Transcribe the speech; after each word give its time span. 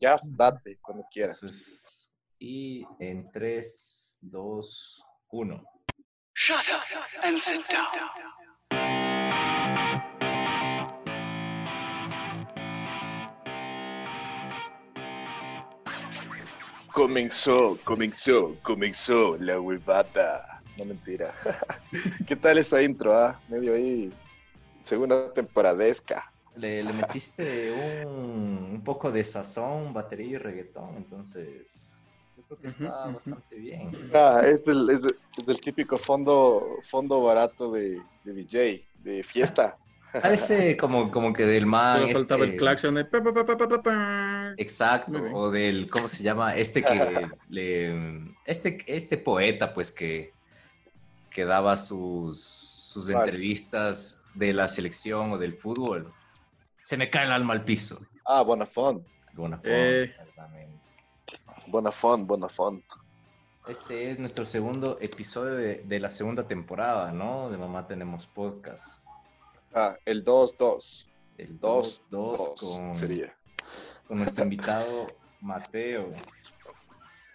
ya 0.00 0.16
date 0.24 0.78
cuando 0.82 1.04
quieras. 1.10 2.16
Y 2.38 2.84
en 2.98 3.30
3, 3.30 4.18
2, 4.22 5.04
1. 5.30 5.64
Shut 6.34 6.68
up 6.70 6.82
and 7.22 7.38
sit 7.38 7.66
down. 7.68 7.86
Comenzó, 16.92 17.78
comenzó, 17.84 18.56
comenzó 18.62 19.36
la 19.38 19.60
huevada. 19.60 20.62
No 20.76 20.84
mentira. 20.84 21.34
¿Qué 22.26 22.34
tal 22.36 22.58
esa 22.58 22.82
intro, 22.82 23.14
ah? 23.14 23.38
Medio 23.48 23.74
ahí, 23.74 24.12
segunda 24.84 25.32
temporadesca. 25.32 26.29
Le, 26.56 26.82
le 26.82 26.92
metiste 26.92 27.72
un, 28.06 28.70
un 28.72 28.82
poco 28.84 29.10
de 29.10 29.22
sazón, 29.24 29.92
batería 29.92 30.26
y 30.26 30.38
reggaetón, 30.38 30.96
entonces 30.96 31.98
yo 32.36 32.42
creo 32.42 32.58
que 32.58 32.66
está 32.66 33.06
bastante 33.06 33.56
bien. 33.56 33.90
Ah, 34.12 34.42
es 34.44 34.66
el, 34.66 34.90
es, 34.90 35.02
es 35.38 35.48
el 35.48 35.60
típico 35.60 35.96
fondo, 35.96 36.78
fondo 36.82 37.22
barato 37.22 37.70
de, 37.70 38.02
de 38.24 38.32
DJ, 38.32 38.84
de 39.02 39.22
fiesta. 39.22 39.78
Parece 40.12 40.76
como, 40.76 41.08
como 41.10 41.32
que 41.32 41.46
del 41.46 41.66
man. 41.66 42.02
Solo 42.02 42.14
faltaba 42.14 42.44
el 42.44 42.50
este- 42.50 42.58
claxon 42.58 42.94
de 42.96 43.04
pa, 43.04 43.22
pa, 43.22 43.82
pa. 43.82 44.54
Exacto, 44.56 45.22
o 45.32 45.50
del, 45.52 45.88
¿cómo 45.88 46.08
se 46.08 46.24
llama? 46.24 46.56
Este 46.56 46.82
que 46.82 47.28
le, 47.48 48.34
este, 48.44 48.78
este 48.86 49.18
poeta, 49.18 49.72
pues 49.72 49.92
que, 49.92 50.32
que 51.30 51.44
daba 51.44 51.76
sus, 51.76 52.40
sus 52.40 53.08
entrevistas 53.08 54.24
de 54.34 54.52
la 54.52 54.66
selección 54.66 55.30
o 55.32 55.38
del 55.38 55.54
fútbol. 55.54 56.12
Se 56.84 56.96
me 56.96 57.08
cae 57.10 57.26
el 57.26 57.32
alma 57.32 57.54
al 57.54 57.64
piso. 57.64 58.00
Ah, 58.24 58.42
Bonafont, 58.42 59.06
forma, 59.34 59.60
Eh. 59.64 60.02
exactamente. 60.04 60.88
Bonafont, 61.66 62.26
Bonafont. 62.26 62.84
Este 63.68 64.10
es 64.10 64.18
nuestro 64.18 64.44
segundo 64.46 64.98
episodio 65.00 65.54
de, 65.54 65.76
de 65.84 66.00
la 66.00 66.10
segunda 66.10 66.46
temporada, 66.48 67.12
¿no? 67.12 67.50
De 67.50 67.56
Mamá 67.58 67.86
Tenemos 67.86 68.26
Podcast. 68.26 69.04
Ah, 69.74 69.96
el 70.04 70.24
2-2. 70.24 71.06
El 71.38 71.58
2 71.58 72.06
2 72.10 72.38
2 72.56 72.60
con, 72.60 72.94
sería. 72.94 73.34
con 74.08 74.18
nuestro 74.18 74.44
invitado 74.44 75.06
Mateo, 75.40 76.12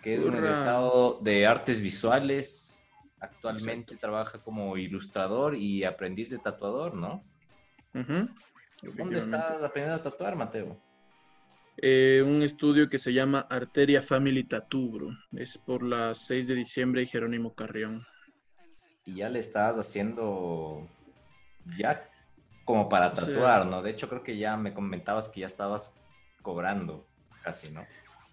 que 0.04 0.16
es 0.16 0.24
un 0.24 0.36
egresado 0.36 1.20
de 1.22 1.48
artes 1.48 1.82
visuales. 1.82 2.84
Actualmente 3.20 3.96
trabaja 3.96 4.40
como 4.40 4.78
ilustrador 4.78 5.56
y 5.56 5.84
aprendiz 5.86 6.30
de 6.30 6.38
tatuador, 6.38 6.94
¿no? 6.94 7.24
Ujú. 7.96 8.28
¿Dónde 8.94 9.18
estás 9.18 9.62
aprendiendo 9.64 10.00
a 10.00 10.04
tatuar, 10.04 10.36
Mateo? 10.36 10.78
Eh, 11.78 12.24
un 12.26 12.42
estudio 12.42 12.90
que 12.90 12.98
se 12.98 13.12
llama 13.12 13.48
Arteria 13.50 14.02
Family 14.02 14.44
Tattoo, 14.46 14.92
bro. 14.92 15.10
Es 15.34 15.58
por 15.58 15.84
las 15.84 16.26
6 16.28 16.48
de 16.48 16.56
diciembre 16.56 17.02
y 17.02 17.08
Jerónimo 17.08 17.54
Carrión. 17.54 18.02
Y 19.06 19.16
ya 19.16 19.30
le 19.30 19.40
estás 19.40 19.78
haciendo 19.78 20.88
ya 21.78 22.10
como 22.64 22.90
para 22.90 23.14
tatuar, 23.14 23.66
¿no? 23.66 23.82
De 23.82 23.92
hecho, 23.92 24.08
creo 24.10 24.24
que 24.24 24.38
ya 24.38 24.58
me 24.58 24.74
comentabas 24.74 25.30
que 25.30 25.42
ya 25.42 25.48
estabas 25.48 26.02
cobrando 26.42 27.06
casi, 27.44 27.72
¿no? 27.72 27.86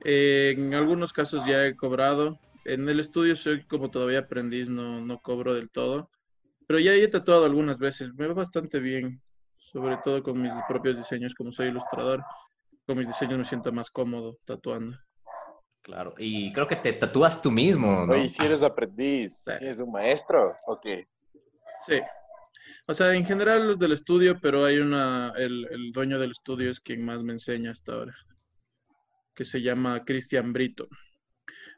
Eh, 0.05 0.55
en 0.57 0.75
algunos 0.75 1.13
casos 1.13 1.45
ya 1.45 1.67
he 1.67 1.77
cobrado. 1.77 2.39
En 2.65 2.89
el 2.89 3.01
estudio 3.01 3.35
soy 3.37 3.65
como 3.65 3.91
todavía 3.91 4.21
aprendiz, 4.21 4.69
no, 4.69 5.01
no 5.01 5.21
cobro 5.21 5.55
del 5.55 5.69
todo. 5.69 6.11
Pero 6.67 6.79
ya 6.79 6.95
he 6.95 7.09
tatuado 7.09 7.45
algunas 7.45 7.79
veces. 7.79 8.15
Me 8.15 8.27
va 8.27 8.35
bastante 8.35 8.81
bien, 8.81 9.21
sobre 9.73 9.97
todo 10.05 10.23
con 10.23 10.41
mis 10.41 10.53
propios 10.69 10.97
diseños, 10.97 11.35
como 11.35 11.51
soy 11.53 11.69
ilustrador. 11.69 12.23
Con 12.87 12.99
mis 12.99 13.07
diseños 13.07 13.39
me 13.39 13.45
siento 13.45 13.73
más 13.73 13.91
cómodo 13.91 14.39
tatuando. 14.45 14.97
Claro. 15.83 16.15
Y 16.19 16.53
creo 16.53 16.67
que 16.69 16.77
te 16.77 16.93
tatúas 16.93 17.41
tú 17.43 17.51
mismo, 17.51 18.07
¿no? 18.07 18.13
Oye, 18.15 18.29
si 18.29 18.45
eres 18.45 18.63
aprendiz, 18.63 19.43
Sí. 19.45 19.53
¿tienes 19.59 19.81
un 19.81 19.93
maestro? 19.93 20.55
Ok. 20.67 20.87
Sí. 21.87 22.01
O 22.87 22.95
sea, 22.95 23.15
en 23.15 23.25
general 23.25 23.67
los 23.67 23.79
del 23.79 23.93
estudio, 23.93 24.39
pero 24.41 24.65
hay 24.65 24.79
una, 24.79 25.33
el, 25.37 25.67
el 25.71 25.93
dueño 25.93 26.19
del 26.19 26.33
estudio 26.33 26.71
es 26.71 26.81
quien 26.81 27.05
más 27.05 27.23
me 27.23 27.33
enseña 27.33 27.71
hasta 27.71 27.93
ahora, 27.93 28.15
que 29.35 29.45
se 29.45 29.61
llama 29.61 30.05
Cristian 30.05 30.53
Brito. 30.53 30.89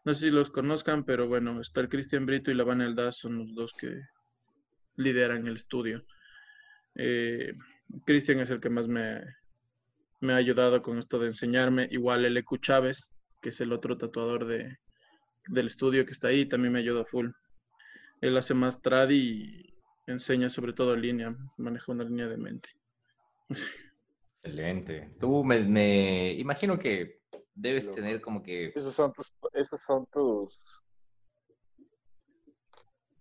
No 0.04 0.12
sé 0.12 0.20
si 0.26 0.30
los 0.30 0.50
conozcan, 0.50 1.04
pero 1.04 1.28
bueno, 1.28 1.60
está 1.60 1.80
el 1.80 1.88
Cristian 1.88 2.26
Brito 2.26 2.50
y 2.50 2.54
la 2.54 2.64
Van 2.64 2.82
Eldaz 2.82 3.16
son 3.16 3.38
los 3.38 3.54
dos 3.54 3.72
que 3.78 3.94
lideran 4.96 5.46
el 5.46 5.56
estudio. 5.56 6.04
Eh, 6.94 7.54
Cristian 8.04 8.40
es 8.40 8.50
el 8.50 8.60
que 8.60 8.70
más 8.70 8.88
me, 8.88 9.22
me 10.20 10.32
ha 10.32 10.36
ayudado 10.36 10.82
con 10.82 10.98
esto 10.98 11.18
de 11.18 11.28
enseñarme. 11.28 11.88
Igual 11.90 12.24
el 12.24 12.36
Ecu 12.36 12.58
Chávez, 12.58 13.08
que 13.40 13.50
es 13.50 13.60
el 13.60 13.72
otro 13.72 13.98
tatuador 13.98 14.46
de, 14.46 14.78
del 15.48 15.66
estudio 15.66 16.04
que 16.04 16.12
está 16.12 16.28
ahí, 16.28 16.46
también 16.46 16.72
me 16.72 16.80
ayuda 16.80 17.04
full. 17.04 17.30
Él 18.20 18.36
hace 18.36 18.54
más 18.54 18.80
trad 18.80 19.10
y 19.10 19.74
enseña 20.06 20.48
sobre 20.48 20.72
todo 20.72 20.96
línea, 20.96 21.36
maneja 21.56 21.92
una 21.92 22.04
línea 22.04 22.26
de 22.28 22.36
mente. 22.36 22.70
Excelente. 24.42 25.14
Tú 25.20 25.44
me, 25.44 25.60
me 25.60 26.32
imagino 26.34 26.78
que 26.78 27.20
debes 27.54 27.84
Loco. 27.86 27.96
tener 27.96 28.20
como 28.20 28.42
que 28.42 28.72
Esos 28.74 28.94
son 28.94 29.12
tus, 29.12 29.34
esos 29.52 29.82
son 29.82 30.06
tus, 30.12 30.82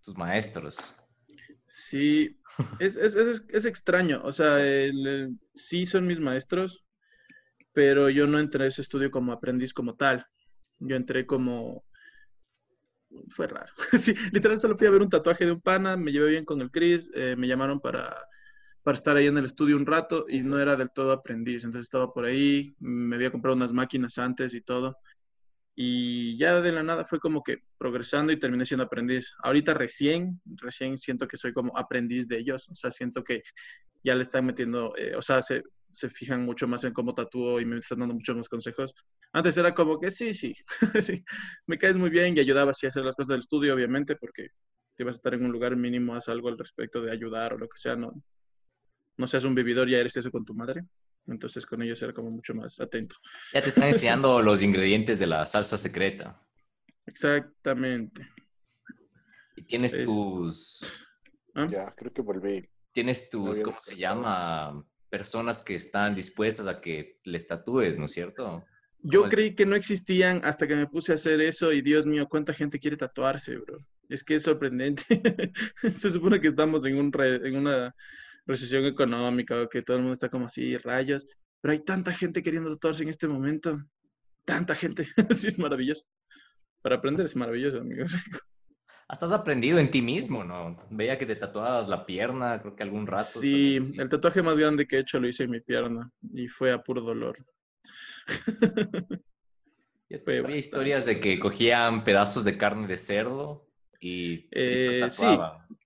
tus 0.02 0.18
maestros. 0.18 0.96
Sí, 1.74 2.40
es, 2.80 2.96
es, 2.98 3.16
es, 3.16 3.44
es 3.50 3.66
extraño, 3.66 4.22
o 4.24 4.32
sea, 4.32 4.64
el- 4.66 5.38
sí 5.56 5.86
son 5.86 6.08
mis 6.08 6.20
maestros, 6.20 6.86
pero 7.74 8.10
yo 8.10 8.28
no 8.28 8.40
entré 8.40 8.66
a 8.66 8.68
ese 8.68 8.82
estudio 8.84 9.12
como 9.12 9.34
aprendiz 9.34 9.74
como 9.74 9.96
tal. 9.96 10.26
Yo 10.80 10.96
entré 10.98 11.28
como... 11.28 11.86
Fue 13.30 13.48
raro. 13.48 13.72
Sí, 14.00 14.14
literal 14.32 14.58
solo 14.60 14.78
fui 14.78 14.88
a 14.88 14.92
ver 14.92 15.02
un 15.02 15.10
tatuaje 15.10 15.46
de 15.46 15.52
un 15.52 15.62
pana, 15.62 15.96
me 15.98 16.12
llevé 16.12 16.30
bien 16.32 16.46
con 16.46 16.62
el 16.62 16.72
Chris, 16.72 17.10
eh, 17.14 17.36
me 17.38 17.48
llamaron 17.48 17.80
para, 17.80 18.16
para 18.84 18.98
estar 18.98 19.18
ahí 19.18 19.28
en 19.28 19.38
el 19.38 19.46
estudio 19.46 19.78
un 19.78 19.86
rato 19.86 20.26
y 20.30 20.42
no 20.44 20.60
era 20.60 20.76
del 20.76 20.92
todo 20.92 21.12
aprendiz, 21.12 21.64
entonces 21.64 21.88
estaba 21.88 22.14
por 22.14 22.26
ahí, 22.26 22.76
me 22.80 23.16
había 23.16 23.32
comprado 23.32 23.56
unas 23.58 23.74
máquinas 23.74 24.18
antes 24.18 24.54
y 24.54 24.62
todo. 24.62 24.98
Y 25.76 26.38
ya 26.38 26.62
de 26.62 26.72
la 26.72 26.84
nada 26.84 27.06
fue 27.06 27.20
como 27.20 27.42
que 27.44 27.58
progresando 27.78 28.32
y 28.32 28.40
terminé 28.40 28.66
siendo 28.66 28.84
aprendiz. 28.84 29.34
Ahorita 29.44 29.74
recién, 29.74 30.40
recién 30.62 30.98
siento 30.98 31.28
que 31.28 31.38
soy 31.38 31.54
como 31.54 31.78
aprendiz 31.78 32.28
de 32.28 32.38
ellos. 32.38 32.70
O 32.70 32.76
sea, 32.76 32.92
siento 32.92 33.24
que 33.24 33.42
ya 34.04 34.16
le 34.16 34.24
están 34.24 34.46
metiendo, 34.46 34.96
eh, 34.98 35.16
o 35.16 35.22
sea, 35.22 35.42
se, 35.42 35.64
se 35.94 36.10
fijan 36.10 36.44
mucho 36.44 36.68
más 36.68 36.84
en 36.84 36.94
cómo 36.94 37.14
tatúo 37.14 37.60
y 37.60 37.66
me 37.66 37.78
están 37.78 38.00
dando 38.00 38.16
muchos 38.16 38.36
más 38.36 38.50
consejos. 38.50 38.94
Antes 39.32 39.58
era 39.58 39.74
como 39.74 40.00
que 40.00 40.12
sí, 40.12 40.34
sí, 40.34 40.54
sí, 41.02 41.24
me 41.68 41.78
caes 41.78 41.98
muy 41.98 42.10
bien 42.10 42.36
y 42.36 42.40
ayudaba 42.40 42.72
así 42.72 42.86
a 42.86 42.90
hacer 42.90 43.06
las 43.06 43.16
cosas 43.16 43.30
del 43.30 43.40
estudio, 43.40 43.74
obviamente, 43.74 44.16
porque 44.16 44.50
te 44.96 45.04
vas 45.04 45.16
a 45.16 45.18
estar 45.18 45.34
en 45.34 45.46
un 45.46 45.52
lugar 45.52 45.76
mínimo, 45.76 46.16
haz 46.16 46.30
algo 46.30 46.50
al 46.50 46.58
respecto 46.58 47.02
de 47.02 47.12
ayudar 47.12 47.54
o 47.54 47.58
lo 47.58 47.68
que 47.68 47.78
sea, 47.78 47.96
no, 47.96 48.14
no 49.18 49.28
seas 49.28 49.44
un 49.44 49.56
vividor, 49.56 49.90
ya 49.90 49.98
eres 49.98 50.18
eso 50.18 50.32
con 50.32 50.46
tu 50.46 50.54
madre. 50.54 50.84
Entonces 51.28 51.66
con 51.66 51.82
ellos 51.82 52.02
era 52.02 52.14
como 52.14 52.30
mucho 52.32 52.54
más 52.54 52.80
atento. 52.80 53.16
Ya 53.54 53.62
te 53.62 53.70
están 53.70 53.86
enseñando 53.86 54.42
los 54.44 54.62
ingredientes 54.62 55.20
de 55.20 55.28
la 55.28 55.46
salsa 55.46 55.78
secreta. 55.78 56.42
Exactamente. 57.06 58.28
Y 59.56 59.64
tienes 59.64 59.94
Es- 59.94 60.06
tus, 60.06 60.92
¿Ah? 61.56 61.68
ya, 61.70 61.94
creo 61.96 62.12
que 62.12 62.22
volví. 62.22 62.68
tienes 62.92 63.30
tus, 63.30 63.62
¿cómo 63.62 63.80
se 63.80 63.96
llama? 63.96 64.84
Personas 65.10 65.62
que 65.64 65.76
están 65.76 66.16
dispuestas 66.16 66.68
a 66.68 66.82
que 66.82 67.20
les 67.24 67.46
tatúes, 67.48 68.00
¿no 68.00 68.06
es 68.06 68.12
cierto? 68.12 68.64
Yo 69.06 69.30
creí 69.30 69.54
que 69.54 69.66
no 69.66 69.76
existían 69.76 70.42
hasta 70.44 70.66
que 70.68 70.76
me 70.76 70.88
puse 70.88 71.12
a 71.12 71.16
hacer 71.16 71.40
eso 71.42 71.72
y 71.74 71.82
Dios 71.82 72.06
mío, 72.06 72.28
cuánta 72.30 72.54
gente 72.54 72.80
quiere 72.80 72.98
tatuarse, 72.98 73.58
bro. 73.58 73.78
Es 74.10 74.24
que 74.24 74.36
es 74.36 74.44
sorprendente. 74.44 75.04
Se 75.98 76.10
supone 76.10 76.40
que 76.42 76.48
estamos 76.48 76.86
en, 76.86 76.98
un 76.98 77.12
re- 77.12 77.48
en 77.48 77.58
una 77.58 77.94
recesión 78.46 78.86
económica 78.86 79.62
o 79.62 79.70
que 79.70 79.82
todo 79.82 79.98
el 79.98 80.04
mundo 80.04 80.14
está 80.14 80.30
como 80.30 80.46
así, 80.46 80.78
rayos, 80.78 81.28
pero 81.62 81.72
hay 81.74 81.80
tanta 81.80 82.12
gente 82.12 82.44
queriendo 82.44 82.74
tatuarse 82.74 83.04
en 83.04 83.10
este 83.10 83.28
momento. 83.28 83.82
Tanta 84.46 84.76
gente. 84.76 85.08
sí, 85.38 85.48
es 85.48 85.58
maravilloso. 85.58 86.06
Para 86.82 86.98
aprender 86.98 87.26
es 87.26 87.36
maravilloso, 87.36 87.80
amigos. 87.80 88.14
Hasta 89.08 89.26
has 89.26 89.32
aprendido 89.32 89.80
en 89.80 89.90
ti 89.90 90.02
mismo, 90.02 90.44
¿no? 90.44 90.78
Veía 90.90 91.18
que 91.18 91.26
te 91.26 91.36
tatuabas 91.36 91.88
la 91.88 92.06
pierna, 92.06 92.60
creo 92.62 92.76
que 92.76 92.84
algún 92.84 93.08
rato. 93.08 93.40
Sí, 93.40 93.80
el 93.98 94.10
tatuaje 94.10 94.42
más 94.42 94.58
grande 94.58 94.88
que 94.88 94.98
he 94.98 95.00
hecho 95.00 95.20
lo 95.20 95.28
hice 95.28 95.44
en 95.44 95.52
mi 95.52 95.62
pierna 95.62 96.12
y 96.34 96.48
fue 96.48 96.72
a 96.72 96.82
puro 96.82 97.02
dolor. 97.02 97.38
Yo 100.10 100.20
había 100.20 100.42
bastante. 100.42 100.60
historias 100.60 101.06
de 101.06 101.20
que 101.20 101.40
cogían 101.40 102.04
pedazos 102.04 102.44
de 102.44 102.58
carne 102.58 102.88
de 102.88 102.98
cerdo 102.98 103.68
y, 104.00 104.48
Eh, 104.52 105.08
sí. 105.10 105.26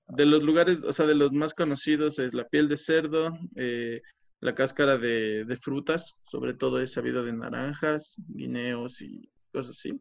De 0.09 0.25
los 0.25 0.41
lugares, 0.41 0.79
o 0.83 0.93
sea, 0.93 1.05
de 1.05 1.15
los 1.15 1.33
más 1.33 1.53
conocidos 1.53 2.19
es 2.19 2.33
la 2.33 2.47
piel 2.47 2.69
de 2.69 2.77
cerdo, 2.77 3.37
eh, 3.55 4.01
la 4.39 4.55
cáscara 4.55 4.97
de, 4.97 5.43
de 5.45 5.57
frutas, 5.57 6.15
sobre 6.23 6.53
todo 6.53 6.79
he 6.79 6.87
sabido 6.87 7.23
de 7.23 7.33
naranjas, 7.33 8.15
guineos 8.27 9.01
y 9.01 9.29
cosas 9.51 9.71
así. 9.71 9.99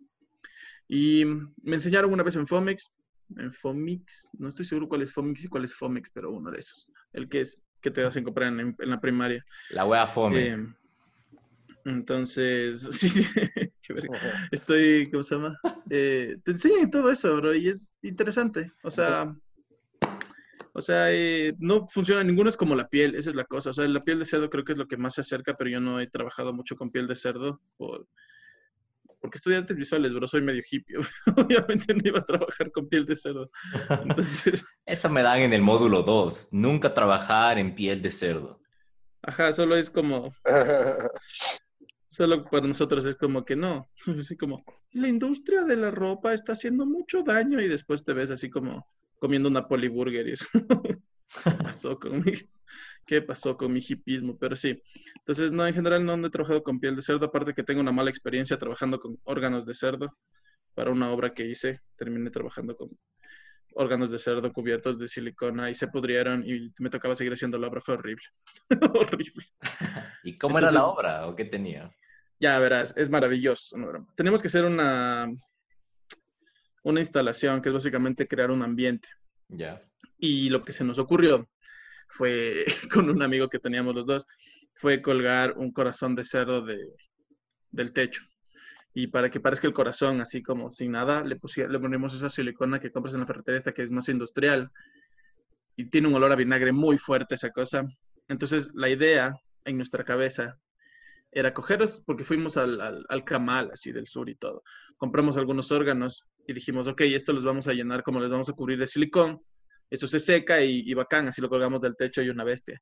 Y 0.88 1.25
me 1.25 1.76
enseñaron 1.76 2.12
una 2.12 2.23
vez 2.23 2.37
en 2.37 2.47
Fomex, 2.47 2.91
en 3.37 3.53
Fomix, 3.53 4.31
no 4.38 4.49
estoy 4.49 4.64
seguro 4.64 4.88
cuál 4.88 5.03
es 5.03 5.12
Fomix 5.12 5.44
y 5.44 5.49
cuál 5.49 5.64
es 5.64 5.75
Fomex, 5.75 6.11
pero 6.12 6.31
uno 6.31 6.50
de 6.50 6.58
esos, 6.58 6.87
el 7.12 7.29
que 7.29 7.41
es 7.41 7.61
que 7.81 7.91
te 7.91 8.05
hacen 8.05 8.25
comprar 8.25 8.53
en, 8.53 8.76
en 8.79 8.91
la 8.91 9.00
primaria. 9.00 9.44
La 9.70 9.85
wea 9.85 10.06
fome. 10.06 10.49
Eh, 10.49 10.67
Entonces, 11.85 12.82
sí, 12.93 13.26
estoy, 14.50 15.08
¿cómo 15.11 15.23
se 15.23 15.37
llama? 15.37 15.58
Eh, 15.91 16.37
te 16.44 16.53
enseñan 16.53 16.91
todo 16.91 17.11
eso, 17.11 17.37
bro, 17.37 17.55
y 17.55 17.69
es 17.69 17.94
interesante. 18.03 18.73
O 18.82 18.91
sea, 18.91 19.26
o 20.76 20.82
sea, 20.82 21.12
eh, 21.12 21.55
no 21.58 21.88
funciona, 21.88 22.23
ninguno 22.23 22.49
es 22.50 22.56
como 22.56 22.75
la 22.75 22.88
piel, 22.88 23.14
esa 23.14 23.31
es 23.31 23.37
la 23.37 23.44
cosa. 23.44 23.70
O 23.70 23.73
sea, 23.73 23.87
la 23.88 24.05
piel 24.05 24.19
de 24.19 24.25
cerdo 24.26 24.50
creo 24.50 24.64
que 24.64 24.73
es 24.73 24.78
lo 24.78 24.87
que 24.88 24.96
más 24.99 25.14
se 25.14 25.23
acerca, 25.23 25.55
pero 25.56 25.70
yo 25.70 25.81
no 25.81 26.00
he 26.00 26.06
trabajado 26.08 26.52
mucho 26.52 26.76
con 26.76 26.90
piel 26.90 27.06
de 27.06 27.14
cerdo 27.14 27.61
por- 27.76 28.06
porque 29.20 29.38
estudié 29.38 29.56
artes 29.58 29.76
visuales, 29.76 30.12
bro, 30.14 30.26
soy 30.26 30.43
medio 30.43 30.62
hippie. 30.70 30.96
Obviamente 31.37 31.94
no 31.94 32.00
iba 32.05 32.20
a 32.20 32.25
trabajar 32.25 32.70
con 32.70 32.88
piel 32.88 33.06
de 33.06 33.14
cerdo. 33.17 33.50
Entonces, 34.02 34.64
Eso 34.87 35.08
me 35.11 35.23
dan 35.23 35.40
en 35.40 35.52
el 35.52 35.62
módulo 35.62 36.02
2. 36.02 36.49
Nunca 36.52 36.94
trabajar 36.94 37.58
en 37.58 37.75
piel 37.75 38.02
de 38.02 38.11
cerdo. 38.11 38.61
ajá, 39.22 39.52
solo 39.52 39.76
es 39.76 39.90
como, 39.90 40.32
solo 42.06 42.44
para 42.44 42.67
nosotros 42.67 43.05
es 43.06 43.17
como 43.17 43.44
que 43.44 43.56
no. 43.56 43.88
Así 44.06 44.37
como, 44.37 44.64
la 44.93 45.08
industria 45.08 45.62
de 45.64 45.76
la 45.76 45.90
ropa 45.90 46.34
está 46.34 46.52
haciendo 46.52 46.87
mucho 46.87 47.22
daño 47.22 47.61
y 47.61 47.69
después 47.69 48.05
te 48.05 48.12
ves 48.12 48.31
así 48.31 48.50
como 48.50 48.87
comiendo 49.18 49.48
una 49.48 49.66
poliburger 49.66 50.28
y 50.28 50.32
eso. 50.32 50.46
¿Qué 51.44 51.50
pasó 51.62 51.98
con 51.98 52.20
mi, 52.24 52.32
qué 53.06 53.22
pasó 53.22 53.56
con 53.56 53.72
mi 53.72 53.80
hipismo? 53.86 54.38
Pero 54.38 54.54
sí. 54.56 54.80
Entonces, 55.16 55.50
no, 55.52 55.66
en 55.66 55.74
general 55.74 56.04
no 56.04 56.24
he 56.26 56.30
trabajado 56.30 56.62
con 56.62 56.78
piel 56.78 56.94
de 56.96 57.02
cerdo, 57.02 57.26
aparte 57.26 57.52
que 57.54 57.64
tengo 57.64 57.80
una 57.80 57.92
mala 57.92 58.10
experiencia 58.10 58.58
trabajando 58.58 59.00
con 59.00 59.18
órganos 59.24 59.66
de 59.66 59.74
cerdo 59.74 60.16
para 60.74 60.90
una 60.90 61.10
obra 61.10 61.34
que 61.34 61.46
hice. 61.46 61.80
Terminé 61.96 62.30
trabajando 62.30 62.76
con 62.76 62.90
órganos 63.74 64.10
de 64.10 64.18
cerdo 64.18 64.52
cubiertos 64.52 64.98
de 64.98 65.08
silicona 65.08 65.69
y 65.70 65.74
se 65.74 65.88
pudrieron 65.88 66.42
y 66.48 66.72
me 66.78 66.90
tocaba 66.90 67.14
seguir 67.14 67.32
haciendo 67.32 67.58
la 67.58 67.66
obra. 67.69 67.80
Fue 67.80 67.94
horrible. 67.94 68.24
horrible. 68.94 69.44
¿Y 70.22 70.36
cómo 70.36 70.58
era 70.58 70.70
la 70.70 70.78
Entonces- 70.80 70.98
obra 70.98 71.26
o 71.26 71.34
qué 71.34 71.44
tenía? 71.44 71.90
Ya 72.38 72.58
verás, 72.58 72.94
es 72.98 73.08
maravilloso. 73.08 73.76
Tenemos 74.14 74.42
que 74.42 74.48
hacer 74.48 74.66
una, 74.66 75.26
una 76.86 77.00
instalación 77.00 77.60
que 77.60 77.70
es 77.70 77.74
básicamente 77.74 78.28
crear 78.28 78.52
un 78.52 78.62
ambiente. 78.62 79.08
Ya. 79.48 79.82
Y 80.18 80.50
lo 80.50 80.62
que 80.62 80.72
se 80.72 80.84
nos 80.84 81.00
ocurrió 81.00 81.48
fue, 82.08 82.64
con 82.92 83.10
un 83.10 83.22
amigo 83.22 83.48
que 83.48 83.58
teníamos 83.58 83.92
los 83.96 84.06
dos, 84.06 84.24
fue 84.72 85.02
colgar 85.02 85.54
un 85.56 85.72
corazón 85.72 86.14
de 86.14 86.22
cerdo 86.22 86.64
de, 86.64 86.78
del 87.72 87.92
techo. 87.92 88.22
Y 88.94 89.08
para 89.08 89.30
que 89.30 89.40
parezca 89.40 89.66
el 89.66 89.74
corazón 89.74 90.20
así 90.20 90.44
como 90.44 90.70
sin 90.70 90.92
nada, 90.92 91.24
le, 91.24 91.40
le 91.68 91.80
ponemos 91.80 92.14
esa 92.14 92.28
silicona 92.28 92.78
que 92.78 92.92
compras 92.92 93.14
en 93.14 93.20
la 93.20 93.26
ferretería 93.26 93.58
esta 93.58 93.72
que 93.72 93.82
es 93.82 93.90
más 93.90 94.08
industrial. 94.08 94.70
Y 95.74 95.86
tiene 95.86 96.06
un 96.06 96.14
olor 96.14 96.30
a 96.30 96.36
vinagre 96.36 96.70
muy 96.70 96.98
fuerte 96.98 97.34
esa 97.34 97.50
cosa. 97.50 97.84
Entonces 98.28 98.70
la 98.74 98.88
idea 98.88 99.34
en 99.64 99.76
nuestra 99.76 100.04
cabeza 100.04 100.56
era 101.32 101.52
cogeros, 101.52 102.00
porque 102.06 102.22
fuimos 102.22 102.56
al, 102.56 102.80
al, 102.80 103.04
al 103.08 103.24
Camal, 103.24 103.70
así 103.72 103.90
del 103.90 104.06
sur 104.06 104.30
y 104.30 104.36
todo. 104.36 104.62
Compramos 104.96 105.36
algunos 105.36 105.72
órganos 105.72 106.24
y 106.46 106.52
dijimos, 106.52 106.87
ok, 106.87 107.02
esto 107.02 107.32
los 107.32 107.44
vamos 107.44 107.69
a 107.69 107.72
llenar 107.72 108.02
como 108.02 108.20
les 108.20 108.31
vamos 108.31 108.48
a 108.48 108.52
cubrir 108.52 108.78
de 108.78 108.87
silicón. 108.87 109.40
Esto 109.90 110.06
se 110.06 110.19
seca 110.19 110.62
y, 110.62 110.82
y 110.84 110.94
bacán, 110.94 111.28
así 111.28 111.40
lo 111.40 111.48
colgamos 111.48 111.81
del 111.81 111.96
techo 111.96 112.22
y 112.22 112.28
una 112.28 112.44
bestia. 112.44 112.81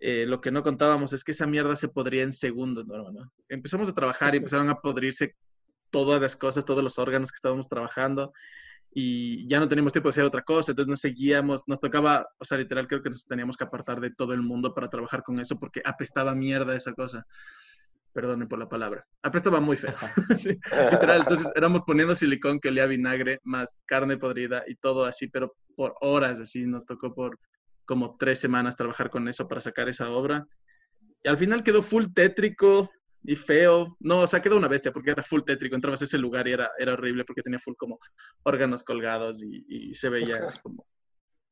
Eh, 0.00 0.26
lo 0.26 0.40
que 0.40 0.50
no 0.50 0.62
contábamos 0.62 1.12
es 1.12 1.22
que 1.22 1.32
esa 1.32 1.46
mierda 1.46 1.76
se 1.76 1.88
podría 1.88 2.24
en 2.24 2.32
segundos, 2.32 2.86
¿no, 2.86 2.96
hermano? 2.96 3.32
Empezamos 3.48 3.88
a 3.88 3.94
trabajar 3.94 4.34
y 4.34 4.38
empezaron 4.38 4.68
a 4.68 4.80
podrirse 4.80 5.36
todas 5.90 6.20
las 6.20 6.34
cosas, 6.34 6.64
todos 6.64 6.82
los 6.82 6.98
órganos 6.98 7.30
que 7.30 7.36
estábamos 7.36 7.68
trabajando 7.68 8.32
y 8.94 9.46
ya 9.48 9.58
no 9.58 9.68
teníamos 9.68 9.92
tiempo 9.92 10.08
de 10.08 10.10
hacer 10.10 10.24
otra 10.24 10.42
cosa, 10.42 10.72
entonces 10.72 10.88
nos 10.90 11.00
seguíamos, 11.00 11.62
nos 11.66 11.80
tocaba, 11.80 12.26
o 12.38 12.44
sea, 12.44 12.58
literal 12.58 12.86
creo 12.88 13.02
que 13.02 13.10
nos 13.10 13.26
teníamos 13.26 13.56
que 13.56 13.64
apartar 13.64 14.00
de 14.00 14.10
todo 14.10 14.34
el 14.34 14.42
mundo 14.42 14.74
para 14.74 14.90
trabajar 14.90 15.22
con 15.22 15.40
eso 15.40 15.58
porque 15.58 15.80
apestaba 15.84 16.34
mierda 16.34 16.76
esa 16.76 16.92
cosa. 16.92 17.24
Perdonen 18.12 18.46
por 18.46 18.58
la 18.58 18.68
palabra. 18.68 19.06
Apestaba 19.22 19.60
muy 19.60 19.76
feo. 19.76 19.94
Sí, 20.38 20.58
literal, 20.90 21.20
entonces 21.20 21.50
éramos 21.54 21.82
poniendo 21.86 22.14
silicón 22.14 22.60
que 22.60 22.68
olía 22.68 22.84
a 22.84 22.86
vinagre, 22.86 23.40
más 23.44 23.82
carne 23.86 24.16
podrida 24.18 24.62
y 24.66 24.76
todo 24.76 25.04
así, 25.04 25.28
pero 25.28 25.54
por 25.76 25.94
horas 26.00 26.40
así, 26.40 26.66
nos 26.66 26.84
tocó 26.84 27.14
por 27.14 27.38
como 27.84 28.16
tres 28.18 28.38
semanas 28.38 28.76
trabajar 28.76 29.10
con 29.10 29.28
eso 29.28 29.48
para 29.48 29.60
sacar 29.60 29.88
esa 29.88 30.10
obra. 30.10 30.46
Y 31.22 31.28
al 31.28 31.36
final 31.36 31.62
quedó 31.62 31.82
full 31.82 32.06
tétrico 32.14 32.90
y 33.24 33.36
feo. 33.36 33.96
No, 34.00 34.20
o 34.20 34.26
sea, 34.26 34.42
quedó 34.42 34.56
una 34.56 34.68
bestia 34.68 34.92
porque 34.92 35.10
era 35.10 35.22
full 35.22 35.42
tétrico. 35.44 35.74
Entrabas 35.74 36.02
a 36.02 36.04
ese 36.04 36.18
lugar 36.18 36.46
y 36.48 36.52
era, 36.52 36.70
era 36.78 36.92
horrible 36.92 37.24
porque 37.24 37.42
tenía 37.42 37.58
full 37.58 37.74
como 37.76 37.98
órganos 38.44 38.82
colgados 38.82 39.42
y, 39.42 39.64
y 39.68 39.94
se 39.94 40.08
veía 40.08 40.38
así 40.38 40.58
como... 40.62 40.86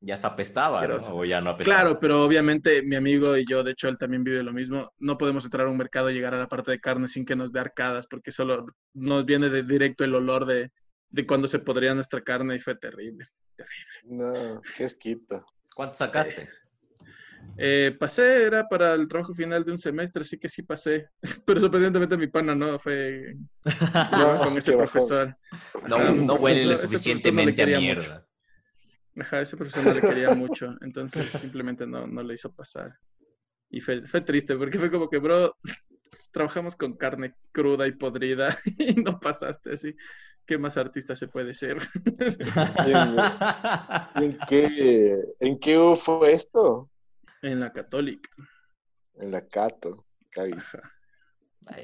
Ya 0.03 0.15
hasta 0.15 0.29
apestaba, 0.29 0.85
¿no? 0.87 0.95
O 0.95 1.25
ya 1.25 1.41
no 1.41 1.51
apestaba. 1.51 1.81
Claro, 1.81 1.99
pero 1.99 2.25
obviamente 2.25 2.81
mi 2.81 2.95
amigo 2.95 3.37
y 3.37 3.45
yo, 3.45 3.63
de 3.63 3.71
hecho, 3.71 3.87
él 3.87 3.99
también 3.99 4.23
vive 4.23 4.41
lo 4.41 4.51
mismo. 4.51 4.91
No 4.97 5.15
podemos 5.15 5.45
entrar 5.45 5.67
a 5.67 5.69
un 5.69 5.77
mercado 5.77 6.09
y 6.09 6.15
llegar 6.15 6.33
a 6.33 6.39
la 6.39 6.47
parte 6.47 6.71
de 6.71 6.79
carne 6.79 7.07
sin 7.07 7.23
que 7.23 7.35
nos 7.35 7.51
dé 7.51 7.59
arcadas 7.59 8.07
porque 8.07 8.31
solo 8.31 8.65
nos 8.95 9.25
viene 9.25 9.49
de 9.49 9.61
directo 9.61 10.03
el 10.03 10.15
olor 10.15 10.45
de, 10.47 10.71
de 11.11 11.27
cuando 11.27 11.47
se 11.47 11.59
podría 11.59 11.93
nuestra 11.93 12.21
carne 12.21 12.55
y 12.55 12.59
fue 12.59 12.75
terrible. 12.75 13.25
no, 14.05 14.59
qué 14.75 14.85
esquito. 14.85 15.45
¿Cuánto 15.75 15.95
sacaste? 15.95 16.49
Eh, 17.57 17.95
pasé, 17.99 18.43
era 18.43 18.67
para 18.67 18.93
el 18.93 19.07
trabajo 19.07 19.33
final 19.33 19.63
de 19.63 19.71
un 19.71 19.77
semestre, 19.77 20.21
así 20.21 20.37
que 20.39 20.49
sí 20.49 20.63
pasé. 20.63 21.09
Pero 21.45 21.59
sorprendentemente 21.59 22.17
mi 22.17 22.27
pana 22.27 22.55
no 22.55 22.79
fue 22.79 23.35
No, 24.11 24.39
con 24.39 24.57
ese 24.57 24.73
profesor. 24.73 25.37
No, 25.87 25.97
no 25.97 26.33
huele 26.35 26.65
lo 26.65 26.77
suficientemente 26.77 27.61
a 27.61 27.79
mierda. 27.79 28.27
Ajá, 29.17 29.41
ese 29.41 29.57
profesor 29.57 29.83
no 29.83 29.93
le 29.93 30.01
quería 30.01 30.31
mucho, 30.31 30.75
entonces 30.81 31.33
simplemente 31.33 31.85
no, 31.85 32.07
no 32.07 32.23
le 32.23 32.33
hizo 32.35 32.51
pasar. 32.53 32.93
Y 33.69 33.79
fue, 33.81 34.05
fue 34.07 34.21
triste, 34.21 34.55
porque 34.55 34.79
fue 34.79 34.91
como 34.91 35.09
que, 35.09 35.17
bro, 35.17 35.55
trabajamos 36.31 36.75
con 36.75 36.95
carne 36.97 37.35
cruda 37.51 37.87
y 37.87 37.93
podrida 37.93 38.57
y 38.77 38.95
no 38.95 39.19
pasaste 39.19 39.73
así. 39.73 39.95
¿Qué 40.45 40.57
más 40.57 40.77
artista 40.77 41.15
se 41.15 41.27
puede 41.27 41.53
ser? 41.53 41.77
Bien, 42.85 43.15
¿Y 44.15 44.23
¿En 44.23 44.37
qué, 44.45 45.23
¿En 45.39 45.59
qué 45.59 45.77
U 45.77 45.95
fue 45.95 46.33
esto? 46.33 46.89
en 47.41 47.59
la 47.59 47.71
católica. 47.71 48.29
En 49.15 49.31
la 49.31 49.47
Cato. 49.47 50.05
Ahí, 50.37 50.51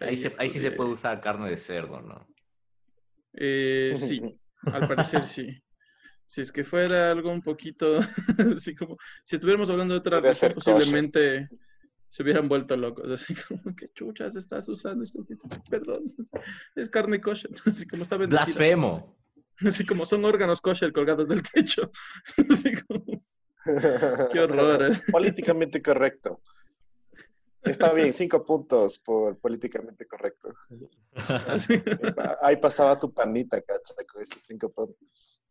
ahí 0.01 0.15
se- 0.15 0.35
ahí 0.37 0.49
sí 0.49 0.59
se 0.59 0.71
puede 0.71 0.91
usar 0.91 1.19
carne 1.21 1.49
de 1.49 1.57
cerdo, 1.57 2.01
¿no? 2.01 2.27
Eh, 3.33 3.95
sí, 3.99 4.21
al 4.73 4.87
parecer 4.87 5.23
sí. 5.25 5.63
Si 6.27 6.41
es 6.41 6.51
que 6.51 6.63
fuera 6.63 7.09
algo 7.11 7.31
un 7.31 7.41
poquito, 7.41 7.97
así 8.57 8.75
como, 8.75 8.97
si 9.23 9.35
estuviéramos 9.37 9.69
hablando 9.69 9.93
de 9.93 9.99
otra 9.99 10.21
cosa, 10.21 10.49
posiblemente 10.49 11.49
se 12.09 12.23
hubieran 12.23 12.47
vuelto 12.47 12.75
locos. 12.75 13.05
Así 13.11 13.35
como, 13.35 13.75
¿qué 13.75 13.91
chuchas 13.93 14.35
estás 14.35 14.67
usando? 14.69 15.05
Perdón, 15.69 16.15
es 16.75 16.89
carne 16.89 17.21
kosher. 17.21 17.51
Así 17.65 17.87
como 17.87 18.03
está 18.03 18.17
bendecida. 18.17 18.43
Blasfemo. 18.43 19.17
Así 19.65 19.85
como 19.85 20.05
son 20.05 20.23
órganos 20.25 20.61
kosher 20.61 20.93
colgados 20.93 21.27
del 21.27 21.41
techo. 21.41 21.91
Así 22.49 22.73
como, 22.87 23.23
qué 24.31 24.39
horror. 24.39 24.91
¿eh? 24.91 25.01
Políticamente 25.11 25.81
correcto. 25.81 26.41
Está 27.63 27.93
bien, 27.93 28.13
cinco 28.13 28.45
puntos 28.45 28.99
por 28.99 29.37
políticamente 29.39 30.05
correcto. 30.05 30.53
Ahí 32.41 32.57
pasaba 32.57 32.97
tu 32.97 33.13
panita, 33.13 33.61
cacha, 33.61 33.93
con 34.11 34.21
esos 34.21 34.41
cinco 34.41 34.71
puntos. 34.71 35.41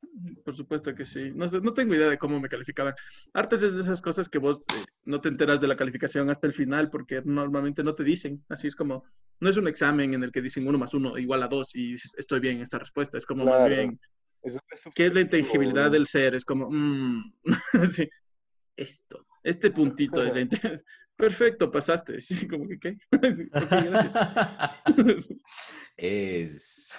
Por 0.44 0.56
supuesto 0.56 0.94
que 0.94 1.04
sí. 1.04 1.30
No, 1.34 1.46
no 1.46 1.74
tengo 1.74 1.94
idea 1.94 2.08
de 2.08 2.18
cómo 2.18 2.38
me 2.40 2.48
calificaban. 2.48 2.94
Artes 3.34 3.62
es 3.62 3.74
de 3.74 3.82
esas 3.82 4.00
cosas 4.00 4.28
que 4.28 4.38
vos 4.38 4.62
eh, 4.72 4.84
no 5.04 5.20
te 5.20 5.28
enteras 5.28 5.60
de 5.60 5.66
la 5.66 5.76
calificación 5.76 6.30
hasta 6.30 6.46
el 6.46 6.52
final 6.52 6.90
porque 6.90 7.22
normalmente 7.24 7.82
no 7.82 7.94
te 7.94 8.04
dicen. 8.04 8.44
Así 8.48 8.68
es 8.68 8.76
como, 8.76 9.04
no 9.40 9.50
es 9.50 9.56
un 9.56 9.68
examen 9.68 10.14
en 10.14 10.22
el 10.22 10.32
que 10.32 10.40
dicen 10.42 10.66
uno 10.66 10.78
más 10.78 10.94
uno 10.94 11.18
igual 11.18 11.42
a 11.42 11.48
dos 11.48 11.74
y 11.74 11.92
dices, 11.92 12.14
estoy 12.16 12.40
bien 12.40 12.56
en 12.58 12.62
esta 12.62 12.78
respuesta. 12.78 13.18
Es 13.18 13.26
como 13.26 13.44
más 13.44 13.56
Claro. 13.56 13.74
bien, 13.74 14.00
Eso- 14.42 14.60
eso 14.70 14.90
¿qué 14.94 15.06
es 15.06 15.14
la 15.14 15.28
como- 15.28 15.90
del 15.90 16.06
ser? 16.06 16.34
Es 16.34 16.44
como, 16.44 16.68
mm, 16.70 17.34
sí, 17.90 18.08
esto, 18.76 19.26
este 19.42 19.70
puntito 19.70 20.22
es 20.24 20.34
la 20.34 20.40
Perfecto, 21.16 21.70
pasaste. 21.70 22.20
Sí, 22.20 22.46
como 22.46 22.68
que, 22.68 22.78
¿qué? 22.78 22.98
Gracias. 23.50 24.14
Es. 25.96 26.92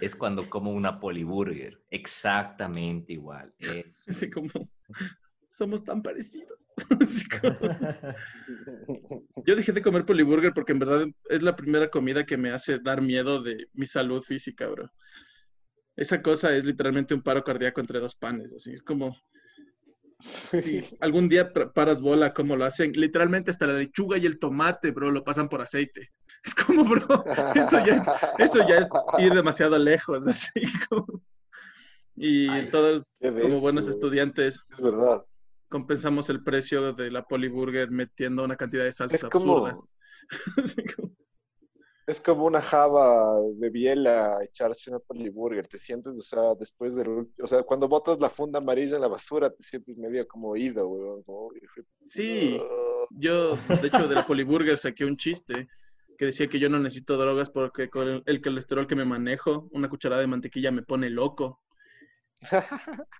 es 0.00 0.16
cuando 0.16 0.48
como 0.48 0.72
una 0.72 0.98
poliburger. 0.98 1.80
Exactamente 1.90 3.12
igual. 3.12 3.54
Así 4.08 4.30
como, 4.30 4.48
somos 5.48 5.84
tan 5.84 6.02
parecidos. 6.02 6.58
Como- 7.40 9.26
Yo 9.46 9.54
dejé 9.54 9.72
de 9.72 9.82
comer 9.82 10.06
poliburger 10.06 10.54
porque 10.54 10.72
en 10.72 10.78
verdad 10.78 11.06
es 11.28 11.42
la 11.42 11.54
primera 11.54 11.90
comida 11.90 12.24
que 12.24 12.38
me 12.38 12.50
hace 12.50 12.78
dar 12.78 13.02
miedo 13.02 13.42
de 13.42 13.66
mi 13.74 13.86
salud 13.86 14.22
física, 14.22 14.66
bro. 14.68 14.90
Esa 15.96 16.22
cosa 16.22 16.56
es 16.56 16.64
literalmente 16.64 17.12
un 17.12 17.22
paro 17.22 17.44
cardíaco 17.44 17.82
entre 17.82 18.00
dos 18.00 18.16
panes, 18.16 18.54
así 18.54 18.72
es 18.72 18.82
como 18.82 19.14
Sí. 20.22 20.80
algún 21.00 21.28
día 21.28 21.52
paras 21.52 22.00
bola 22.00 22.32
como 22.32 22.54
lo 22.54 22.64
hacen, 22.64 22.92
literalmente 22.92 23.50
hasta 23.50 23.66
la 23.66 23.72
lechuga 23.72 24.18
y 24.18 24.26
el 24.26 24.38
tomate, 24.38 24.92
bro, 24.92 25.10
lo 25.10 25.24
pasan 25.24 25.48
por 25.48 25.60
aceite. 25.62 26.10
Es 26.44 26.54
como, 26.54 26.84
bro, 26.84 27.24
eso 27.54 27.78
ya 27.84 27.94
es, 27.94 28.02
eso 28.38 28.68
ya 28.68 28.78
es 28.78 28.88
ir 29.18 29.32
demasiado 29.32 29.78
lejos, 29.78 30.26
así 30.26 30.62
como- 30.88 31.22
Y 32.16 32.48
Ay, 32.48 32.68
todos, 32.68 33.06
como 33.20 33.60
buenos 33.60 33.88
estudiantes, 33.88 34.60
Es 34.70 34.80
verdad. 34.80 35.24
compensamos 35.68 36.28
el 36.30 36.42
precio 36.42 36.92
de 36.92 37.10
la 37.10 37.22
poliburger 37.24 37.90
metiendo 37.90 38.44
una 38.44 38.56
cantidad 38.56 38.84
de 38.84 38.92
salsa 38.92 39.14
Es 39.16 39.24
como, 39.24 39.66
absurda. 39.66 39.80
Como- 40.96 41.12
Es 42.06 42.20
como 42.20 42.46
una 42.46 42.60
java 42.60 43.40
de 43.56 43.70
biela 43.70 44.38
echarse 44.42 44.90
una 44.90 44.98
poliburger. 44.98 45.66
Te 45.68 45.78
sientes, 45.78 46.14
o 46.18 46.22
sea, 46.22 46.54
después 46.58 46.94
del 46.96 47.08
último. 47.08 47.44
O 47.44 47.46
sea, 47.46 47.62
cuando 47.62 47.88
botas 47.88 48.18
la 48.18 48.28
funda 48.28 48.58
amarilla 48.58 48.96
en 48.96 49.02
la 49.02 49.08
basura, 49.08 49.50
te 49.50 49.62
sientes 49.62 49.98
medio 49.98 50.26
como 50.26 50.48
oído, 50.48 50.88
weón. 50.88 51.22
como, 51.22 51.46
"Uy, 51.46 51.60
hijo 51.62 51.80
de- 51.80 51.86
Sí, 52.08 52.58
Ah". 52.60 53.06
yo, 53.10 53.56
de 53.56 53.86
hecho, 53.86 54.08
de 54.08 54.16
la 54.16 54.26
poliburger 54.28 54.76
saqué 54.76 55.04
un 55.04 55.16
chiste 55.16 55.68
que 56.18 56.26
decía 56.26 56.48
que 56.48 56.58
yo 56.60 56.68
no 56.68 56.78
necesito 56.78 57.16
drogas 57.16 57.50
porque 57.50 57.88
con 57.88 58.06
el, 58.08 58.22
el 58.26 58.42
colesterol 58.42 58.86
que 58.86 58.96
me 58.96 59.04
manejo, 59.04 59.68
una 59.72 59.88
cucharada 59.88 60.20
de 60.20 60.26
mantequilla 60.26 60.70
me 60.70 60.82
pone 60.82 61.08
loco. 61.08 61.61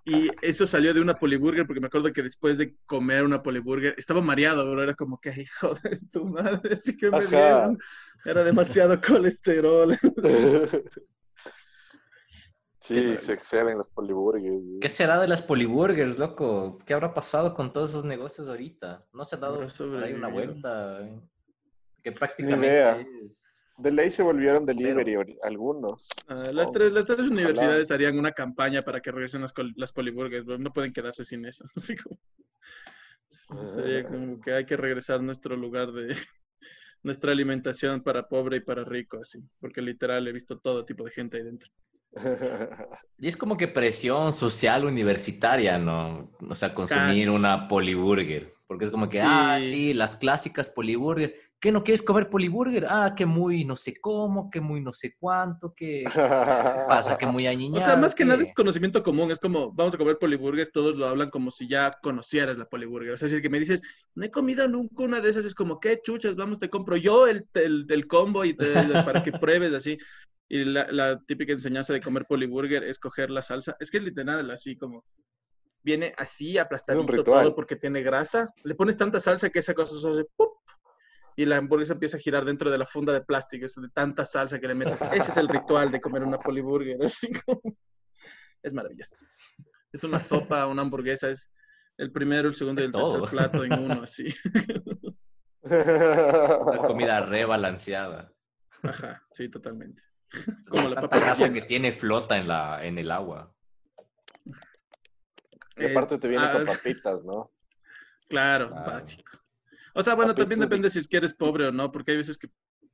Y 0.04 0.30
eso 0.42 0.66
salió 0.66 0.92
de 0.92 1.00
una 1.00 1.14
poliburger 1.18 1.66
porque 1.66 1.80
me 1.80 1.86
acuerdo 1.86 2.12
que 2.12 2.22
después 2.22 2.58
de 2.58 2.76
comer 2.86 3.24
una 3.24 3.42
poliburger 3.42 3.94
estaba 3.96 4.20
mareado, 4.20 4.64
pero 4.64 4.82
era 4.82 4.94
como 4.94 5.20
que 5.20 5.30
hijo 5.42 5.74
de 5.82 5.98
tu 6.10 6.26
madre, 6.26 6.76
sí 6.82 6.96
que 6.96 7.10
me 7.10 7.18
Ajá. 7.18 7.26
dieron. 7.28 7.78
Era 8.24 8.44
demasiado 8.44 9.00
colesterol. 9.06 9.96
Sí, 12.80 12.94
¿Qué 12.96 13.16
se 13.18 13.32
exceden 13.34 13.78
las 13.78 13.88
poliburgers. 13.88 14.78
¿Qué 14.80 14.88
será 14.88 15.20
de 15.20 15.28
las 15.28 15.40
poliburgers, 15.42 16.18
loco? 16.18 16.78
¿Qué 16.84 16.94
habrá 16.94 17.14
pasado 17.14 17.54
con 17.54 17.72
todos 17.72 17.90
esos 17.90 18.04
negocios 18.04 18.48
ahorita? 18.48 19.06
¿No 19.12 19.24
se 19.24 19.36
ha 19.36 19.38
dado 19.38 19.64
ahí 20.02 20.12
una 20.14 20.26
vuelta? 20.28 21.00
eh? 21.00 21.20
Que 22.02 22.10
idea. 22.10 22.18
prácticamente 22.18 23.24
es... 23.24 23.51
De 23.82 23.90
ley 23.92 24.10
se 24.10 24.22
volvieron 24.22 24.64
delivery 24.64 25.14
ori- 25.14 25.38
algunos. 25.42 26.08
Ah, 26.28 26.36
supongo. 26.36 26.52
las, 26.54 26.72
tres, 26.72 26.92
las 26.92 27.04
tres 27.06 27.18
Ojalá. 27.20 27.32
universidades 27.32 27.90
harían 27.90 28.18
una 28.18 28.32
campaña 28.32 28.82
para 28.82 29.00
que 29.00 29.10
regresen 29.10 29.40
las, 29.42 29.52
las 29.76 29.92
poliburgers, 29.92 30.46
no 30.46 30.72
pueden 30.72 30.92
quedarse 30.92 31.24
sin 31.24 31.44
eso. 31.46 31.64
Así 31.76 31.96
como- 31.96 32.18
sería 33.66 34.04
como 34.06 34.40
que 34.40 34.52
hay 34.52 34.66
que 34.66 34.76
regresar 34.76 35.16
a 35.20 35.22
nuestro 35.22 35.56
lugar 35.56 35.92
de 35.92 36.08
nuestra 37.02 37.32
alimentación 37.32 38.02
para 38.02 38.28
pobre 38.28 38.58
y 38.58 38.60
para 38.60 38.84
rico, 38.84 39.18
así, 39.20 39.40
porque 39.58 39.80
literal 39.82 40.26
he 40.28 40.32
visto 40.32 40.58
todo 40.58 40.84
tipo 40.84 41.04
de 41.04 41.10
gente 41.10 41.38
ahí 41.38 41.44
dentro. 41.44 41.70
Y 43.18 43.28
es 43.28 43.36
como 43.36 43.56
que 43.56 43.68
presión 43.68 44.32
social 44.32 44.84
universitaria, 44.84 45.78
¿no? 45.78 46.30
O 46.48 46.54
sea, 46.56 46.74
consumir 46.74 47.26
Casi. 47.26 47.36
una 47.36 47.68
poliburger. 47.68 48.52
Porque 48.66 48.84
es 48.84 48.90
como 48.90 49.08
que, 49.08 49.20
ah, 49.20 49.58
Sí. 49.60 49.70
sí, 49.70 49.94
las 49.94 50.16
clásicas 50.16 50.68
poliburger. 50.70 51.34
¿Qué 51.62 51.70
no 51.70 51.84
quieres 51.84 52.02
comer 52.02 52.28
poliburger? 52.28 52.86
Ah, 52.88 53.14
que 53.16 53.24
muy 53.24 53.64
no 53.64 53.76
sé 53.76 53.94
cómo, 54.00 54.50
que 54.50 54.60
muy 54.60 54.80
no 54.80 54.92
sé 54.92 55.14
cuánto, 55.16 55.72
que 55.72 56.04
pasa, 56.88 57.16
que 57.16 57.24
muy 57.26 57.46
O 57.46 57.48
añiñado. 57.48 57.86
sea, 57.86 57.96
más 57.96 58.16
que 58.16 58.24
nada 58.24 58.42
es 58.42 58.52
conocimiento 58.52 59.00
común, 59.04 59.30
es 59.30 59.38
como, 59.38 59.70
vamos 59.72 59.94
a 59.94 59.98
comer 59.98 60.18
poliburgers, 60.18 60.72
todos 60.72 60.96
lo 60.96 61.06
hablan 61.06 61.30
como 61.30 61.52
si 61.52 61.68
ya 61.68 61.92
conocieras 62.02 62.58
la 62.58 62.64
poliburger. 62.68 63.12
O 63.12 63.16
sea, 63.16 63.28
si 63.28 63.36
es 63.36 63.40
que 63.40 63.48
me 63.48 63.60
dices, 63.60 63.80
no 64.16 64.24
he 64.24 64.30
comido 64.32 64.66
nunca 64.66 65.04
una 65.04 65.20
de 65.20 65.30
esas, 65.30 65.44
es 65.44 65.54
como, 65.54 65.78
¿qué 65.78 66.00
chuchas? 66.02 66.34
Vamos, 66.34 66.58
te 66.58 66.68
compro 66.68 66.96
yo 66.96 67.28
el, 67.28 67.46
el, 67.54 67.86
del 67.86 68.08
combo 68.08 68.44
y 68.44 68.54
te- 68.54 68.98
para 69.04 69.22
que 69.22 69.32
pruebes 69.32 69.72
así. 69.72 69.96
Y 70.48 70.64
la, 70.64 70.90
la 70.90 71.20
típica 71.20 71.52
enseñanza 71.52 71.92
de 71.92 72.02
comer 72.02 72.26
poliburger 72.26 72.82
es 72.82 72.98
coger 72.98 73.30
la 73.30 73.40
salsa. 73.40 73.76
Es 73.78 73.88
que 73.88 73.98
es 73.98 74.02
literal, 74.02 74.50
así 74.50 74.76
como, 74.76 75.04
viene 75.84 76.12
así 76.18 76.58
aplastadito 76.58 77.22
todo 77.22 77.54
porque 77.54 77.76
tiene 77.76 78.02
grasa. 78.02 78.48
Le 78.64 78.74
pones 78.74 78.96
tanta 78.96 79.20
salsa 79.20 79.50
que 79.50 79.60
esa 79.60 79.74
cosa 79.74 79.98
se 80.00 80.08
hace 80.10 80.24
¡pup! 80.36 80.50
Y 81.36 81.44
la 81.44 81.56
hamburguesa 81.56 81.94
empieza 81.94 82.16
a 82.16 82.20
girar 82.20 82.44
dentro 82.44 82.70
de 82.70 82.78
la 82.78 82.86
funda 82.86 83.12
de 83.12 83.20
plástico, 83.22 83.66
es 83.66 83.74
de 83.74 83.88
tanta 83.90 84.24
salsa 84.24 84.58
que 84.58 84.68
le 84.68 84.74
metes. 84.74 85.00
Ese 85.12 85.30
es 85.30 85.36
el 85.36 85.48
ritual 85.48 85.90
de 85.90 86.00
comer 86.00 86.22
una 86.22 86.38
poliburger, 86.38 87.02
así 87.04 87.28
como... 87.44 87.60
Es 88.62 88.72
maravilloso. 88.72 89.16
Es 89.92 90.04
una 90.04 90.20
sopa, 90.20 90.66
una 90.66 90.82
hamburguesa, 90.82 91.28
es 91.30 91.50
el 91.98 92.12
primero, 92.12 92.48
el 92.48 92.54
segundo 92.54 92.80
y 92.80 92.84
el 92.84 92.92
tercer 92.92 93.20
plato 93.28 93.64
en 93.64 93.72
uno, 93.72 94.02
así. 94.04 94.32
Una 95.62 96.78
comida 96.86 97.20
rebalanceada. 97.20 98.32
Ajá, 98.82 99.22
sí, 99.32 99.48
totalmente. 99.48 100.02
Como 100.68 100.88
la 100.88 100.94
Tanta 100.94 101.18
grasa 101.18 101.52
que 101.52 101.62
tiene 101.62 101.92
flota 101.92 102.36
en, 102.38 102.48
la, 102.48 102.80
en 102.82 102.98
el 102.98 103.10
agua. 103.10 103.52
Y 105.76 105.86
aparte 105.90 106.18
te 106.18 106.28
viene 106.28 106.44
Ah, 106.46 106.52
con 106.52 106.64
papitas, 106.64 107.24
¿no? 107.24 107.50
Claro, 108.28 108.68
Claro. 108.70 108.92
básico. 108.92 109.38
O 109.94 110.02
sea, 110.02 110.14
bueno, 110.14 110.34
también 110.34 110.60
depende 110.60 110.90
si 110.90 110.98
es 110.98 111.08
que 111.08 111.16
eres 111.18 111.34
pobre 111.34 111.66
o 111.68 111.72
no, 111.72 111.90
porque 111.92 112.12
hay 112.12 112.16
veces 112.18 112.38
que 112.38 112.48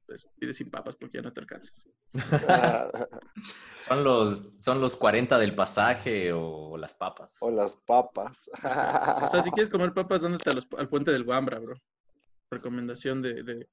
pues, 0.07 0.26
pides 0.38 0.57
sin 0.57 0.71
papas 0.71 0.97
porque 0.97 1.19
ya 1.19 1.23
no 1.23 1.33
te 1.33 1.40
alcanzas. 1.40 1.87
Son 3.76 4.02
los, 4.02 4.55
son 4.61 4.81
los 4.81 4.97
40 4.97 5.38
del 5.38 5.55
pasaje 5.55 6.33
o 6.33 6.76
las 6.76 6.95
papas. 6.95 7.37
o 7.40 7.50
las 7.50 7.76
papas. 7.76 8.50
O 9.23 9.28
sea, 9.28 9.43
si 9.43 9.50
quieres 9.50 9.71
comer 9.71 9.93
papas, 9.95 10.21
dónde 10.23 10.38
a 10.45 10.55
los- 10.55 10.67
al 10.76 10.88
puente 10.88 11.12
del 11.12 11.25
Guambra, 11.25 11.59
bro. 11.59 11.75
Recomendación 12.50 13.23
de, 13.23 13.43
de, 13.43 13.69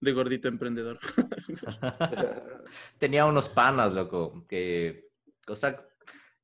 de 0.00 0.12
gordito 0.12 0.48
emprendedor. 0.48 0.98
Tenía 2.98 3.26
unos 3.26 3.48
panas, 3.48 3.92
loco, 3.92 4.46
que, 4.48 5.10
o 5.48 5.54
sea, 5.54 5.76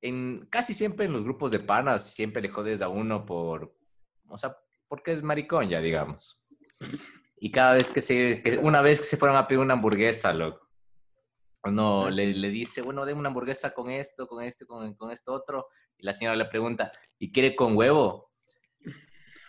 en, 0.01 0.47
casi 0.51 0.75
siempre 0.75 1.07
en 1.07 1.13
los 1.13 1.25
grupos 1.25 1.51
de 1.51 1.61
panas 1.61 2.11
siempre 2.13 2.43
le 2.43 2.49
jodes 2.51 2.83
a 2.83 2.89
uno 2.89 3.25
por, 3.25 3.75
o 4.29 4.37
sea, 4.39 4.57
porque 4.89 5.13
es 5.13 5.23
maricón 5.23 5.69
ya, 5.69 5.81
digamos. 5.81 6.43
Y 7.39 7.51
cada 7.51 7.75
vez 7.75 7.91
que 7.91 8.01
se, 8.01 8.43
que 8.43 8.59
una 8.59 8.81
vez 8.81 9.01
que 9.01 9.07
se 9.07 9.17
fueron 9.17 9.37
a 9.37 9.47
pedir 9.47 9.61
una 9.61 9.75
hamburguesa, 9.75 10.33
loco, 10.33 10.67
uno 11.65 12.11
le, 12.11 12.33
le 12.33 12.49
dice, 12.49 12.83
bueno, 12.83 13.05
deme 13.05 13.21
una 13.21 13.29
hamburguesa 13.29 13.75
con 13.75 13.91
esto, 13.91 14.27
con 14.27 14.43
esto, 14.43 14.67
con, 14.67 14.95
con 14.95 15.11
esto 15.11 15.33
otro, 15.33 15.69
y 15.99 16.05
la 16.05 16.13
señora 16.13 16.37
le 16.37 16.45
pregunta, 16.47 16.93
¿y 17.19 17.33
quiere 17.33 17.57
con 17.57 17.77
huevo? 17.77 18.26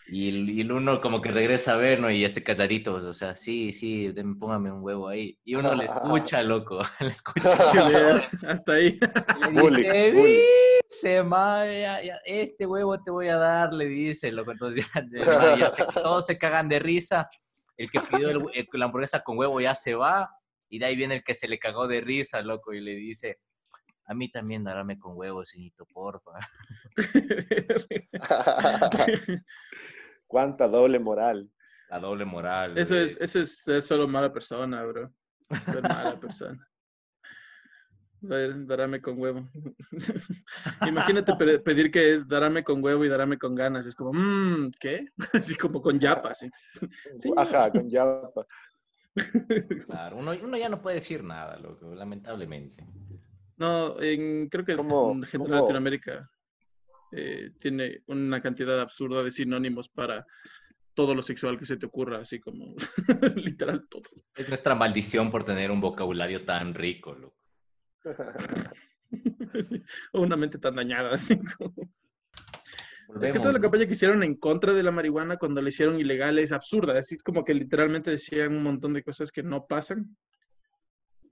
Y 0.10 0.30
el, 0.30 0.50
y 0.50 0.62
el 0.62 0.72
uno 0.72 1.02
como 1.02 1.22
que 1.22 1.32
regresa 1.32 1.74
a 1.74 1.78
ver, 1.78 2.00
¿no? 2.00 2.10
Y 2.10 2.24
ese 2.24 2.44
calladito, 2.44 2.94
o 2.96 3.14
sea, 3.14 3.36
sí, 3.36 3.74
sí, 3.74 4.14
póngame 4.40 4.72
un 4.72 4.82
huevo 4.82 5.10
ahí. 5.10 5.38
Y 5.44 5.56
uno 5.56 5.76
le 5.76 5.84
escucha, 6.32 6.42
loco, 6.44 6.80
le 7.02 7.08
escucha. 7.08 7.50
Hasta 8.48 8.72
ahí. 8.74 8.98
Le 9.52 9.62
dice, 9.62 10.12
bullying. 10.12 10.42
dice, 10.90 11.24
ma, 11.24 11.66
ya- 11.66 12.02
ya, 12.02 12.20
este 12.26 12.66
huevo 12.66 13.02
te 13.04 13.12
voy 13.12 13.28
a 13.28 13.36
dar, 13.38 13.74
le 13.74 13.86
dice, 13.86 14.32
loco. 14.32 14.52
Entonces 14.54 14.86
ya, 14.94 15.06
ya- 15.12 15.58
ya 15.58 15.70
se- 15.72 15.84
todos 15.94 16.26
se 16.26 16.38
cagan 16.38 16.70
de 16.70 16.80
risa. 16.80 17.30
El 17.76 17.92
que 17.92 18.00
pidió 18.00 18.30
el- 18.30 18.46
el- 18.54 18.68
la 18.74 18.86
hamburguesa 18.86 19.22
con 19.22 19.38
huevo 19.38 19.60
ya 19.60 19.76
se 19.76 19.94
va. 19.94 20.30
Y 20.70 20.80
de 20.80 20.86
ahí 20.86 20.96
viene 20.96 21.16
el 21.16 21.24
que 21.24 21.34
se 21.34 21.48
le 21.48 21.60
cagó 21.60 21.88
de 21.88 22.02
risa, 22.02 22.42
loco, 22.42 22.74
y 22.74 22.80
le 22.82 22.96
dice, 22.96 23.40
a 24.06 24.14
mí 24.14 24.30
también 24.30 24.64
darame 24.64 24.98
con 24.98 25.18
huevo, 25.18 25.44
señorito, 25.46 25.86
porfa. 25.86 26.32
Cuánta 30.28 30.68
doble 30.68 31.00
moral. 31.00 31.50
La 31.90 32.00
doble 32.00 32.26
moral. 32.26 32.78
Eso 32.78 32.94
güey. 32.96 33.06
es, 33.06 33.18
eso 33.22 33.40
es 33.40 33.58
ser 33.64 33.82
solo 33.82 34.08
mala 34.08 34.32
persona, 34.34 34.84
bro. 34.84 35.12
Ser 35.66 35.82
mala 35.84 36.20
persona. 36.20 36.68
Dar- 38.20 38.66
Darame 38.66 39.02
con 39.02 39.20
huevo. 39.20 39.48
Imagínate 40.88 41.34
pe- 41.36 41.60
pedir 41.60 41.92
que 41.92 42.14
es 42.14 42.28
darame 42.28 42.64
con 42.64 42.84
huevo 42.84 43.06
y 43.06 43.10
darame 43.10 43.38
con 43.38 43.56
ganas. 43.56 43.86
Es 43.86 43.96
como, 43.96 44.12
mmm, 44.14 44.72
¿qué? 44.80 45.06
Así 45.34 45.56
como 45.56 45.82
con 45.82 46.00
yapa. 46.00 46.34
Sí. 46.36 46.50
Ajá, 47.38 47.72
con 47.72 47.90
yapa. 47.90 48.46
Claro, 49.86 50.18
uno, 50.18 50.34
uno 50.44 50.58
ya 50.58 50.70
no 50.70 50.82
puede 50.82 50.96
decir 50.98 51.24
nada, 51.24 51.58
loco, 51.58 51.94
lamentablemente. 51.96 52.86
No, 53.58 54.00
en, 54.02 54.50
creo 54.50 54.66
que 54.66 54.76
¿Cómo- 54.76 55.12
en 55.12 55.24
gente 55.24 55.46
de 55.48 55.50
cómo? 55.54 55.62
Latinoamérica 55.62 56.30
eh, 57.12 57.52
tiene 57.60 58.02
una 58.08 58.42
cantidad 58.42 58.80
absurda 58.80 59.24
de 59.24 59.32
sinónimos 59.32 59.90
para 59.90 60.26
todo 60.98 61.14
lo 61.14 61.22
sexual 61.22 61.60
que 61.60 61.66
se 61.68 61.78
te 61.78 61.86
ocurra, 61.86 62.20
así 62.20 62.40
como 62.40 62.76
literal 63.36 63.88
todo. 63.88 64.10
Es 64.36 64.50
nuestra 64.50 64.74
maldición 64.74 65.30
por 65.30 65.44
tener 65.44 65.70
un 65.70 65.80
vocabulario 65.80 66.44
tan 66.44 66.74
rico, 66.74 67.14
loco. 67.14 67.38
o 70.14 70.22
una 70.22 70.36
mente 70.36 70.58
tan 70.58 70.76
dañada. 70.76 71.14
Así 71.14 71.38
como... 71.38 71.74
Es 71.78 73.14
que 73.14 73.14
Volvemos, 73.14 73.42
toda 73.42 73.54
la 73.54 73.62
campaña 73.62 73.86
que 73.86 73.94
hicieron 73.94 74.24
en 74.24 74.36
contra 74.36 74.74
de 74.74 74.84
la 74.84 74.92
marihuana 74.92 75.38
cuando 75.38 75.62
la 75.62 75.70
hicieron 75.70 76.00
ilegal 76.00 76.40
es 76.40 76.52
absurda. 76.52 76.98
Así 76.98 77.16
es 77.16 77.24
como 77.24 77.46
que 77.46 77.54
literalmente 77.54 78.12
decían 78.12 78.54
un 78.54 78.64
montón 78.64 78.94
de 78.94 79.04
cosas 79.04 79.32
que 79.32 79.44
no 79.44 79.66
pasan. 79.66 80.18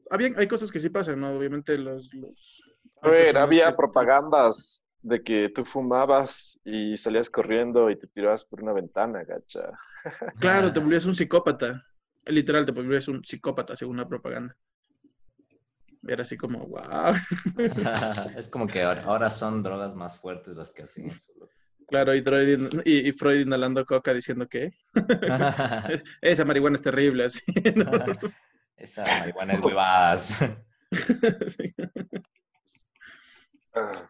Había, 0.10 0.32
hay 0.38 0.48
cosas 0.48 0.72
que 0.72 0.80
sí 0.80 0.90
pasan, 0.90 1.20
¿no? 1.20 1.36
Obviamente 1.36 1.78
los... 1.78 2.14
los 2.14 2.62
A 3.02 3.10
ver, 3.10 3.38
había 3.38 3.76
propagandas 3.76 4.85
de 5.06 5.22
que 5.24 5.50
tú 5.50 5.64
fumabas 5.64 6.60
y 6.66 6.98
salías 6.98 7.30
corriendo 7.30 7.92
y 7.92 7.96
te 7.96 8.08
tirabas 8.08 8.44
por 8.44 8.62
una 8.64 8.74
ventana, 8.74 9.24
gacha. 9.24 9.70
Claro, 10.40 10.74
te 10.74 10.80
volvías 10.80 11.06
un 11.06 11.16
psicópata. 11.16 11.84
Literal, 12.26 12.66
te 12.66 12.72
volvías 12.72 13.08
un 13.08 13.24
psicópata 13.24 13.76
según 13.76 13.98
la 13.98 14.08
propaganda. 14.08 14.56
Era 16.08 16.24
así 16.24 16.38
como, 16.38 16.66
wow. 16.68 17.14
es 18.38 18.48
como 18.48 18.68
que 18.68 18.82
ahora, 18.82 19.04
ahora 19.04 19.30
son 19.30 19.62
drogas 19.62 19.96
más 19.96 20.18
fuertes 20.20 20.56
las 20.56 20.72
que 20.72 20.84
loco. 21.40 21.52
Claro, 21.88 22.16
y, 22.16 22.22
Freud, 22.24 22.82
y, 22.84 23.10
y 23.10 23.12
Freud 23.12 23.42
inhalando 23.42 23.86
coca 23.86 24.12
diciendo 24.12 24.48
que 24.48 24.72
"Es- 25.90 26.04
esa 26.22 26.46
marihuana 26.46 26.78
es 26.78 26.82
terrible. 26.82 27.26
Así, 27.26 27.42
¿no? 27.76 28.34
Esa 28.76 29.04
marihuana 29.20 29.54
es 29.54 29.60
huevadas. 29.60 30.38
Sí. 31.48 31.74
Ah, 33.76 34.10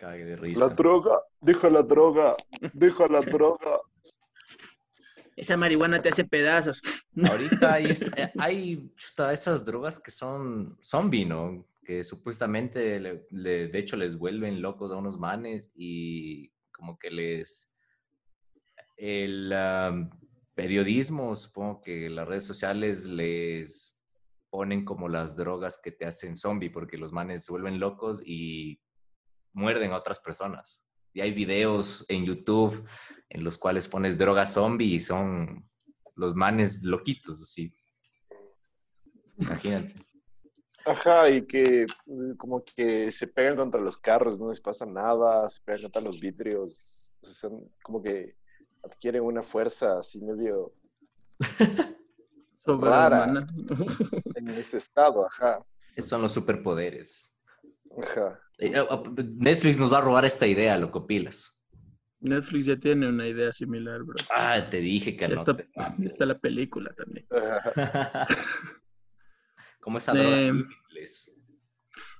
Cague 0.00 0.24
de 0.24 0.36
risa. 0.36 0.66
La 0.66 0.72
droga, 0.74 1.20
dijo 1.42 1.68
la 1.68 1.82
droga, 1.82 2.34
dijo 2.72 3.06
la 3.06 3.20
droga. 3.20 3.80
Esa 5.36 5.56
marihuana 5.56 6.00
te 6.00 6.08
hace 6.08 6.24
pedazos. 6.24 6.80
Ahorita 7.22 7.74
hay, 7.74 7.84
eh, 8.16 8.32
hay 8.38 8.90
chuta, 8.96 9.32
esas 9.32 9.64
drogas 9.64 10.00
que 10.00 10.10
son 10.10 10.78
zombie, 10.82 11.26
¿no? 11.26 11.66
Que 11.84 12.02
supuestamente, 12.02 12.98
le- 12.98 13.26
le- 13.30 13.68
de 13.68 13.78
hecho, 13.78 13.96
les 13.96 14.16
vuelven 14.16 14.62
locos 14.62 14.90
a 14.90 14.96
unos 14.96 15.18
manes 15.18 15.70
y 15.74 16.50
como 16.72 16.98
que 16.98 17.10
les... 17.10 17.74
El 18.96 19.54
periodismo, 20.54 21.34
supongo 21.36 21.80
que 21.80 22.10
las 22.10 22.26
redes 22.28 22.44
sociales 22.44 23.04
les 23.06 23.98
ponen 24.50 24.84
como 24.84 25.08
las 25.08 25.36
drogas 25.36 25.80
que 25.82 25.90
te 25.92 26.04
hacen 26.06 26.36
zombie 26.36 26.70
porque 26.70 26.98
los 26.98 27.12
manes 27.12 27.44
se 27.44 27.52
vuelven 27.52 27.80
locos 27.80 28.22
y 28.26 28.78
muerden 29.52 29.92
a 29.92 29.96
otras 29.96 30.20
personas. 30.20 30.84
Y 31.12 31.20
hay 31.20 31.32
videos 31.32 32.04
en 32.08 32.24
YouTube 32.24 32.86
en 33.28 33.44
los 33.44 33.58
cuales 33.58 33.88
pones 33.88 34.18
droga 34.18 34.46
zombie 34.46 34.94
y 34.94 35.00
son 35.00 35.68
los 36.16 36.34
manes 36.34 36.84
loquitos, 36.84 37.40
así. 37.42 37.74
Imagínate. 39.38 39.94
Ajá, 40.84 41.28
y 41.30 41.46
que 41.46 41.86
mm, 42.06 42.32
como 42.36 42.64
que 42.64 43.10
se 43.12 43.26
pegan 43.26 43.56
contra 43.56 43.80
los 43.80 43.98
carros, 43.98 44.38
no 44.38 44.48
les 44.48 44.60
pasa 44.60 44.86
nada, 44.86 45.48
se 45.48 45.60
pegan 45.62 45.82
contra 45.82 46.00
los 46.02 46.18
vidrios, 46.18 47.14
o 47.22 47.26
sea, 47.26 47.50
son 47.50 47.70
como 47.82 48.02
que 48.02 48.36
adquieren 48.82 49.22
una 49.22 49.42
fuerza 49.42 49.98
así 49.98 50.22
medio 50.22 50.72
Sobrehumana. 52.64 53.46
en 54.34 54.48
ese 54.50 54.78
estado, 54.78 55.26
ajá, 55.26 55.64
Esos 55.96 56.10
son 56.10 56.22
los 56.22 56.32
superpoderes. 56.32 57.38
ajá. 58.02 58.40
Eh, 58.60 58.72
eh, 58.74 58.80
eh, 58.80 59.24
Netflix 59.36 59.78
nos 59.78 59.90
va 59.92 59.98
a 59.98 60.02
robar 60.02 60.24
esta 60.24 60.46
idea, 60.46 60.76
lo 60.78 60.90
copilas. 60.90 61.56
Netflix 62.20 62.66
ya 62.66 62.76
tiene 62.76 63.08
una 63.08 63.26
idea 63.26 63.50
similar, 63.52 64.02
bro. 64.02 64.16
Ah, 64.34 64.60
te 64.70 64.80
dije 64.80 65.16
que 65.16 65.26
Ya 65.28 65.34
no. 65.34 65.40
está, 65.40 65.56
te- 65.56 65.68
ya 65.98 66.08
está 66.08 66.26
la 66.26 66.38
película 66.38 66.92
también. 66.94 67.26
Como 69.80 69.98
esa 69.98 70.12
droga 70.12 70.36
Eh, 70.36 70.48
en 70.48 70.56
inglés. 70.88 71.36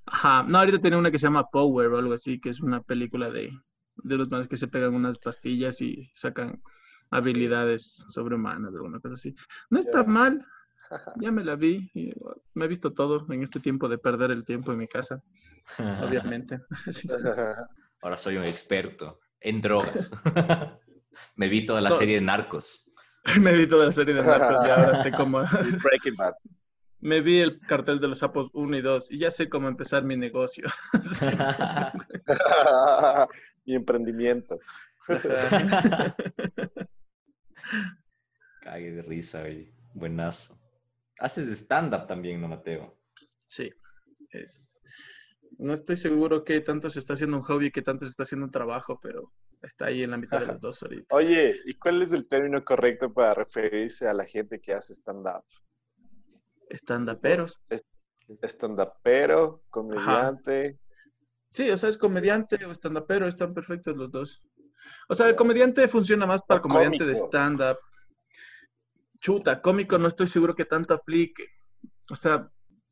Ajá. 0.07 0.43
No, 0.45 0.59
ahorita 0.59 0.81
tiene 0.81 0.97
una 0.97 1.11
que 1.11 1.19
se 1.19 1.27
llama 1.27 1.47
Power 1.51 1.89
o 1.89 1.99
algo 1.99 2.15
así, 2.15 2.41
que 2.41 2.49
es 2.49 2.61
una 2.61 2.83
película 2.83 3.31
de, 3.31 3.51
de 3.97 4.17
los 4.17 4.31
manes 4.31 4.49
que 4.49 4.57
se 4.57 4.69
pegan 4.69 4.95
unas 4.95 5.19
pastillas 5.19 5.81
y 5.83 6.11
sacan 6.15 6.63
habilidades 7.11 8.03
sobrehumanas 8.13 8.73
o 8.73 8.77
alguna 8.77 9.01
cosa 9.01 9.15
así. 9.15 9.35
No 9.69 9.79
está 9.79 10.03
mal. 10.05 10.45
Ya 11.21 11.31
me 11.31 11.45
la 11.45 11.55
vi. 11.57 11.91
y, 11.95 12.13
me 12.55 12.65
he 12.65 12.69
visto 12.69 12.93
todo 12.93 13.25
en 13.33 13.43
este 13.43 13.61
tiempo 13.61 13.89
de 13.89 13.99
perder 13.99 14.31
el 14.31 14.45
tiempo 14.45 14.73
en 14.73 14.79
mi 14.79 14.89
casa, 14.89 15.23
obviamente. 15.79 16.61
Ahora 18.03 18.17
soy 18.19 18.37
un 18.37 18.45
experto 18.45 19.21
en 19.41 19.61
drogas. 19.61 20.11
Me 21.37 21.49
vi 21.49 21.67
toda 21.67 21.81
la 21.83 21.91
No. 21.91 21.97
serie 21.97 22.15
de 22.15 22.21
Narcos. 22.23 22.87
me 23.41 23.53
vi 23.55 23.69
toda 23.69 23.85
la 23.87 23.93
serie 23.93 24.15
de 24.15 24.23
Narcos 24.23 24.67
y 24.67 24.71
ahora 24.71 24.95
sé 25.03 25.13
cómo... 25.13 25.43
Breaking 25.83 26.17
Bad. 26.17 26.33
me 27.01 27.21
vi 27.21 27.41
el 27.41 27.61
cartel 27.61 28.01
de 28.01 28.09
los 28.09 28.19
sapos 28.19 28.49
1 28.55 28.79
y 28.79 28.81
2 28.81 29.11
y 29.11 29.19
ya 29.19 29.31
sé 29.31 29.51
cómo 29.51 29.69
empezar 29.69 30.03
mi 30.03 30.17
negocio. 30.17 30.65
Mi 33.67 33.75
emprendimiento. 33.75 34.59
Cague 38.63 38.93
de 38.93 39.03
risa, 39.03 39.41
güey. 39.41 39.73
Buenazo. 39.95 40.60
Haces 41.21 41.49
stand-up 41.51 42.07
también, 42.07 42.41
¿no, 42.41 42.49
Mateo? 42.49 42.97
Sí, 43.47 43.71
es- 44.31 44.81
no 45.59 45.75
estoy 45.75 45.97
seguro 45.97 46.45
qué 46.45 46.61
tanto 46.61 46.91
se 46.91 46.99
está 46.99 47.13
haciendo 47.13 47.37
un 47.37 47.43
hobby 47.43 47.67
y 47.67 47.71
qué 47.71 47.83
tanto 47.83 48.07
se 48.07 48.11
está 48.11 48.23
haciendo 48.23 48.47
un 48.47 48.53
trabajo, 48.53 48.99
pero 49.03 49.31
está 49.61 49.87
ahí 49.87 50.03
en 50.03 50.13
la 50.13 50.17
mitad 50.17 50.41
de 50.41 50.47
las 50.47 50.61
dos 50.61 50.83
ahorita. 50.83 51.15
Oye, 51.15 51.61
¿y 51.67 51.75
cuál 51.75 52.01
es 52.03 52.13
el 52.13 52.27
término 52.27 52.65
correcto 52.65 53.13
para 53.13 53.35
referirse 53.35 54.09
a 54.09 54.15
la 54.15 54.25
gente 54.25 54.61
que 54.61 54.73
hace 54.73 54.95
stand-up? 54.95 55.45
Stand-uperos. 56.71 57.59
Stand-upero, 58.43 59.65
comediante. 59.69 60.79
Sí, 61.51 61.69
o 61.71 61.77
sea, 61.77 61.89
es 61.91 61.99
comediante 61.99 62.65
o 62.65 62.71
stand-upero, 62.71 63.27
están 63.27 63.53
perfectos 63.53 63.97
los 63.97 64.11
dos. 64.11 64.43
O 65.09 65.15
sea, 65.15 65.27
el 65.27 65.35
comediante 65.35 65.87
funciona 65.89 66.25
más 66.27 66.43
para 66.43 66.61
O 66.61 66.63
comediante 66.63 67.05
de 67.05 67.15
stand-up. 67.15 67.77
Chuta, 69.21 69.61
cómico 69.61 69.99
no 69.99 70.09
estoy 70.09 70.29
seguro 70.29 70.55
que 70.55 70.65
tanto 70.65 70.95
aplique. 70.95 71.45
O 72.11 72.17
sea, 72.17 72.49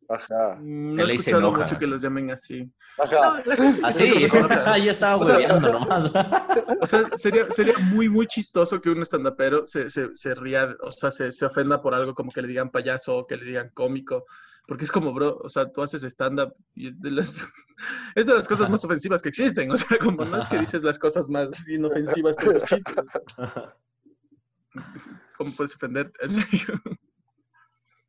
Ajá. 0.08 0.58
no 0.60 1.02
he 1.06 1.14
escuchado 1.14 1.38
enoja, 1.38 1.62
mucho 1.64 1.78
que 1.78 1.86
los 1.86 2.00
llamen 2.02 2.30
así. 2.30 2.70
Ajá. 2.98 3.42
No, 3.46 3.86
Así, 3.86 4.28
cosa. 4.28 4.76
ya 4.78 4.90
estaba 4.90 5.16
O 5.16 5.24
sea- 5.24 5.34
hueveando 5.36 5.72
nomás. 5.72 6.12
O 6.80 6.86
sea, 6.86 7.06
sería, 7.16 7.44
sería 7.50 7.74
muy, 7.78 8.08
muy 8.08 8.26
chistoso 8.26 8.80
que 8.80 8.90
un 8.90 9.02
estandapero 9.02 9.66
se, 9.66 9.88
se, 9.90 10.14
se 10.14 10.34
ría, 10.34 10.76
o 10.82 10.92
sea, 10.92 11.10
se, 11.10 11.32
se 11.32 11.44
ofenda 11.46 11.80
por 11.82 11.94
algo 11.94 12.14
como 12.14 12.30
que 12.30 12.40
le 12.42 12.48
digan 12.48 12.70
payaso 12.70 13.16
o 13.16 13.26
que 13.26 13.36
le 13.36 13.44
digan 13.46 13.70
cómico. 13.74 14.24
Porque 14.66 14.84
es 14.84 14.92
como, 14.92 15.12
bro, 15.14 15.38
o 15.42 15.48
sea, 15.48 15.70
tú 15.72 15.82
haces 15.82 16.02
stand-up 16.04 16.54
y 16.74 16.88
es 16.88 17.00
de 17.00 17.10
las, 17.10 17.34
es 18.14 18.26
de 18.26 18.34
las 18.34 18.46
cosas 18.46 18.68
más 18.70 18.84
ofensivas 18.84 19.22
que 19.22 19.30
existen. 19.30 19.70
O 19.72 19.76
sea, 19.76 19.98
como 19.98 20.24
no 20.24 20.36
es 20.36 20.46
que 20.46 20.58
dices 20.58 20.82
las 20.82 20.98
cosas 20.98 21.28
más 21.28 21.66
inofensivas 21.68 22.36
con 22.36 22.52
tus 22.54 22.62
chistes. 22.64 22.94
¿Cómo 25.38 25.52
puedes 25.56 25.74
ofenderte? 25.74 26.18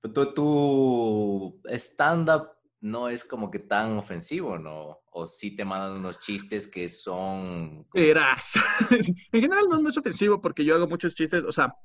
Tu, 0.02 0.34
tu 0.34 1.62
stand-up 1.66 2.52
no 2.80 3.10
es 3.10 3.26
como 3.26 3.52
que 3.52 3.60
tan 3.60 3.98
ofensivo, 3.98 4.58
¿no? 4.58 5.00
O 5.12 5.28
sí 5.28 5.58
te 5.58 5.66
mandan 5.66 6.00
unos 6.00 6.22
chistes 6.22 6.68
que 6.68 6.88
son... 6.88 7.86
Verás. 7.94 8.54
En 9.34 9.42
general 9.42 9.66
no, 9.70 9.82
no 9.82 9.90
es 9.90 9.98
ofensivo 9.98 10.42
porque 10.42 10.64
yo 10.64 10.76
hago 10.76 10.88
muchos 10.88 11.14
chistes, 11.16 11.44
o 11.44 11.52
sea, 11.52 11.76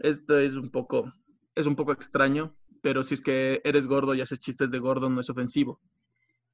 esto 0.00 0.36
es 0.36 0.54
un 0.54 0.70
poco, 0.70 1.12
es 1.54 1.66
un 1.66 1.76
poco 1.76 1.92
extraño, 1.92 2.56
pero 2.82 3.04
si 3.04 3.14
es 3.14 3.20
que 3.20 3.60
eres 3.64 3.86
gordo 3.86 4.14
y 4.14 4.20
haces 4.20 4.40
chistes 4.40 4.70
de 4.72 4.80
gordo 4.80 5.08
no 5.08 5.20
es 5.20 5.30
ofensivo, 5.30 5.80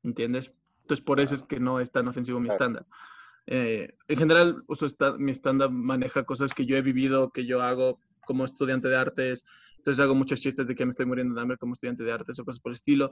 ¿entiendes? 0.03 0.53
Entonces 0.83 1.03
por 1.03 1.19
eso 1.19 1.35
es 1.35 1.43
que 1.43 1.59
no 1.59 1.81
es 1.81 1.91
tan 1.91 2.07
ofensivo 2.09 2.41
mi 2.41 2.51
Claro. 2.51 2.87
Eh, 3.47 3.95
en 4.09 4.17
general, 4.17 4.65
mi 5.19 5.33
stand-up 5.33 5.71
maneja 5.71 6.25
cosas 6.25 6.55
que 6.55 6.67
yo 6.67 6.77
he 6.77 6.83
vivido, 6.83 7.31
que 7.31 7.47
yo 7.47 7.63
hago 7.63 7.99
como 8.27 8.45
estudiante 8.45 8.89
de 8.89 8.97
artes, 8.97 9.45
entonces 9.77 10.03
hago 10.03 10.15
muchos 10.15 10.41
chistes 10.41 10.67
de 10.67 10.75
que 10.75 10.87
me 10.87 10.91
estoy 10.91 11.05
muriendo 11.05 11.35
de 11.35 11.43
hambre 11.43 11.59
como 11.59 11.75
estudiante 11.75 12.05
de 12.05 12.13
artes 12.13 12.39
o 12.39 12.45
cosas 12.45 12.61
por 12.61 12.71
el 12.71 12.77
estilo, 12.77 13.11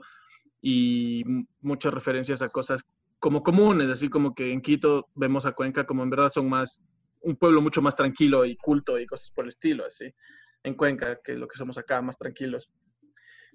y 0.61 1.23
muchas 1.61 1.93
referencias 1.93 2.41
a 2.41 2.49
cosas 2.49 2.83
como 3.19 3.43
comunes, 3.43 3.89
así 3.89 4.09
como 4.09 4.33
que 4.33 4.51
en 4.51 4.61
Quito 4.61 5.07
vemos 5.13 5.45
a 5.45 5.51
Cuenca 5.51 5.85
como 5.85 6.03
en 6.03 6.09
verdad 6.09 6.31
son 6.31 6.49
más, 6.49 6.83
un 7.21 7.35
pueblo 7.35 7.61
mucho 7.61 7.81
más 7.81 7.95
tranquilo 7.95 8.43
y 8.43 8.57
culto 8.57 8.99
y 8.99 9.05
cosas 9.05 9.31
por 9.31 9.45
el 9.45 9.49
estilo, 9.49 9.85
así, 9.85 10.13
en 10.63 10.73
Cuenca, 10.73 11.19
que 11.23 11.35
lo 11.35 11.47
que 11.47 11.57
somos 11.57 11.77
acá, 11.77 12.01
más 12.01 12.17
tranquilos. 12.17 12.69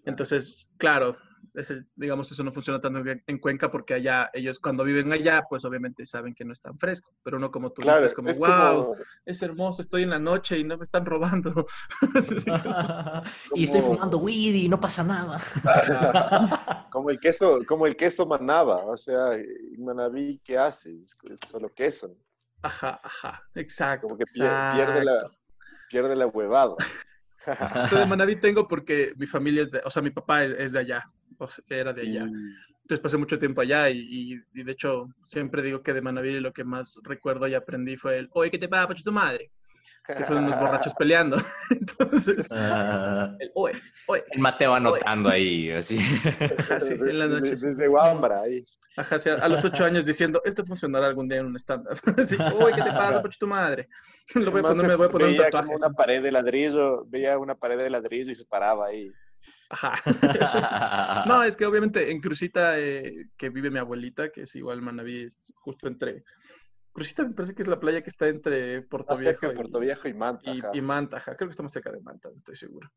Entonces, 0.04 0.70
claro, 0.78 1.16
ese, 1.54 1.84
digamos, 1.96 2.30
eso 2.30 2.42
no 2.44 2.52
funciona 2.52 2.80
tanto 2.80 2.98
en 3.00 3.22
en 3.26 3.38
Cuenca 3.38 3.70
porque 3.70 3.94
allá, 3.94 4.30
ellos 4.32 4.58
cuando 4.58 4.84
viven 4.84 5.12
allá, 5.12 5.42
pues 5.48 5.64
obviamente 5.64 6.06
saben 6.06 6.34
que 6.34 6.44
no 6.44 6.52
es 6.52 6.60
tan 6.60 6.78
fresco, 6.78 7.12
pero 7.22 7.38
no 7.38 7.50
como 7.50 7.70
tú, 7.72 7.82
Claro, 7.82 8.04
es 8.06 8.14
como, 8.14 8.28
es 8.28 8.38
wow, 8.38 8.48
como, 8.48 8.96
es 9.26 9.42
hermoso, 9.42 9.82
estoy 9.82 10.02
en 10.02 10.10
la 10.10 10.18
noche 10.18 10.58
y 10.58 10.64
no 10.64 10.76
me 10.76 10.84
están 10.84 11.04
robando. 11.06 11.66
Y 13.54 13.64
estoy 13.64 13.80
fumando 13.80 14.18
weed 14.18 14.54
y 14.54 14.68
no 14.68 14.80
pasa 14.80 15.02
nada. 15.04 15.40
como 16.90 17.10
el 17.10 17.18
queso, 17.20 17.60
como 17.66 17.86
el 17.86 17.96
queso 17.96 18.26
manaba, 18.26 18.76
o 18.84 18.96
sea, 18.96 19.34
en 19.34 19.84
Manaví, 19.84 20.40
¿qué 20.44 20.58
haces? 20.58 21.16
Es 21.30 21.40
solo 21.40 21.72
queso, 21.74 22.16
Ajá, 22.62 22.98
ajá, 23.02 23.42
exacto. 23.54 24.06
como 24.08 24.18
que 24.18 24.24
pier- 24.24 24.74
pierde 24.74 25.04
la, 25.04 25.30
pierde 25.88 26.16
la 26.16 26.26
huevada. 26.26 26.74
O 27.46 27.86
sea, 27.86 28.00
de 28.00 28.06
Manaví 28.06 28.36
tengo 28.36 28.68
porque 28.68 29.12
mi 29.16 29.26
familia 29.26 29.62
es 29.62 29.70
de, 29.70 29.80
o 29.84 29.90
sea, 29.90 30.02
mi 30.02 30.10
papá 30.10 30.44
es 30.44 30.72
de 30.72 30.78
allá, 30.80 31.10
era 31.68 31.92
de 31.92 32.02
allá. 32.02 32.24
Mm, 32.26 32.54
Entonces 32.82 33.00
pasé 33.02 33.16
mucho 33.18 33.38
tiempo 33.38 33.60
allá 33.60 33.90
y, 33.90 33.98
y- 33.98 34.40
y 34.54 34.62
de 34.64 34.72
hecho 34.72 35.08
siempre 35.26 35.62
digo 35.62 35.82
que 35.82 35.92
de 35.92 36.00
Manaví 36.00 36.40
lo 36.40 36.52
que 36.52 36.64
más 36.64 36.98
recuerdo 37.04 37.46
y 37.46 37.54
aprendí 37.54 37.96
fue 37.96 38.18
el, 38.18 38.28
oye, 38.32 38.50
¿qué 38.50 38.58
te 38.58 38.68
pasa, 38.68 38.88
pacho, 38.88 39.02
tu 39.04 39.12
madre? 39.12 39.50
Que 40.06 40.24
fueron 40.24 40.44
unos 40.44 40.58
borrachos 40.58 40.94
peleando. 40.98 41.36
Entonces, 41.70 42.46
Ah, 42.50 43.34
el, 43.38 43.50
oye, 43.54 43.78
oye. 44.06 44.24
el 44.30 44.40
Mateo 44.40 44.74
anotando 44.74 45.28
ahí, 45.28 45.70
así. 45.70 45.98
Ajá, 45.98 46.80
sí, 46.80 46.94
en 46.94 47.18
la 47.18 47.26
noche. 47.26 47.56
Desde 47.56 47.88
Wambra, 47.88 48.40
ahí. 48.42 48.64
Ajá, 48.96 49.18
sí, 49.18 49.28
a 49.28 49.48
los 49.48 49.64
ocho 49.64 49.84
años 49.84 50.04
diciendo, 50.04 50.40
esto 50.44 50.64
funcionará 50.64 51.06
algún 51.06 51.28
día 51.28 51.38
en 51.38 51.46
un 51.46 51.56
stand-up. 51.56 52.00
Así, 52.18 52.36
oye, 52.54 52.74
¿qué 52.74 52.82
te 52.82 52.90
pasa, 52.90 53.22
pacho, 53.22 53.36
tu 53.38 53.46
madre? 53.46 53.88
Lo 54.34 54.50
voy 54.50 54.60
a 54.60 54.62
poner, 54.64 54.86
me 54.88 54.96
voy 54.96 55.06
a 55.06 55.10
poner 55.10 55.28
un 55.28 55.34
veía 55.34 55.44
tatuaje. 55.44 55.66
como 55.68 55.76
una 55.76 55.90
pared 55.90 56.22
de 56.22 56.32
ladrillo, 56.32 57.04
veía 57.06 57.38
una 57.38 57.54
pared 57.54 57.78
de 57.78 57.90
ladrillo 57.90 58.32
y 58.32 58.34
se 58.34 58.44
paraba 58.46 58.86
ahí. 58.86 59.12
Ajá. 59.70 59.94
No, 61.26 61.42
es 61.42 61.56
que 61.56 61.66
obviamente 61.66 62.10
en 62.10 62.20
Crucita, 62.20 62.78
eh, 62.78 63.28
que 63.36 63.50
vive 63.50 63.70
mi 63.70 63.78
abuelita, 63.78 64.30
que 64.30 64.42
es 64.42 64.54
igual 64.56 64.82
Manaví, 64.82 65.24
es 65.24 65.52
justo 65.56 65.88
entre... 65.88 66.24
Crucita 66.92 67.24
me 67.24 67.34
parece 67.34 67.54
que 67.54 67.62
es 67.62 67.68
la 67.68 67.78
playa 67.78 68.02
que 68.02 68.10
está 68.10 68.28
entre 68.28 68.82
Puerto 68.82 69.16
Viejo 69.16 69.52
y, 69.52 69.54
Puerto 69.54 69.78
Viejo 69.78 70.08
y 70.08 70.14
Manta. 70.14 70.52
y, 70.72 70.80
Manta. 70.80 71.18
ajá. 71.18 71.36
Creo 71.36 71.48
que 71.48 71.52
estamos 71.52 71.70
cerca 71.70 71.92
de 71.92 72.00
Manta, 72.00 72.28
no 72.30 72.38
estoy 72.38 72.56
seguro. 72.56 72.90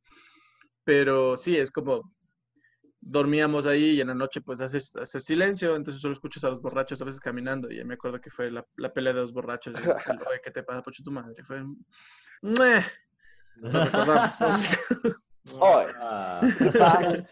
Pero 0.83 1.37
sí, 1.37 1.57
es 1.57 1.71
como 1.71 2.11
dormíamos 3.01 3.65
ahí 3.65 3.91
y 3.91 4.01
en 4.01 4.07
la 4.07 4.15
noche 4.15 4.41
pues 4.41 4.61
haces, 4.61 4.95
haces 4.95 5.23
silencio, 5.23 5.75
entonces 5.75 6.01
solo 6.01 6.13
escuchas 6.13 6.43
a 6.43 6.51
los 6.51 6.61
borrachos 6.61 7.01
a 7.01 7.05
veces 7.05 7.19
caminando 7.19 7.71
y 7.71 7.83
me 7.83 7.95
acuerdo 7.95 8.21
que 8.21 8.29
fue 8.29 8.51
la, 8.51 8.65
la 8.77 8.93
pelea 8.93 9.13
de 9.13 9.21
los 9.21 9.33
borrachos. 9.33 9.73
y 9.75 9.83
Oye, 10.29 10.41
¿qué 10.43 10.51
te 10.51 10.63
pasa, 10.63 10.81
pocho 10.81 11.03
tu 11.03 11.11
madre? 11.11 11.43
Fue... 11.43 11.63
Lo 12.41 12.55
recordamos. 13.69 14.31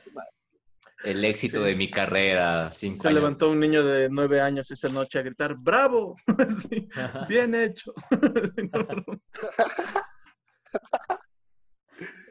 el 1.03 1.23
éxito 1.25 1.59
Sí. 1.59 1.63
de 1.65 1.75
mi 1.75 1.89
carrera, 1.89 2.71
cinco 2.71 3.01
Se 3.03 3.07
años. 3.07 3.19
levantó 3.21 3.49
un 3.51 3.59
niño 3.59 3.83
de 3.85 4.09
nueve 4.09 4.41
años 4.41 4.69
esa 4.71 4.89
noche 4.89 5.19
a 5.19 5.21
gritar, 5.23 5.55
¡bravo! 5.57 6.15
Sí, 6.69 6.87
bien 7.27 7.55
hecho. 7.55 7.93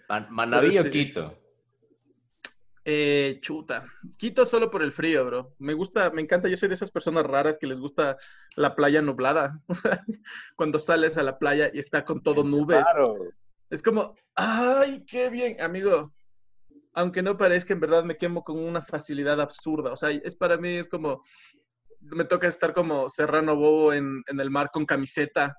Man- 0.08 0.26
Manaví 0.30 0.78
o. 0.78 0.88
Quito. 0.90 1.36
Eh, 2.84 3.38
chuta. 3.42 3.84
Quito 4.16 4.46
solo 4.46 4.70
por 4.70 4.82
el 4.82 4.92
frío, 4.92 5.24
bro. 5.26 5.54
Me 5.58 5.74
gusta, 5.74 6.08
me 6.10 6.22
encanta. 6.22 6.48
Yo 6.48 6.56
soy 6.56 6.68
de 6.68 6.74
esas 6.74 6.90
personas 6.90 7.24
raras 7.26 7.58
que 7.58 7.66
les 7.66 7.78
gusta 7.78 8.16
la 8.56 8.74
playa 8.74 9.02
nublada. 9.02 9.60
Cuando 10.56 10.78
sales 10.78 11.18
a 11.18 11.22
la 11.22 11.38
playa 11.38 11.70
y 11.72 11.78
está 11.80 12.06
con 12.06 12.22
todo 12.22 12.44
nubes. 12.44 12.82
Claro. 12.90 13.16
Es 13.70 13.82
como, 13.82 14.14
¡ay, 14.34 15.04
qué 15.04 15.28
bien! 15.28 15.60
Amigo, 15.60 16.14
aunque 16.94 17.22
no 17.22 17.36
parezca, 17.36 17.72
en 17.72 17.80
verdad 17.80 18.04
me 18.04 18.16
quemo 18.16 18.42
con 18.42 18.58
una 18.58 18.82
facilidad 18.82 19.40
absurda. 19.40 19.92
O 19.92 19.96
sea, 19.96 20.10
es 20.10 20.34
para 20.36 20.56
mí, 20.56 20.76
es 20.76 20.88
como, 20.88 21.22
me 22.00 22.24
toca 22.24 22.48
estar 22.48 22.72
como 22.72 23.08
serrano 23.08 23.56
bobo 23.56 23.92
en, 23.92 24.22
en 24.26 24.40
el 24.40 24.50
mar 24.50 24.70
con 24.72 24.84
camiseta, 24.84 25.56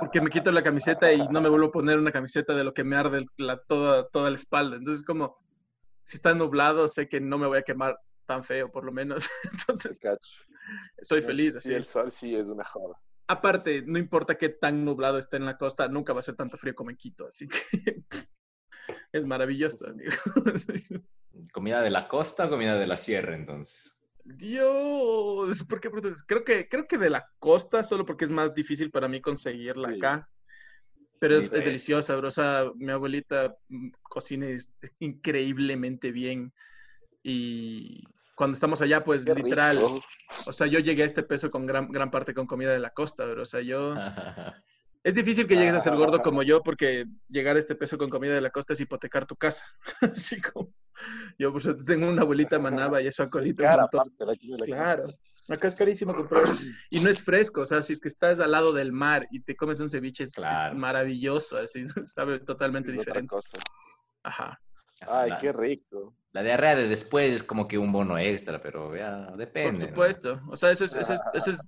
porque 0.00 0.20
me 0.20 0.30
quito 0.30 0.50
la 0.50 0.62
camiseta 0.62 1.12
y 1.12 1.26
no 1.28 1.40
me 1.40 1.48
vuelvo 1.48 1.66
a 1.66 1.72
poner 1.72 1.98
una 1.98 2.12
camiseta 2.12 2.54
de 2.54 2.64
lo 2.64 2.72
que 2.72 2.84
me 2.84 2.96
arde 2.96 3.26
la, 3.36 3.58
toda, 3.58 4.08
toda 4.08 4.30
la 4.30 4.36
espalda. 4.36 4.76
Entonces, 4.76 5.04
como, 5.04 5.36
si 6.04 6.16
está 6.16 6.34
nublado, 6.34 6.88
sé 6.88 7.08
que 7.08 7.20
no 7.20 7.36
me 7.38 7.46
voy 7.46 7.58
a 7.58 7.62
quemar 7.62 7.98
tan 8.26 8.44
feo, 8.44 8.70
por 8.70 8.84
lo 8.84 8.92
menos. 8.92 9.28
Entonces, 9.52 9.98
Cacho. 9.98 10.44
soy 11.02 11.22
feliz. 11.22 11.52
Sí, 11.54 11.58
Así. 11.58 11.74
el 11.74 11.84
sol 11.84 12.10
sí 12.10 12.34
es 12.34 12.48
una 12.48 12.64
joda. 12.64 12.98
Aparte, 13.28 13.82
no 13.86 13.98
importa 13.98 14.36
qué 14.36 14.48
tan 14.48 14.84
nublado 14.84 15.18
esté 15.18 15.36
en 15.36 15.44
la 15.44 15.58
costa, 15.58 15.86
nunca 15.88 16.14
va 16.14 16.20
a 16.20 16.22
ser 16.22 16.34
tanto 16.34 16.56
frío 16.56 16.74
como 16.74 16.90
en 16.90 16.96
Quito. 16.96 17.26
Así 17.26 17.46
que 17.46 17.58
es 19.12 19.26
maravilloso, 19.26 19.86
amigo. 19.86 20.12
¿Comida 21.52 21.82
de 21.82 21.90
la 21.90 22.08
costa 22.08 22.46
o 22.46 22.50
comida 22.50 22.78
de 22.78 22.86
la 22.86 22.96
sierra, 22.96 23.34
entonces? 23.34 24.00
Dios, 24.24 25.62
¿por 25.64 25.80
qué 25.80 25.90
preguntas? 25.90 26.22
Creo 26.26 26.42
que, 26.42 26.68
creo 26.68 26.86
que 26.86 26.98
de 26.98 27.10
la 27.10 27.30
costa, 27.38 27.84
solo 27.84 28.04
porque 28.04 28.24
es 28.24 28.30
más 28.30 28.54
difícil 28.54 28.90
para 28.90 29.08
mí 29.08 29.20
conseguirla 29.20 29.88
Sí. 29.88 29.96
acá. 29.96 30.28
Pero 31.20 31.36
es, 31.36 31.44
es 31.44 31.64
deliciosa, 31.64 32.16
bro. 32.16 32.28
O 32.28 32.32
sea, 32.32 32.64
mi 32.76 32.92
abuelita 32.92 33.56
mm, 33.68 33.90
cocina 34.02 34.46
increíblemente 35.00 36.12
bien. 36.12 36.52
Y 37.22 38.04
cuando 38.38 38.54
estamos 38.54 38.80
allá, 38.80 39.04
pues 39.04 39.24
Qué 39.24 39.34
literal, 39.34 39.76
rico. 39.76 40.00
o 40.46 40.52
sea, 40.52 40.66
yo 40.68 40.78
llegué 40.78 41.02
a 41.02 41.06
este 41.06 41.22
peso 41.24 41.50
con 41.50 41.66
gran, 41.66 41.90
gran 41.90 42.10
parte 42.10 42.32
con 42.32 42.46
comida 42.46 42.72
de 42.72 42.78
la 42.78 42.90
costa, 42.90 43.26
bro. 43.26 43.42
O 43.42 43.44
sea, 43.44 43.60
yo... 43.60 43.94
Es 45.04 45.14
difícil 45.14 45.46
que 45.46 45.54
llegues 45.56 45.74
a 45.74 45.80
ser 45.80 45.94
gordo 45.94 46.20
como 46.20 46.42
yo 46.42 46.60
porque 46.60 47.06
llegar 47.28 47.54
a 47.54 47.60
este 47.60 47.76
peso 47.76 47.96
con 47.96 48.10
comida 48.10 48.34
de 48.34 48.40
la 48.40 48.50
costa 48.50 48.72
es 48.72 48.80
hipotecar 48.80 49.26
tu 49.26 49.36
casa. 49.36 49.64
Así 50.02 50.40
como 50.40 50.74
yo 51.38 51.52
pues, 51.52 51.68
tengo 51.86 52.08
una 52.08 52.22
abuelita 52.22 52.58
manaba 52.58 53.00
y 53.00 53.06
eso 53.06 53.22
es 53.22 53.28
acolita 53.30 53.62
un 53.62 53.68
cara, 53.68 53.82
aparte, 53.84 54.26
la 54.26 54.32
de 54.32 54.38
la 54.58 54.66
Claro. 54.66 55.02
costa. 55.04 55.54
Acá 55.54 55.68
es 55.68 55.76
carísimo 55.76 56.12
comprar 56.14 56.44
y 56.90 57.00
no 57.00 57.08
es 57.08 57.22
fresco, 57.22 57.60
o 57.62 57.66
sea, 57.66 57.80
si 57.80 57.92
es 57.92 58.00
que 58.00 58.08
estás 58.08 58.40
al 58.40 58.50
lado 58.50 58.72
del 58.72 58.92
mar 58.92 59.26
y 59.30 59.40
te 59.40 59.54
comes 59.56 59.78
un 59.80 59.88
ceviche 59.88 60.24
es, 60.24 60.32
es 60.36 60.74
maravilloso, 60.74 61.56
así 61.58 61.84
sabe 62.04 62.40
totalmente 62.40 62.90
Es 62.90 62.98
otra 62.98 63.12
diferente. 63.12 63.28
cosa. 63.30 63.58
Ajá. 64.24 64.60
Ay, 65.06 65.30
la, 65.30 65.38
qué 65.38 65.52
rico. 65.52 66.14
la 66.32 66.42
diarrea 66.42 66.74
de 66.74 66.88
después 66.88 67.32
es 67.34 67.42
como 67.42 67.68
que 67.68 67.78
un 67.78 67.92
bono 67.92 68.18
extra, 68.18 68.60
pero 68.60 68.94
ya 68.96 69.30
depende. 69.36 69.70
Por 69.70 69.80
¿no? 69.80 69.86
supuesto. 69.88 70.40
O 70.48 70.56
sea, 70.56 70.70
eso 70.70 70.84
es, 70.84 70.94
eso 70.94 71.14
es, 71.14 71.20
eso 71.34 71.50
es 71.52 71.58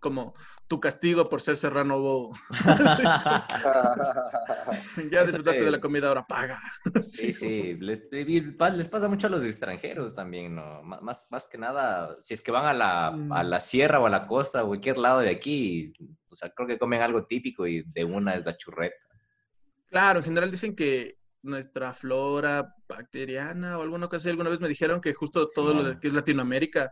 como 0.00 0.34
tu 0.68 0.80
castigo 0.80 1.28
por 1.28 1.40
ser 1.42 1.56
serrano 1.56 2.00
bobo. 2.00 2.32
ya 5.10 5.22
disfrutaste 5.22 5.58
te- 5.60 5.64
de 5.64 5.70
la 5.70 5.80
comida, 5.80 6.08
ahora 6.08 6.26
paga. 6.26 6.58
Sí, 7.02 7.32
sí, 7.32 7.74
les, 7.80 8.08
pa- 8.56 8.70
les 8.70 8.88
pasa 8.88 9.08
mucho 9.08 9.26
a 9.26 9.30
los 9.30 9.44
extranjeros 9.44 10.14
también, 10.14 10.54
¿no? 10.54 10.82
Más, 10.82 11.26
más 11.30 11.48
que 11.48 11.58
nada, 11.58 12.16
si 12.20 12.34
es 12.34 12.40
que 12.40 12.50
van 12.50 12.66
a 12.66 12.74
la, 12.74 13.06
a 13.08 13.12
Mm. 13.12 13.48
la 13.48 13.60
sierra 13.60 14.00
o 14.00 14.06
a 14.06 14.10
la 14.10 14.26
costa 14.26 14.64
o 14.64 14.68
cualquier 14.68 14.98
lado 14.98 15.20
de 15.20 15.30
aquí, 15.30 15.92
o 16.28 16.34
sea, 16.34 16.50
creo 16.50 16.66
que 16.68 16.78
comen 16.78 17.02
algo 17.02 17.26
típico 17.26 17.66
y 17.66 17.82
de 17.82 18.04
una 18.04 18.34
es 18.34 18.44
la 18.46 18.56
churreta. 18.56 18.96
Claro, 19.88 20.20
en 20.20 20.24
general 20.24 20.50
dicen 20.50 20.74
que 20.74 21.18
nuestra 21.42 21.92
flora 21.92 22.74
bacteriana 22.88 23.78
o 23.78 23.82
alguna 23.82 24.08
cosa 24.08 24.30
alguna 24.30 24.50
vez 24.50 24.60
me 24.60 24.68
dijeron 24.68 25.00
que 25.00 25.12
justo 25.12 25.46
todo 25.46 25.74
lo 25.74 26.00
que 26.00 26.08
es 26.08 26.14
Latinoamérica 26.14 26.90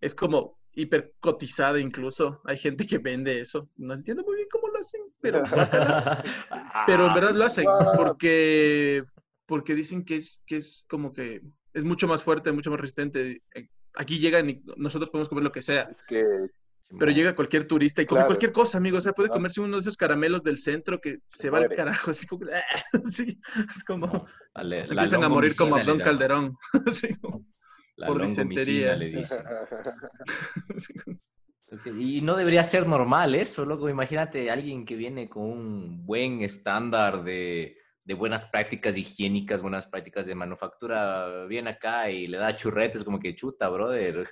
es 0.00 0.14
como 0.14 0.58
hipercotizada 0.72 1.78
incluso. 1.78 2.40
Hay 2.44 2.56
gente 2.56 2.86
que 2.86 2.98
vende 2.98 3.40
eso. 3.40 3.68
No 3.76 3.94
entiendo 3.94 4.22
muy 4.24 4.36
bien 4.36 4.48
cómo 4.50 4.68
lo 4.68 4.78
hacen, 4.78 5.02
pero, 5.20 5.42
pero 6.86 7.06
en 7.06 7.14
verdad 7.14 7.34
lo 7.34 7.44
hacen 7.44 7.66
porque, 7.96 9.04
porque 9.46 9.74
dicen 9.74 10.04
que 10.04 10.16
es, 10.16 10.42
que 10.46 10.56
es 10.56 10.84
como 10.88 11.12
que 11.12 11.42
es 11.74 11.84
mucho 11.84 12.08
más 12.08 12.22
fuerte, 12.22 12.52
mucho 12.52 12.70
más 12.70 12.80
resistente. 12.80 13.42
Eh, 13.54 13.68
Aquí 13.94 14.18
llegan 14.18 14.48
y 14.48 14.62
nosotros 14.76 15.10
podemos 15.10 15.28
comer 15.28 15.44
lo 15.44 15.52
que 15.52 15.60
sea. 15.60 15.82
Es 15.82 16.02
que 16.02 16.24
Pero 16.98 17.10
llega 17.12 17.34
cualquier 17.34 17.66
turista 17.66 18.02
y 18.02 18.06
come 18.06 18.18
Claro. 18.18 18.28
cualquier 18.28 18.52
cosa, 18.52 18.78
amigo. 18.78 18.98
O 18.98 19.00
sea, 19.00 19.12
puede 19.12 19.28
comerse 19.30 19.60
uno 19.60 19.76
de 19.76 19.80
esos 19.80 19.96
caramelos 19.96 20.42
del 20.42 20.58
centro 20.58 21.00
que 21.00 21.18
se, 21.30 21.42
Se 21.44 21.50
va 21.50 21.58
al 21.58 21.68
carajo. 21.68 22.10
Así 22.10 22.26
como, 22.26 22.44
sí, 23.10 23.40
es 23.74 23.84
como, 23.84 24.26
Vale, 24.54 24.86
la 24.86 24.92
empiezan 25.02 25.24
a 25.24 25.28
morir 25.28 25.54
como 25.56 25.76
Abdón. 25.76 25.98
Calderón. 25.98 26.56
Como, 27.20 27.46
La 27.96 28.06
por 28.06 28.26
disentería, 28.26 28.96
le 28.96 29.06
sí. 29.06 29.18
dicen. 29.18 29.38
Es 31.68 31.80
que- 31.80 31.90
y 31.90 32.20
no 32.20 32.36
debería 32.36 32.64
ser 32.64 32.86
normal 32.86 33.34
eso, 33.34 33.64
loco. 33.64 33.88
Imagínate 33.88 34.50
alguien 34.50 34.84
que 34.84 34.96
viene 34.96 35.28
con 35.28 35.44
un 35.44 36.04
buen 36.04 36.42
estándar 36.42 37.24
de, 37.24 37.78
de 38.04 38.14
buenas 38.14 38.44
prácticas 38.46 38.96
higiénicas, 38.98 39.62
buenas 39.62 39.86
prácticas 39.86 40.26
de 40.26 40.34
manufactura, 40.34 41.46
viene 41.46 41.70
acá 41.70 42.10
y 42.10 42.26
le 42.26 42.36
da 42.38 42.54
churretes 42.56 43.04
como 43.04 43.18
que 43.18 43.34
chuta, 43.34 43.68
brother. 43.68 44.24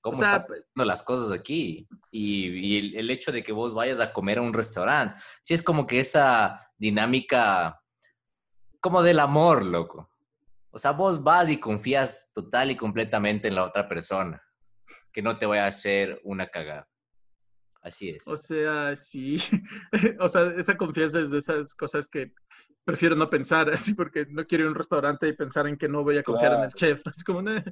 ¿Cómo 0.00 0.18
O 0.18 0.20
sea, 0.20 0.36
están 0.36 0.46
pasando 0.46 0.84
las 0.84 1.02
cosas 1.02 1.32
aquí? 1.38 1.86
Y, 2.10 2.48
y 2.48 2.78
el, 2.78 2.96
el 2.96 3.10
hecho 3.10 3.32
de 3.32 3.42
que 3.42 3.52
vos 3.52 3.74
vayas 3.74 4.00
a 4.00 4.12
comer 4.12 4.38
a 4.38 4.42
un 4.42 4.54
restaurante, 4.54 5.20
sí 5.42 5.54
es 5.54 5.62
como 5.62 5.86
que 5.86 6.00
esa 6.00 6.68
dinámica 6.78 7.80
como 8.80 9.02
del 9.02 9.20
amor, 9.20 9.64
loco. 9.64 10.10
O 10.70 10.78
sea, 10.78 10.92
vos 10.92 11.22
vas 11.22 11.50
y 11.50 11.58
confías 11.58 12.30
total 12.32 12.70
y 12.70 12.76
completamente 12.76 13.48
en 13.48 13.56
la 13.56 13.64
otra 13.64 13.88
persona 13.88 14.42
que 15.12 15.22
no 15.22 15.36
te 15.36 15.46
vaya 15.46 15.64
a 15.64 15.68
hacer 15.68 16.20
una 16.24 16.46
cagada. 16.48 16.88
Así 17.82 18.10
es. 18.10 18.26
O 18.28 18.36
sea, 18.36 18.94
sí. 18.96 19.38
O 20.20 20.28
sea, 20.28 20.46
esa 20.56 20.76
confianza 20.76 21.20
es 21.20 21.30
de 21.30 21.38
esas 21.38 21.74
cosas 21.74 22.06
que 22.06 22.32
prefiero 22.90 23.14
no 23.14 23.30
pensar, 23.30 23.70
así 23.92 23.94
porque 23.94 24.26
no 24.30 24.44
quiero 24.46 24.64
ir 24.64 24.68
a 24.68 24.70
un 24.70 24.76
restaurante 24.76 25.28
y 25.28 25.32
pensar 25.32 25.66
en 25.68 25.76
que 25.76 25.88
no 25.88 26.02
voy 26.02 26.18
a 26.18 26.22
confiar 26.22 26.54
en 26.54 26.62
el 26.64 26.72
Claro. 26.72 26.96
chef. 26.96 27.06
Así 27.06 27.22
como, 27.22 27.40
"Nah, 27.42 27.62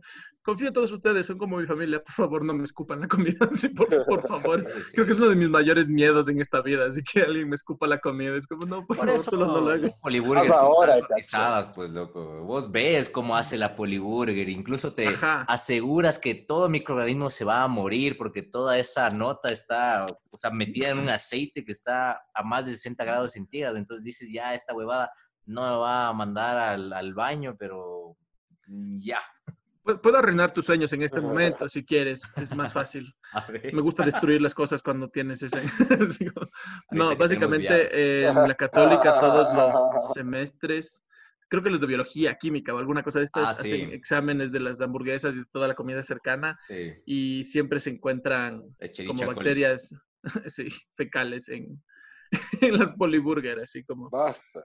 confío 0.43 0.69
en 0.69 0.75
todos 0.75 0.93
ustedes, 0.93 1.27
son 1.27 1.39
como 1.39 1.57
mi 1.59 1.67
familia, 1.67 2.03
por 2.03 2.13
favor 2.13 2.45
no 2.45 2.55
me 2.55 2.65
escupan 2.65 3.01
la 3.01 3.09
comida, 3.09 3.37
así, 3.53 3.69
por, 3.71 3.89
por 4.07 4.21
favor. 4.27 4.65
Sí. 4.89 4.93
Creo 4.95 5.07
que 5.07 5.13
es 5.13 5.19
uno 5.19 5.31
de 5.31 5.37
mis 5.37 5.49
mayores 5.49 5.89
miedos 5.89 6.29
en 6.29 6.41
esta 6.41 6.63
vida, 6.63 6.87
así 6.87 7.03
que 7.03 7.21
alguien 7.23 7.49
me 7.49 7.57
escupa 7.57 7.87
la 7.87 7.99
comida, 7.99 8.37
es 8.37 8.47
como, 8.47 8.65
no, 8.67 8.87
por, 8.87 8.97
Por 8.97 9.07
favor, 9.07 9.15
eso 9.15 9.31
solo 9.31 9.47
no 9.47 9.61
lo 9.61 9.77
las 9.77 9.79
hagas. 9.81 10.01
son 10.01 10.53
ahora, 10.53 11.73
pues, 11.75 11.91
loco. 11.91 12.43
Vos 12.45 12.71
ves 12.71 13.09
cómo 13.11 13.37
hace 13.37 13.57
la 13.57 13.75
poliburger, 13.77 14.49
incluso 14.49 14.93
te 14.93 15.09
Ajá. 15.09 15.43
aseguras 15.49 16.19
que 16.19 16.35
todo 16.35 16.69
microorganismo 16.69 17.31
se 17.31 17.45
va 17.45 17.63
a 17.63 17.69
morir 17.69 18.17
porque 18.17 18.43
toda 18.43 18.79
esa 18.79 19.11
nota 19.11 19.49
está, 19.49 20.07
o 20.31 20.37
sea, 20.39 20.51
metida 20.51 20.91
en 20.91 20.99
un 20.99 21.09
aceite 21.09 21.65
que 21.65 21.73
está 21.73 22.21
a 22.35 22.43
más 22.43 22.67
de 22.67 22.73
60 22.73 23.05
grados 23.05 23.33
centígrados. 23.33 23.79
Entonces 23.79 24.05
dices, 24.05 24.31
ya, 24.33 24.55
esta 24.55 24.75
huevada 24.75 25.08
no 25.49 25.63
me 25.63 25.77
va 25.79 26.09
a 26.09 26.13
mandar 26.13 26.57
al, 26.57 26.93
al 26.93 27.15
baño, 27.15 27.57
pero 27.59 28.17
mm, 28.67 28.99
ya. 29.01 29.19
Pu- 29.85 30.01
Puedo 30.01 30.19
arruinar 30.19 30.53
tus 30.53 30.67
sueños 30.67 30.93
en 30.93 31.03
este 31.03 31.21
momento, 31.21 31.69
si 31.69 31.85
quieres, 31.85 32.21
es 32.37 32.55
más 32.55 32.73
fácil. 32.73 33.13
Me 33.73 33.81
gusta 33.81 34.05
destruir 34.05 34.41
las 34.43 34.55
cosas 34.55 34.83
cuando 34.83 35.09
tienes 35.09 35.43
ese... 35.43 35.63
No, 36.91 37.17
básicamente 37.17 38.27
en 38.29 38.35
la 38.35 38.55
católica 38.55 39.19
todos 39.21 39.49
los 39.55 40.13
semestres, 40.15 41.03
creo 41.49 41.63
que 41.63 41.71
los 41.71 41.81
de 41.81 41.87
biología, 41.87 42.37
química 42.37 42.75
o 42.75 42.79
alguna 42.79 43.03
cosa 43.03 43.21
de 43.21 43.25
estas, 43.25 43.49
Ah, 43.49 43.55
sí. 43.55 43.73
hacen 43.73 43.93
exámenes 43.93 44.53
de 44.53 44.61
las 44.61 44.81
hamburguesas 44.81 45.35
y 45.35 45.39
de 45.39 45.45
toda 45.53 45.67
la 45.69 45.75
comida 45.75 46.03
cercana 46.03 46.59
Sí, 46.69 46.93
y 47.07 47.45
siempre 47.45 47.81
se 47.81 47.91
encuentran 47.91 48.63
como 49.07 49.27
bacterias 49.27 49.95
sí, 50.47 50.69
fecales 50.95 51.49
en, 51.49 51.83
en 52.61 52.79
las 52.79 52.93
poliburger, 52.95 53.61
así 53.61 53.83
como... 53.85 54.11
basta. 54.11 54.63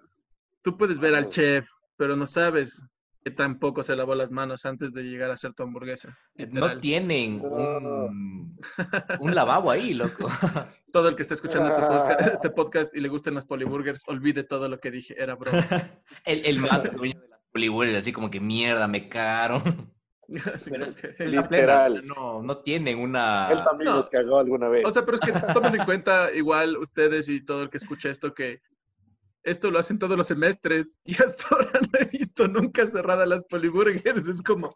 Tú 0.64 0.76
puedes 0.78 1.00
ver 1.00 1.14
al 1.16 1.30
chef, 1.30 1.68
pero 1.98 2.16
no 2.16 2.26
sabes 2.26 2.82
que 3.24 3.32
tampoco 3.32 3.84
se 3.84 3.96
lavó 3.96 4.16
las 4.16 4.32
manos 4.32 4.66
antes 4.66 4.92
de 4.92 5.04
llegar 5.04 5.32
a 5.32 5.36
hacer 5.36 5.54
tu 5.54 5.64
hamburguesa. 5.64 6.18
No 6.52 6.78
tienen 6.80 7.40
un, 7.42 8.58
un 9.20 9.36
lavabo 9.36 9.72
ahí, 9.72 9.94
loco. 9.94 10.28
Todo 10.92 11.08
el 11.10 11.16
que 11.16 11.22
está 11.22 11.34
escuchando 11.34 11.70
este 11.70 11.82
podcast, 11.82 12.28
este 12.34 12.50
podcast 12.50 12.96
y 12.96 13.00
le 13.00 13.10
gusten 13.10 13.34
las 13.36 13.46
poliburgers, 13.46 14.04
olvide 14.08 14.44
todo 14.44 14.68
lo 14.70 14.80
que 14.80 14.92
dije, 14.92 15.16
era 15.18 15.36
broma. 15.36 15.58
El, 16.26 16.46
el 16.46 16.60
man 16.60 16.84
dueño 16.96 17.20
de 17.20 17.28
la 17.30 17.40
poliburger, 17.52 17.96
así 17.96 18.12
como 18.14 18.30
que 18.30 18.40
mierda, 18.40 18.88
me 18.88 19.08
cagaron. 19.10 19.92
Así 20.54 20.70
Pero 20.72 20.86
es- 20.86 20.96
que- 20.98 21.08
Está 21.18 21.18
plena, 21.18 21.40
o 21.40 21.42
sea, 21.42 21.90
Literal. 21.90 22.06
no, 22.06 22.44
no 22.44 22.58
tienen 22.60 22.98
una... 23.00 23.50
Él 23.52 23.62
también 23.62 23.90
no. 23.92 23.98
nos 23.98 24.08
cagó 24.08 24.40
alguna 24.40 24.68
vez. 24.70 24.86
O 24.86 24.92
sea, 24.92 25.04
pero 25.06 25.18
es 25.18 25.22
que 25.22 25.54
tomen 25.54 25.76
en 25.80 25.86
cuenta 25.86 26.32
igual 26.34 26.78
ustedes 26.78 27.28
y 27.30 27.44
todo 27.44 27.64
el 27.64 27.70
que 27.70 27.78
escuche 27.78 28.10
esto 28.10 28.34
que 28.34 28.62
esto 29.44 29.70
lo 29.72 29.80
hacen 29.80 30.00
todos 30.00 30.16
los 30.18 30.28
semestres 30.28 30.98
y 31.06 31.14
hasta 31.22 31.48
ahora 31.56 31.80
no 31.82 32.00
he 32.00 32.06
visto 32.06 32.48
nunca 32.48 32.86
cerradas 32.88 33.28
las 33.28 33.44
poliburgers. 33.44 34.28
Es 34.28 34.42
como, 34.42 34.70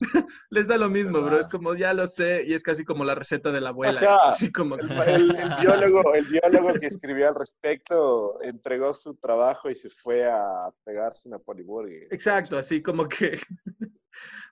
les 0.50 0.66
da 0.68 0.76
lo 0.76 0.88
mismo, 0.88 1.22
bro. 1.22 1.38
Es 1.38 1.48
como, 1.48 1.74
ya 1.74 1.92
lo 1.94 2.06
sé, 2.06 2.44
y 2.46 2.54
es 2.54 2.62
casi 2.62 2.84
como 2.84 3.04
la 3.04 3.14
receta 3.14 3.52
de 3.52 3.60
la 3.60 3.70
abuela. 3.70 4.00
Ajá. 4.00 4.18
Así 4.28 4.50
como, 4.52 4.76
El, 4.76 4.90
el- 4.90 5.36
el 5.36 5.50
biólogo, 5.60 6.14
el 6.14 6.24
biólogo 6.26 6.74
que 6.80 6.86
escribió 6.86 7.28
al 7.28 7.34
respecto 7.34 8.40
entregó 8.42 8.92
su 8.94 9.14
trabajo 9.16 9.70
y 9.70 9.74
se 9.74 9.88
fue 9.90 10.24
a 10.26 10.70
pegarse 10.84 11.28
una 11.28 11.38
poliburger. 11.38 12.08
exacto, 12.12 12.56
así 12.58 12.82
como 12.82 13.08
que 13.08 13.38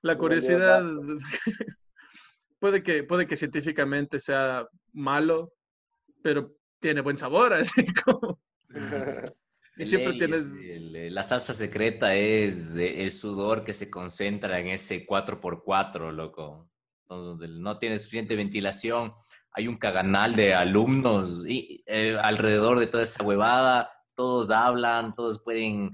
la 0.03 0.17
curiosidad 0.17 0.85
puede 2.59 2.83
que, 2.83 3.03
puede 3.05 3.27
que 3.27 3.37
científicamente 3.37 4.19
sea 4.21 4.67
malo, 4.93 5.53
pero 6.23 6.55
tiene 6.81 7.01
buen 7.01 7.19
sabor, 7.19 7.53
así 7.55 7.85
como. 8.05 8.41
Y 9.77 9.81
De 9.81 9.85
siempre 9.87 10.11
ley, 10.11 10.19
tienes. 10.19 10.45
es- 10.45 10.53
el- 10.55 10.97
el- 10.97 11.15
la 11.15 11.23
salsa 11.23 11.53
secreta 11.55 12.15
es 12.15 12.77
eh, 12.77 13.03
el 13.03 13.11
sudor 13.11 13.63
que 13.65 13.75
se 13.75 13.91
concentra 13.91 14.59
en 14.59 14.69
ese 14.69 15.07
4x4, 15.07 16.13
loco. 16.13 16.71
Donde 17.09 17.47
no 17.49 17.79
tiene 17.79 17.99
suficiente 17.99 18.37
ventilación. 18.37 19.13
Hay 19.53 19.69
un 19.69 19.77
caganal 19.77 20.35
de 20.35 20.55
alumnos 20.55 21.45
y, 21.47 21.83
eh, 21.87 22.17
alrededor 22.21 22.79
de 22.79 22.87
toda 22.87 23.03
esa 23.05 23.23
huevada. 23.23 23.91
Todos 24.15 24.51
hablan, 24.51 25.15
todos 25.15 25.43
pueden 25.43 25.91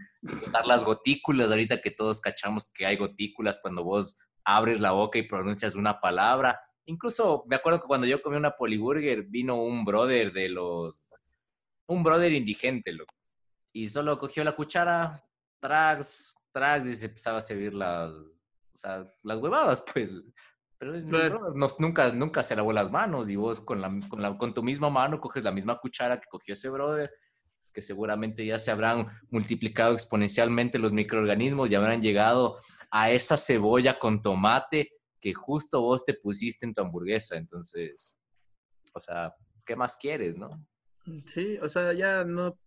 dar 0.52 0.64
las 0.66 0.84
gotículas. 0.84 1.50
Ahorita 1.50 1.80
que 1.80 1.90
todos 1.90 2.20
cachamos 2.20 2.70
que 2.72 2.86
hay 2.86 2.96
gotículas 2.96 3.58
cuando 3.60 3.82
vos 3.84 4.18
abres 4.44 4.80
la 4.80 4.92
boca 4.92 5.18
y 5.18 5.22
pronuncias 5.28 5.74
una 5.74 6.00
palabra. 6.00 6.60
Incluso 6.86 7.44
me 7.48 7.56
acuerdo 7.56 7.80
que 7.80 7.86
cuando 7.88 8.06
yo 8.06 8.22
comí 8.22 8.36
una 8.36 8.52
poliburger 8.56 9.24
vino 9.24 9.56
un 9.62 9.84
brother 9.84 10.32
de 10.32 10.48
los... 10.48 11.10
Un 11.86 12.02
brother 12.02 12.32
indigente, 12.32 12.92
loco 12.92 13.14
y 13.72 13.88
solo 13.88 14.18
cogió 14.18 14.44
la 14.44 14.54
cuchara, 14.54 15.24
trags, 15.60 16.36
trags, 16.52 16.86
y 16.86 16.94
se 16.96 17.06
empezaba 17.06 17.38
a 17.38 17.42
servir 17.42 17.74
las, 17.74 18.10
o 18.10 18.78
sea, 18.78 19.06
las 19.22 19.38
huevadas, 19.38 19.82
pues. 19.94 20.14
Pero 20.78 20.92
Claro. 21.08 21.54
no- 21.54 21.68
nunca, 21.78 22.12
nunca 22.12 22.42
se 22.42 22.56
lavó 22.56 22.72
las 22.72 22.90
manos 22.90 23.30
y 23.30 23.36
vos 23.36 23.60
con, 23.60 23.80
la, 23.80 23.90
con, 24.08 24.20
la- 24.20 24.36
con 24.36 24.52
tu 24.52 24.62
misma 24.62 24.90
mano 24.90 25.20
coges 25.20 25.44
la 25.44 25.52
misma 25.52 25.78
cuchara 25.78 26.20
que 26.20 26.28
cogió 26.28 26.54
ese 26.54 26.68
brother, 26.70 27.10
que 27.72 27.80
seguramente 27.82 28.44
ya 28.44 28.58
se 28.58 28.70
habrán 28.70 29.06
multiplicado 29.30 29.94
exponencialmente 29.94 30.78
los 30.78 30.92
microorganismos 30.92 31.70
y 31.70 31.74
habrán 31.76 32.02
llegado 32.02 32.58
a 32.90 33.10
esa 33.10 33.36
cebolla 33.36 33.98
con 33.98 34.20
tomate 34.20 34.90
que 35.20 35.32
justo 35.32 35.80
vos 35.80 36.04
te 36.04 36.14
pusiste 36.14 36.66
en 36.66 36.74
tu 36.74 36.82
hamburguesa. 36.82 37.36
Entonces, 37.38 38.18
o 38.92 39.00
sea, 39.00 39.34
¿qué 39.64 39.76
más 39.76 39.96
quieres, 39.96 40.36
no? 40.36 40.66
Sí, 41.26 41.56
o 41.62 41.68
sea, 41.68 41.92
ya 41.94 42.24
no. 42.24 42.58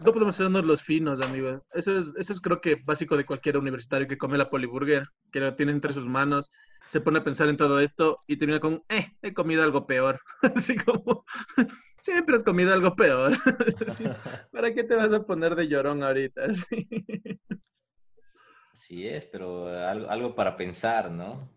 No 0.00 0.12
podemos 0.12 0.34
hacernos 0.34 0.64
los 0.64 0.82
finos, 0.82 1.20
amigos. 1.20 1.60
Eso 1.74 1.98
es, 1.98 2.12
eso 2.16 2.32
es 2.32 2.40
creo 2.40 2.60
que 2.60 2.76
básico 2.84 3.16
de 3.16 3.26
cualquier 3.26 3.58
universitario 3.58 4.08
que 4.08 4.18
come 4.18 4.38
la 4.38 4.50
poliburger, 4.50 5.08
que 5.30 5.40
lo 5.40 5.54
tiene 5.54 5.72
entre 5.72 5.92
sus 5.92 6.06
manos, 6.06 6.50
se 6.88 7.00
pone 7.00 7.18
a 7.18 7.24
pensar 7.24 7.48
en 7.48 7.56
todo 7.56 7.80
esto 7.80 8.20
y 8.26 8.36
termina 8.36 8.60
con, 8.60 8.82
eh, 8.88 9.12
he 9.22 9.32
comido 9.32 9.62
algo 9.62 9.86
peor. 9.86 10.20
Así 10.56 10.76
como, 10.76 11.24
siempre 12.00 12.36
has 12.36 12.42
comido 12.42 12.72
algo 12.72 12.94
peor. 12.96 13.32
¿Para 14.52 14.74
qué 14.74 14.84
te 14.84 14.96
vas 14.96 15.12
a 15.12 15.24
poner 15.24 15.54
de 15.54 15.68
llorón 15.68 16.02
ahorita? 16.02 16.44
Así. 16.46 16.88
Así 18.72 19.06
es, 19.06 19.26
pero 19.26 19.68
algo, 19.68 20.10
algo 20.10 20.34
para 20.34 20.56
pensar, 20.56 21.10
¿no? 21.10 21.48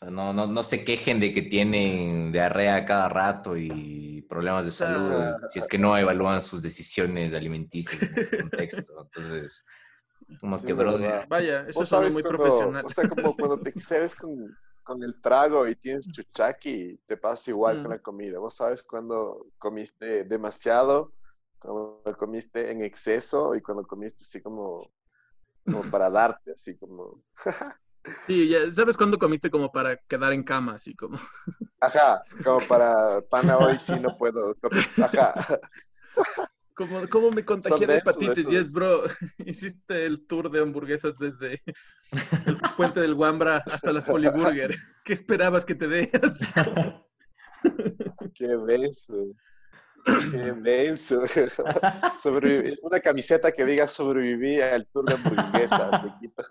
O 0.00 0.04
sea, 0.04 0.10
no, 0.10 0.32
no, 0.32 0.46
no 0.46 0.62
se 0.62 0.84
quejen 0.84 1.18
de 1.18 1.32
que 1.32 1.42
tienen 1.42 2.30
diarrea 2.30 2.84
cada 2.84 3.08
rato 3.08 3.56
y 3.56 4.22
problemas 4.28 4.64
de 4.64 4.70
salud, 4.70 5.10
Ah. 5.12 5.36
si 5.50 5.58
es 5.58 5.66
que 5.66 5.76
no 5.78 5.96
evalúan 5.98 6.40
sus 6.40 6.62
decisiones 6.62 7.34
alimenticias 7.34 8.00
en 8.02 8.14
ese 8.16 8.38
contexto. 8.42 9.02
Entonces, 9.02 9.66
como 10.40 10.56
Sí, 10.56 10.66
que, 10.66 10.74
verdad. 10.74 11.26
Vaya, 11.28 11.62
eso 11.68 11.80
Vos 11.80 11.88
es 11.88 11.92
algo 11.94 12.10
muy 12.12 12.22
cuando, 12.22 12.38
profesional. 12.44 12.84
o 12.86 12.90
sea, 12.90 13.08
como 13.08 13.34
cuando 13.34 13.58
te 13.60 13.70
excedes 13.70 14.14
con, 14.14 14.56
con 14.84 15.02
el 15.02 15.20
trago 15.20 15.66
y 15.66 15.74
tienes 15.74 16.06
chuchaqui, 16.12 17.00
te 17.04 17.16
pasa 17.16 17.50
igual 17.50 17.78
Mm. 17.78 17.82
con 17.82 17.90
la 17.90 17.98
comida. 17.98 18.38
Vos 18.38 18.54
sabes 18.54 18.84
cuando 18.84 19.46
comiste 19.58 20.22
demasiado, 20.24 21.12
cuando 21.58 22.02
comiste 22.16 22.70
en 22.70 22.82
exceso 22.82 23.56
y 23.56 23.62
cuando 23.62 23.84
comiste 23.84 24.22
así 24.22 24.40
como, 24.40 24.92
como 25.64 25.90
para 25.90 26.08
darte, 26.08 26.52
así 26.52 26.76
como, 26.76 27.20
Sí, 28.26 28.48
ya, 28.48 28.72
¿sabes 28.72 28.96
cuándo 28.96 29.18
comiste 29.18 29.50
como 29.50 29.70
para 29.72 29.96
quedar 29.96 30.32
en 30.32 30.42
cama? 30.42 30.74
Así 30.74 30.94
como, 30.94 31.18
ajá, 31.80 32.22
como 32.44 32.60
para 32.66 33.20
pana 33.30 33.58
hoy 33.58 33.78
sí 33.78 33.98
no 34.00 34.16
puedo 34.16 34.54
comer, 34.56 34.86
ajá. 35.02 35.60
como 36.74 37.08
¿cómo 37.08 37.30
me 37.30 37.44
contagié 37.44 37.86
de 37.86 37.98
hepatitis? 37.98 38.48
Y 38.50 38.56
es, 38.56 38.72
bro, 38.72 39.04
hiciste 39.38 40.06
el 40.06 40.26
tour 40.26 40.50
de 40.50 40.60
hamburguesas 40.60 41.16
desde 41.18 41.62
el 42.46 42.58
puente 42.76 43.00
del 43.00 43.14
Guambra 43.14 43.58
hasta 43.66 43.92
las 43.92 44.04
Poliburger. 44.04 44.76
¿Qué 45.04 45.12
esperabas 45.12 45.64
que 45.64 45.74
te 45.74 45.88
como- 45.88 46.10
Qué 48.34 48.46
denso, 48.66 49.14
qué 50.04 50.52
denso. 50.62 51.22
Una 52.82 53.00
camiseta 53.00 53.52
que 53.52 53.64
diga 53.64 53.88
sobreviví 53.88 54.60
al 54.60 54.86
tour 54.86 55.04
de 55.06 55.14
hamburguesas 55.14 56.02
de 56.04 56.12
Quito. 56.20 56.44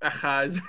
Ajá, 0.00 0.44
es, 0.44 0.60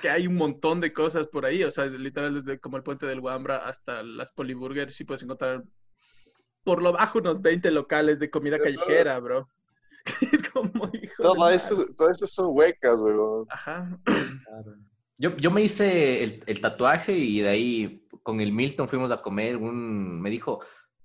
que 0.00 0.10
hay 0.10 0.26
un 0.26 0.36
montón 0.36 0.80
de 0.80 0.92
cosas 0.92 1.26
por 1.26 1.46
ahí, 1.46 1.64
o 1.64 1.70
sea, 1.70 1.86
literal 1.86 2.34
desde 2.34 2.58
como 2.60 2.76
el 2.76 2.82
puente 2.82 3.06
del 3.06 3.20
Guambra 3.20 3.58
hasta 3.58 4.02
las 4.02 4.32
Poliburger, 4.32 4.90
sí 4.90 5.04
puedes 5.04 5.22
encontrar 5.22 5.64
por 6.64 6.82
lo 6.82 6.92
bajo 6.92 7.18
unos 7.18 7.42
20 7.42 7.70
locales 7.72 8.18
de 8.18 8.30
comida 8.30 8.56
De 8.56 8.62
callejera, 8.62 9.18
todas. 9.18 9.22
bro. 9.22 9.48
Es 10.32 10.48
como, 10.48 10.90
hijo 10.92 11.22
Todo 11.22 11.48
eso, 11.48 11.84
todo 11.96 12.10
eso 12.10 12.26
son 12.26 12.46
huecas, 12.50 13.00
weón. 13.00 13.46
Ajá. 13.50 13.98
yo, 15.16 15.36
yo 15.36 15.50
me 15.50 15.62
hice 15.62 16.24
el, 16.24 16.42
el 16.46 16.60
tatuaje 16.60 17.12
y 17.12 17.40
de 17.40 17.48
ahí 17.48 18.08
con 18.22 18.40
el 18.40 18.52
Milton 18.52 18.88
fuimos 18.88 19.10
a 19.12 19.22
comer 19.22 19.56
un, 19.56 20.20
me 20.20 20.30
dijo, 20.30 20.60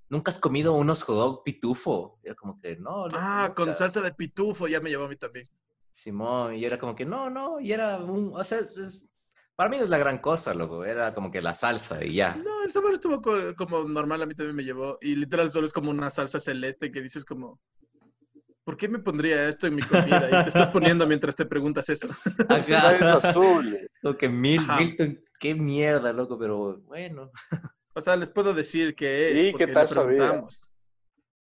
¿nunca 0.10 0.32
has 0.32 0.40
comido 0.40 0.74
unos 0.74 1.04
hot 1.04 1.16
dog 1.16 1.44
pitufo? 1.44 2.20
Y 2.24 2.28
era 2.28 2.36
como 2.36 2.60
que, 2.60 2.76
no. 2.78 3.08
Ah, 3.14 3.52
con 3.56 3.68
nunca". 3.68 3.78
salsa 3.78 4.02
de 4.02 4.14
pitufo, 4.14 4.68
ya 4.68 4.80
me 4.80 4.90
llevó 4.90 5.06
a 5.06 5.10
mí 5.10 5.16
también. 5.16 5.48
Simón, 5.92 6.56
y 6.56 6.66
era 6.66 6.78
como 6.78 6.96
que 6.96 7.06
no, 7.06 7.30
no, 7.30 7.60
y 7.60 7.72
era 7.72 7.98
un, 7.98 8.32
o 8.36 8.44
sea, 8.44 8.60
es- 8.60 8.78
es- 8.78 9.04
para 9.56 9.70
mí 9.70 9.78
no 9.78 9.84
es 9.84 9.90
la 9.90 9.98
gran 9.98 10.20
cosa, 10.20 10.54
loco, 10.54 10.86
era 10.86 11.14
como 11.16 11.32
que 11.32 11.42
la 11.42 11.56
salsa 11.56 12.04
y 12.06 12.14
ya. 12.16 12.36
No, 12.36 12.64
el 12.64 12.72
sabor 12.72 12.94
estuvo 12.94 13.20
co- 13.22 13.56
como 13.58 13.84
normal, 13.84 14.22
a 14.22 14.26
mí 14.28 14.36
también 14.36 14.56
me 14.56 14.64
llevó. 14.64 15.00
Y 15.02 15.16
literal 15.16 15.52
solo 15.52 15.66
es 15.66 15.74
como 15.74 15.90
una 15.90 16.12
salsa 16.12 16.40
celeste 16.40 16.92
que 16.92 17.02
dices 17.02 17.26
como, 17.26 17.60
¿por 18.64 18.78
qué 18.78 18.88
me 18.88 19.00
pondría 19.00 19.50
esto 19.50 19.66
en 19.66 19.74
mi 19.76 19.82
comida? 19.82 20.28
Y 20.30 20.44
te 20.44 20.50
estás 20.50 20.70
poniendo 20.70 21.08
mientras 21.08 21.36
te 21.36 21.46
preguntas 21.48 21.90
eso. 21.90 22.06
Ajá. 22.50 22.96
es 22.96 23.02
azul. 23.02 23.80
Como 24.04 24.16
que 24.16 24.30
Mil, 24.30 24.60
Ajá. 24.60 24.78
Milton, 24.78 25.20
qué 25.40 25.56
mierda, 25.56 26.14
loco, 26.14 26.38
pero 26.38 26.78
bueno. 26.82 27.32
O 27.98 28.02
sea, 28.02 28.16
les 28.16 28.30
puedo 28.30 28.54
decir 28.54 28.94
que 28.96 29.32
es. 29.32 29.54
¿Y 29.54 29.58
qué 29.58 29.66
tal 29.68 29.88
le 29.88 29.94
sabía? 29.94 30.18
preguntamos. 30.18 30.62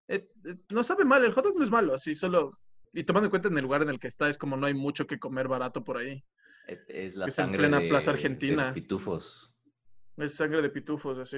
Es- 0.07 0.27
es- 0.43 0.57
no 0.69 0.83
sabe 0.83 1.05
mal, 1.05 1.23
el 1.23 1.31
hot 1.33 1.45
dog 1.45 1.57
no 1.57 1.63
es 1.63 1.71
malo, 1.71 1.93
así 1.93 2.13
solo... 2.13 2.59
Y 2.93 3.05
tomando 3.05 3.27
en 3.27 3.29
cuenta 3.29 3.47
en 3.47 3.57
el 3.57 3.63
lugar 3.63 3.81
en 3.83 3.89
el 3.89 3.99
que 4.01 4.09
está, 4.09 4.27
es 4.27 4.37
como 4.37 4.57
no 4.57 4.67
hay 4.67 4.73
mucho 4.73 5.07
que 5.07 5.17
comer 5.17 5.47
barato 5.47 5.81
por 5.85 5.95
ahí. 5.97 6.25
Es- 6.87 7.15
la 7.15 7.27
Es 7.27 7.39
en 7.39 7.45
sangre 7.45 7.59
plena 7.59 7.79
de, 7.79 7.87
Plaza 7.87 8.11
de 8.11 8.17
Argentina. 8.17 8.63
los 8.63 8.71
pitufos. 8.73 9.53
Es 10.17 10.35
sangre 10.35 10.61
de 10.61 10.69
pitufos, 10.69 11.17
así. 11.19 11.37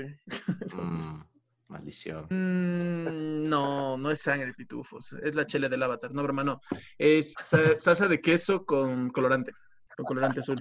Mm, 0.75 1.21
maldición. 1.67 2.25
Mm, 2.31 3.43
no, 3.47 3.95
no 3.99 4.09
es 4.09 4.19
sangre 4.19 4.47
de 4.47 4.53
pitufos. 4.55 5.13
Es 5.21 5.35
la 5.35 5.45
chele 5.45 5.69
del 5.69 5.83
avatar. 5.83 6.11
No, 6.11 6.23
broma, 6.23 6.43
no. 6.43 6.59
Es 6.97 7.33
sa- 7.45 7.79
salsa 7.79 8.07
de 8.07 8.19
queso 8.19 8.65
con 8.65 9.11
colorante. 9.11 9.51
Con 9.95 10.05
colorante 10.05 10.39
azul. 10.39 10.57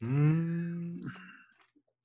Mm, 0.00 1.00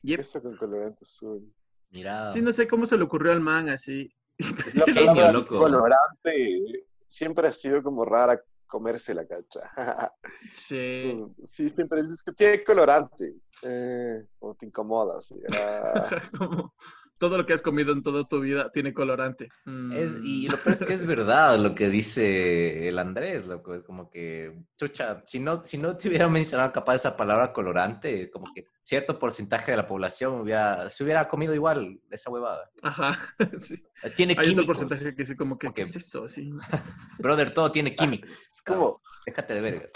Yep. 0.04 0.20
Eso 0.20 0.42
con 0.42 0.56
colorante 0.58 1.00
azul. 1.04 1.54
mira. 1.92 2.32
Sí, 2.32 2.42
no 2.42 2.54
sé 2.54 2.68
cómo 2.68 2.86
se 2.86 2.98
le 2.98 3.04
ocurrió 3.04 3.32
al 3.32 3.42
man 3.42 3.70
así. 3.70 4.10
La 4.38 4.40
Genio, 4.86 5.06
palabra 5.06 5.32
loco. 5.32 5.58
colorante 5.58 6.86
siempre 7.08 7.48
ha 7.48 7.54
sido 7.54 7.82
como 7.82 8.06
rara 8.06 8.40
comerse 8.68 9.14
la 9.14 9.26
cacha. 9.28 9.72
Sí. 10.52 11.24
Sí, 11.46 11.70
siempre 11.70 12.02
dices 12.02 12.22
que 12.22 12.32
tiene 12.34 12.64
colorante. 12.64 13.34
Eh, 13.64 14.28
como 14.38 14.54
te 14.56 14.66
incomoda, 14.68 15.18
así. 15.18 15.36
Ah, 15.54 16.10
Como 16.38 16.74
todo 17.20 17.38
lo 17.38 17.46
que 17.46 17.54
has 17.54 17.62
comido 17.62 17.92
en 17.94 18.04
toda 18.04 18.28
tu 18.28 18.40
vida 18.42 18.72
tiene 18.72 18.94
colorante. 18.94 19.50
Es- 19.94 20.18
y 20.24 20.48
Mm. 20.48 20.52
lo 20.52 20.58
peor 20.58 20.74
es 20.74 20.84
que 20.86 20.94
es 20.94 21.06
verdad 21.08 21.58
lo 21.60 21.74
que 21.76 21.90
dice 21.90 22.88
el 22.88 23.00
Andrés, 23.00 23.48
loco. 23.48 23.74
Es 23.74 23.84
como 23.84 24.10
que, 24.10 24.64
chucha, 24.78 25.22
si 25.26 25.40
no, 25.40 25.64
si 25.64 25.78
no 25.78 25.98
te 25.98 26.10
hubiera 26.10 26.28
mencionado 26.28 26.72
capaz 26.72 26.96
esa 26.96 27.18
palabra 27.18 27.52
colorante, 27.54 28.30
como 28.30 28.54
que 28.54 28.66
cierto 28.84 29.18
porcentaje 29.20 29.72
de 29.72 29.78
la 29.78 29.88
población 29.88 30.42
hubiera, 30.42 30.90
se 30.90 31.04
hubiera 31.04 31.28
comido 31.28 31.54
igual 31.54 32.00
esa 32.10 32.30
huevada. 32.32 32.70
Ajá. 32.84 33.18
sí. 33.62 33.84
Tiene 34.16 34.34
Hay 34.34 34.38
otro 34.40 34.44
químicos. 34.52 34.66
porcentaje 34.78 35.16
que 35.16 35.26
sí, 35.26 35.36
como 35.36 35.58
que, 35.58 35.68
como 35.68 35.74
¿qué 35.74 35.84
que- 35.84 35.90
es 35.90 35.96
eso? 35.96 36.30
Sí. 36.30 36.52
Brother, 37.20 37.52
todo 37.52 37.72
tiene 37.72 37.96
químicos. 37.96 38.30
es 38.32 38.62
como, 38.62 39.02
Déjate 39.26 39.54
de 39.56 39.62
vergas. 39.62 39.94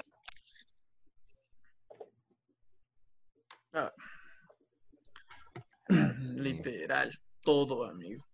Ah. 3.74 3.94
Literal, 6.42 7.20
todo, 7.42 7.86
amigo. 7.86 8.26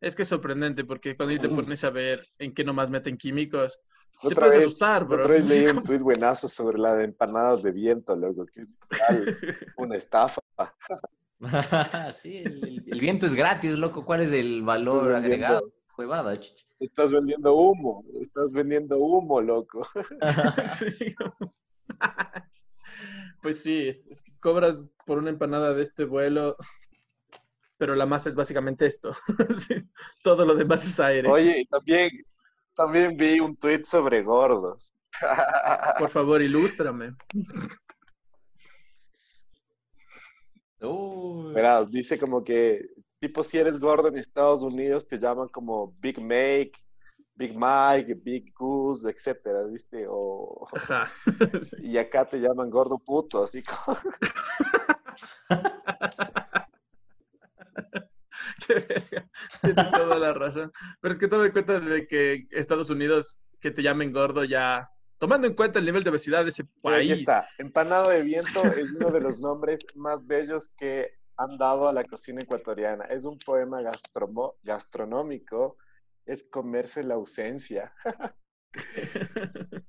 Es 0.00 0.16
que 0.16 0.22
es 0.22 0.28
sorprendente 0.28 0.84
porque 0.84 1.16
cuando 1.16 1.36
te 1.40 1.48
pones 1.48 1.84
a 1.84 1.90
ver 1.90 2.26
en 2.38 2.52
qué 2.54 2.64
nomás 2.64 2.90
meten 2.90 3.16
químicos, 3.16 3.78
te 4.20 4.28
Otra 4.28 4.46
puedes 4.46 4.56
vez, 4.58 4.66
asustar, 4.66 5.04
bro. 5.04 5.22
otra 5.22 5.34
vez 5.34 5.48
leí 5.48 5.66
un 5.66 5.82
tuit 5.84 6.00
buenazo 6.00 6.48
sobre 6.48 6.78
las 6.78 7.00
empanadas 7.00 7.62
de 7.62 7.70
viento, 7.72 8.14
loco, 8.16 8.46
que 8.46 8.62
es 8.62 8.68
literal 8.68 9.38
una 9.76 9.96
estafa. 9.96 10.40
sí, 12.12 12.38
el, 12.38 13.00
viento 13.00 13.26
es 13.26 13.34
gratis, 13.34 13.72
loco. 13.78 14.04
¿Cuál 14.04 14.22
es 14.22 14.32
el 14.32 14.62
valor 14.62 15.04
vendiendo- 15.08 15.16
agregado? 15.18 15.72
Huevada. 15.98 16.34
Estás 16.80 17.12
vendiendo 17.12 17.54
humo, 17.54 18.04
estás 18.20 18.54
vendiendo 18.54 18.98
humo, 18.98 19.40
loco. 19.40 19.86
Sí. 20.78 21.14
Pues 23.42 23.62
sí, 23.62 23.88
es, 23.88 24.06
es 24.06 24.22
que 24.22 24.32
cobras 24.40 24.88
por 25.06 25.18
una 25.18 25.30
empanada 25.30 25.74
de 25.74 25.82
este 25.82 26.04
vuelo, 26.04 26.56
pero 27.82 27.96
la 27.96 28.06
masa 28.06 28.28
es 28.28 28.36
básicamente 28.36 28.86
esto. 28.86 29.12
Sí, 29.58 29.74
Todo 30.22 30.44
lo 30.44 30.54
demás 30.54 30.86
es 30.86 31.00
aire. 31.00 31.28
Oye, 31.28 31.62
y 31.62 31.64
también, 31.64 32.10
también 32.76 33.16
vi 33.16 33.40
un 33.40 33.56
tuit 33.56 33.84
sobre 33.86 34.22
gordos. 34.22 34.94
Por 35.98 36.08
favor, 36.08 36.40
ilústrame. 36.40 37.16
Uy. 40.80 41.54
Verás, 41.54 41.90
dice 41.90 42.20
como 42.20 42.44
que, 42.44 42.86
tipo, 43.18 43.42
si 43.42 43.58
eres 43.58 43.80
gordo 43.80 44.06
en 44.06 44.18
Estados 44.18 44.62
Unidos, 44.62 45.08
te 45.08 45.18
llaman 45.18 45.48
como 45.48 45.92
Big 45.98 46.20
Make, 46.20 46.74
Big 47.34 47.52
Mike, 47.56 48.14
Big 48.14 48.54
Goose, 48.56 49.10
etcétera, 49.10 49.64
¿viste? 49.64 50.06
O, 50.08 50.68
Ajá. 50.72 51.10
Sí. 51.64 51.76
y 51.82 51.98
acá 51.98 52.28
te 52.28 52.38
llaman 52.38 52.70
gordo 52.70 52.96
puto, 53.00 53.42
así 53.42 53.64
como... 53.64 53.98
Tienes 59.62 59.90
toda 59.90 60.18
la 60.18 60.32
razón. 60.32 60.72
Pero 61.00 61.12
es 61.12 61.18
que 61.18 61.28
tome 61.28 61.46
en 61.46 61.52
cuenta 61.52 61.80
de 61.80 62.06
que 62.06 62.46
Estados 62.50 62.90
Unidos, 62.90 63.40
que 63.60 63.70
te 63.70 63.82
llamen 63.82 64.12
gordo 64.12 64.44
ya, 64.44 64.90
tomando 65.18 65.46
en 65.46 65.54
cuenta 65.54 65.78
el 65.78 65.84
nivel 65.84 66.02
de 66.02 66.10
obesidad 66.10 66.44
de 66.44 66.50
ese 66.50 66.64
Pero 66.64 66.96
aquí 66.96 67.08
país. 67.08 67.20
está, 67.20 67.48
Empanado 67.58 68.10
de 68.10 68.22
Viento 68.22 68.64
es 68.64 68.92
uno 68.92 69.10
de 69.10 69.20
los 69.20 69.40
nombres 69.40 69.80
más 69.94 70.26
bellos 70.26 70.74
que 70.76 71.12
han 71.36 71.56
dado 71.58 71.88
a 71.88 71.92
la 71.92 72.04
cocina 72.04 72.40
ecuatoriana. 72.40 73.04
Es 73.04 73.24
un 73.24 73.38
poema 73.38 73.80
gastronómico, 74.62 75.76
es 76.26 76.44
comerse 76.50 77.02
la 77.04 77.14
ausencia. 77.14 77.92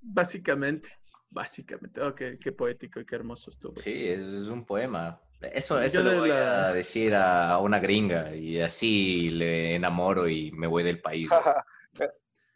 Básicamente, 0.00 0.88
básicamente. 1.36 2.00
Oh, 2.00 2.14
qué, 2.14 2.38
qué 2.38 2.50
poético 2.52 2.98
y 2.98 3.04
qué 3.04 3.14
hermoso 3.14 3.50
estuvo. 3.50 3.74
Sí, 3.74 4.08
es, 4.08 4.20
es 4.24 4.48
un 4.48 4.64
poema. 4.64 5.20
Eso, 5.52 5.80
eso 5.80 6.02
le 6.02 6.10
de 6.10 6.16
voy 6.16 6.30
la- 6.30 6.68
a 6.70 6.72
decir 6.74 7.14
a 7.14 7.58
una 7.58 7.78
gringa 7.78 8.34
y 8.34 8.58
así 8.60 9.28
le 9.30 9.74
enamoro 9.74 10.28
y 10.28 10.50
me 10.52 10.66
voy 10.66 10.82
del 10.82 11.00
país. 11.00 11.30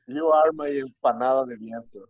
you 0.07 0.33
are 0.33 0.51
my 0.53 0.71
empanada 0.71 1.45
de 1.45 1.57
viento. 1.57 2.09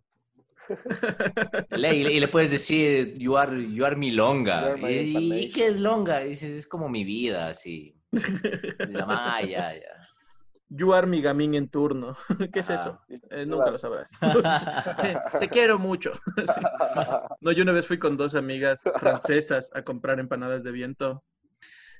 Le- 1.71 1.95
y, 1.95 2.03
le, 2.03 2.13
y 2.13 2.19
le 2.19 2.27
puedes 2.29 2.51
decir, 2.51 3.17
you 3.17 3.35
are, 3.37 3.51
you 3.75 3.85
are 3.85 3.95
mi 3.95 4.11
You 4.11 4.15
longa. 4.17 4.61
are 4.73 4.77
¿Y, 4.79 5.43
y 5.43 5.49
qué 5.49 5.67
es 5.67 5.79
longa? 5.79 6.23
Y 6.25 6.29
dices, 6.29 6.51
es 6.53 6.67
como 6.67 6.87
mi 6.89 7.03
vida, 7.03 7.47
así. 7.47 7.95
Y 8.83 8.87
dices, 8.87 9.03
ah, 9.07 9.41
ya, 9.43 9.73
ya. 9.73 10.00
You 10.73 10.93
are 10.93 11.05
mi 11.05 11.21
gamín 11.21 11.53
en 11.55 11.67
turno. 11.67 12.15
¿Qué 12.53 12.61
es 12.61 12.69
eso? 12.69 12.97
Eh, 13.29 13.45
nunca 13.45 13.71
lo 13.71 13.77
sabrás. 13.77 14.09
Te 15.39 15.49
quiero 15.49 15.77
mucho. 15.77 16.13
Sí. 16.37 16.61
No, 17.41 17.51
yo 17.51 17.63
una 17.63 17.73
vez 17.73 17.87
fui 17.87 17.99
con 17.99 18.15
dos 18.15 18.35
amigas 18.35 18.81
francesas 18.99 19.69
a 19.73 19.81
comprar 19.81 20.19
empanadas 20.21 20.63
de 20.63 20.71
viento. 20.71 21.23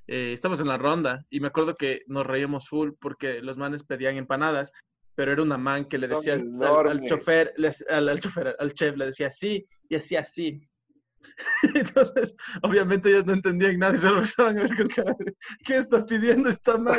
Eh, 0.07 0.31
estamos 0.33 0.61
en 0.61 0.67
la 0.69 0.77
ronda 0.77 1.25
y 1.29 1.41
me 1.41 1.47
acuerdo 1.47 1.75
que 1.75 2.01
nos 2.07 2.25
reíamos 2.25 2.69
full 2.69 2.91
porque 2.99 3.41
los 3.41 3.57
manes 3.57 3.83
pedían 3.83 4.15
empanadas, 4.15 4.71
pero 5.15 5.33
era 5.33 5.41
una 5.43 5.57
man 5.57 5.85
que 5.85 5.97
le 5.97 6.07
Son 6.07 6.17
decía 6.17 6.33
al, 6.35 6.87
al- 6.87 7.05
chofer, 7.05 7.47
les- 7.57 7.85
al, 7.89 8.07
al 8.07 8.19
chofer, 8.21 8.55
al 8.57 8.73
chef, 8.73 8.95
le 8.95 9.05
decía 9.07 9.27
así 9.27 9.67
y 9.89 9.95
hacía 9.97 10.21
así. 10.21 10.61
Entonces, 11.75 12.35
obviamente 12.63 13.09
ellos 13.09 13.25
no 13.25 13.33
entendían 13.33 13.77
nada 13.79 13.95
y 13.95 13.97
solo 13.99 14.17
empezaban 14.19 14.57
a 14.57 14.61
ver 14.63 14.75
con 14.77 14.87
cara 14.87 15.13
de, 15.19 15.35
¿qué 15.65 15.77
está 15.77 16.05
pidiendo 16.05 16.49
esta 16.49 16.77
man? 16.77 16.95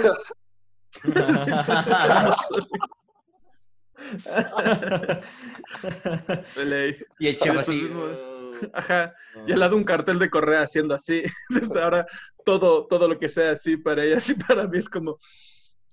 De 6.57 6.64
ley. 6.64 6.96
y 7.18 7.28
el 7.28 7.37
chef 7.37 7.57
así. 7.59 7.81
vimos- 7.83 8.20
"Uh, 8.20 8.70
Ajá. 8.74 9.14
Y 9.46 9.52
al 9.52 9.61
lado 9.61 9.76
un 9.76 9.85
cartel 9.85 10.18
de 10.18 10.31
Correa 10.31 10.62
haciendo 10.62 10.94
así. 10.94 11.22
Desde 11.48 11.83
ahora, 11.83 12.07
todo, 12.44 12.87
todo 12.87 13.09
lo 13.09 13.18
que 13.18 13.28
sea 13.28 13.52
así 13.52 13.76
para 13.76 14.05
ella, 14.05 14.16
así 14.18 14.35
para 14.35 14.66
mí 14.68 14.78
es 14.78 14.88
como 14.88 15.18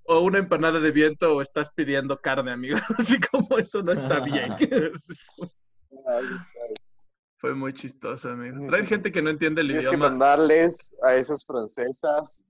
o 0.04 0.20
una 0.22 0.40
empanada 0.40 0.80
de 0.80 0.92
viento 0.92 1.36
o 1.36 1.42
estás 1.42 1.70
pidiendo 1.76 2.20
carne, 2.20 2.52
amigo. 2.52 2.80
Así 2.98 3.20
como 3.20 3.60
eso 3.60 3.84
no 3.84 3.92
está 3.92 4.20
bien. 4.22 4.56
Fue 7.38 7.54
muy 7.54 7.74
chistoso, 7.74 8.30
amigo. 8.32 8.66
Traen 8.70 8.88
gente 8.88 9.12
que 9.12 9.22
no 9.22 9.30
entiende 9.30 9.62
el 9.62 9.68
Tienes 9.68 9.86
que 9.88 9.92
idioma. 9.92 10.10
mandarles 10.10 10.92
a 11.04 11.14
esas 11.16 11.46
francesas 11.46 12.48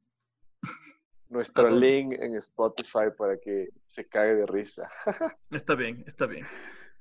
nuestro 1.29 1.69
link 1.69 2.13
en 2.19 2.35
Spotify 2.35 3.11
para 3.17 3.37
que 3.37 3.69
se 3.87 4.07
cague 4.07 4.35
de 4.35 4.45
risa. 4.45 4.89
Está 5.51 5.75
bien, 5.75 6.03
está 6.05 6.25
bien. 6.25 6.45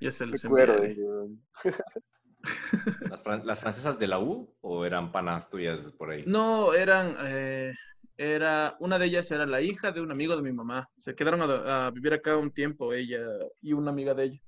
Ya 0.01 0.13
se 0.13 0.25
Se 0.25 0.49
los. 0.49 1.31
¿Las, 3.11 3.25
fran- 3.25 3.45
las 3.45 3.61
francesas 3.61 3.99
de 3.99 4.07
la 4.07 4.21
U 4.21 4.55
o 4.61 4.85
eran 4.85 5.11
panas 5.13 5.51
tuyas 5.51 5.93
por 5.93 6.11
ahí? 6.11 6.25
No, 6.27 6.73
eran, 6.73 7.17
eh, 7.27 7.73
era, 8.17 8.77
una 8.81 8.99
de 8.99 9.07
ellas 9.07 9.31
era 9.31 9.45
la 9.47 9.61
hija 9.61 9.93
de 9.93 10.01
un 10.01 10.13
amigo 10.13 10.37
de 10.37 10.43
mi 10.43 10.53
mamá. 10.53 10.89
Se 10.99 11.15
quedaron 11.15 11.43
a, 11.43 11.87
a 11.87 11.91
vivir 11.91 12.13
acá 12.15 12.37
un 12.37 12.53
tiempo, 12.53 12.93
ella 12.93 13.21
y 13.61 13.73
una 13.73 13.91
amiga 13.91 14.15
de 14.15 14.25
ella. 14.25 14.43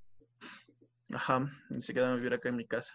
Ajá, 1.13 1.51
y 1.71 1.83
se 1.83 1.93
quedaron 1.93 2.15
a 2.15 2.17
vivir 2.17 2.35
acá 2.35 2.49
en 2.51 2.57
mi 2.57 2.67
casa. 2.67 2.95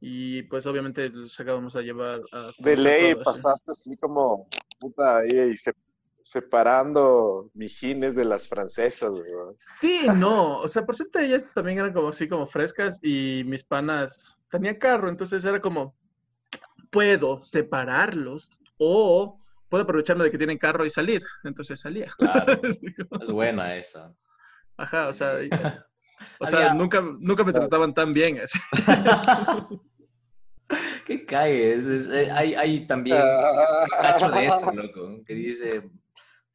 Y 0.00 0.42
pues 0.44 0.66
obviamente 0.66 1.08
los 1.08 1.38
acabamos 1.38 1.76
a 1.76 1.80
llevar 1.80 2.20
a... 2.32 2.50
De 2.58 2.76
ley 2.76 3.12
todo, 3.12 3.24
pasaste 3.24 3.70
así 3.70 3.96
como 3.96 4.48
puta 4.78 5.18
ahí 5.18 5.50
y 5.50 5.56
se- 5.56 5.72
separando 6.24 7.50
mijines 7.52 8.14
de 8.16 8.24
las 8.24 8.48
francesas, 8.48 9.12
weón. 9.12 9.54
Sí, 9.58 10.06
no, 10.16 10.58
o 10.60 10.68
sea, 10.68 10.84
por 10.86 10.96
suerte 10.96 11.22
ellas 11.22 11.50
también 11.54 11.78
eran 11.78 11.92
como 11.92 12.08
así, 12.08 12.26
como 12.26 12.46
frescas 12.46 12.98
y 13.02 13.42
mis 13.44 13.62
panas 13.62 14.34
tenían 14.50 14.76
carro, 14.76 15.10
entonces 15.10 15.44
era 15.44 15.60
como, 15.60 15.94
puedo 16.90 17.44
separarlos 17.44 18.48
o 18.78 19.38
puedo 19.68 19.84
aprovecharme 19.84 20.24
de 20.24 20.30
que 20.30 20.38
tienen 20.38 20.56
carro 20.56 20.86
y 20.86 20.90
salir, 20.90 21.22
entonces 21.44 21.78
salía. 21.78 22.06
Claro, 22.16 22.58
es 23.20 23.30
buena 23.30 23.76
esa. 23.76 24.14
Ajá, 24.78 25.08
o 25.08 25.12
sea, 25.12 25.42
y- 25.42 25.50
o 26.40 26.46
Había- 26.46 26.68
sea, 26.68 26.74
nunca, 26.74 27.02
nunca 27.20 27.44
me 27.44 27.52
trataban 27.52 27.92
tan 27.92 28.12
bien. 28.14 28.40
así. 28.40 28.58
¿Qué 31.06 31.26
cae? 31.26 31.74
Es- 31.74 31.86
es- 31.86 32.08
eh, 32.08 32.30
hay, 32.32 32.54
hay 32.54 32.86
también 32.86 33.20
cacho 34.00 34.30
de 34.30 34.46
eso, 34.46 34.72
loco, 34.72 35.22
que 35.26 35.34
dice, 35.34 35.90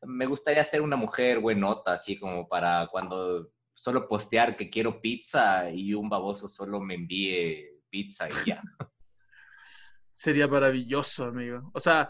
me 0.03 0.25
gustaría 0.25 0.63
ser 0.63 0.81
una 0.81 0.95
mujer 0.95 1.39
buenota, 1.39 1.93
así 1.93 2.17
como 2.17 2.47
para 2.47 2.87
cuando 2.87 3.51
solo 3.73 4.07
postear 4.07 4.55
que 4.55 4.69
quiero 4.69 5.01
pizza 5.01 5.69
y 5.71 5.93
un 5.93 6.09
baboso 6.09 6.47
solo 6.47 6.79
me 6.79 6.95
envíe 6.95 7.81
pizza 7.89 8.27
y 8.29 8.49
ya. 8.49 8.61
Sería 10.13 10.47
maravilloso, 10.47 11.25
amigo. 11.25 11.71
O 11.73 11.79
sea, 11.79 12.09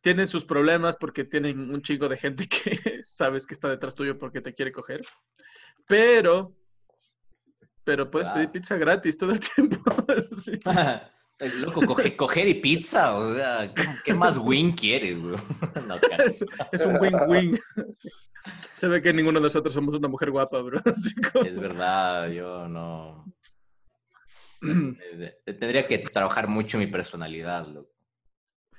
tienen 0.00 0.26
sus 0.26 0.44
problemas 0.44 0.96
porque 0.96 1.24
tienen 1.24 1.70
un 1.70 1.82
chingo 1.82 2.08
de 2.08 2.16
gente 2.16 2.48
que 2.48 3.02
sabes 3.04 3.46
que 3.46 3.54
está 3.54 3.68
detrás 3.68 3.94
tuyo 3.94 4.18
porque 4.18 4.40
te 4.40 4.54
quiere 4.54 4.72
coger. 4.72 5.00
Pero, 5.86 6.56
pero 7.84 8.10
puedes 8.10 8.28
pedir 8.28 8.50
pizza 8.50 8.76
gratis 8.76 9.16
todo 9.16 9.30
el 9.30 9.40
tiempo. 9.54 9.80
Eso 10.08 10.38
sí. 10.40 10.58
Loco, 11.56 11.82
coge- 11.82 12.16
coger 12.16 12.48
y 12.48 12.54
pizza, 12.54 13.14
o 13.14 13.34
sea, 13.34 13.72
¿qué, 14.04 14.14
más 14.14 14.38
win 14.38 14.72
quieres, 14.72 15.20
güey? 15.20 15.36
No. 15.86 15.96
Es, 16.24 16.44
es 16.72 16.80
un 16.80 16.96
win-win. 16.98 17.60
Se 18.74 18.88
ve 18.88 19.02
que 19.02 19.12
ninguno 19.12 19.38
de 19.38 19.44
nosotros 19.44 19.74
somos 19.74 19.94
una 19.94 20.08
mujer 20.08 20.30
guapa, 20.30 20.60
bro. 20.62 20.80
Como- 21.32 21.44
es 21.44 21.58
verdad, 21.58 22.28
yo 22.30 22.68
no... 22.68 23.24
Eh, 24.62 25.36
Tendría 25.44 25.86
que 25.86 25.98
trabajar 25.98 26.48
mucho 26.48 26.78
mi 26.78 26.86
personalidad, 26.86 27.66
loco. 27.68 27.92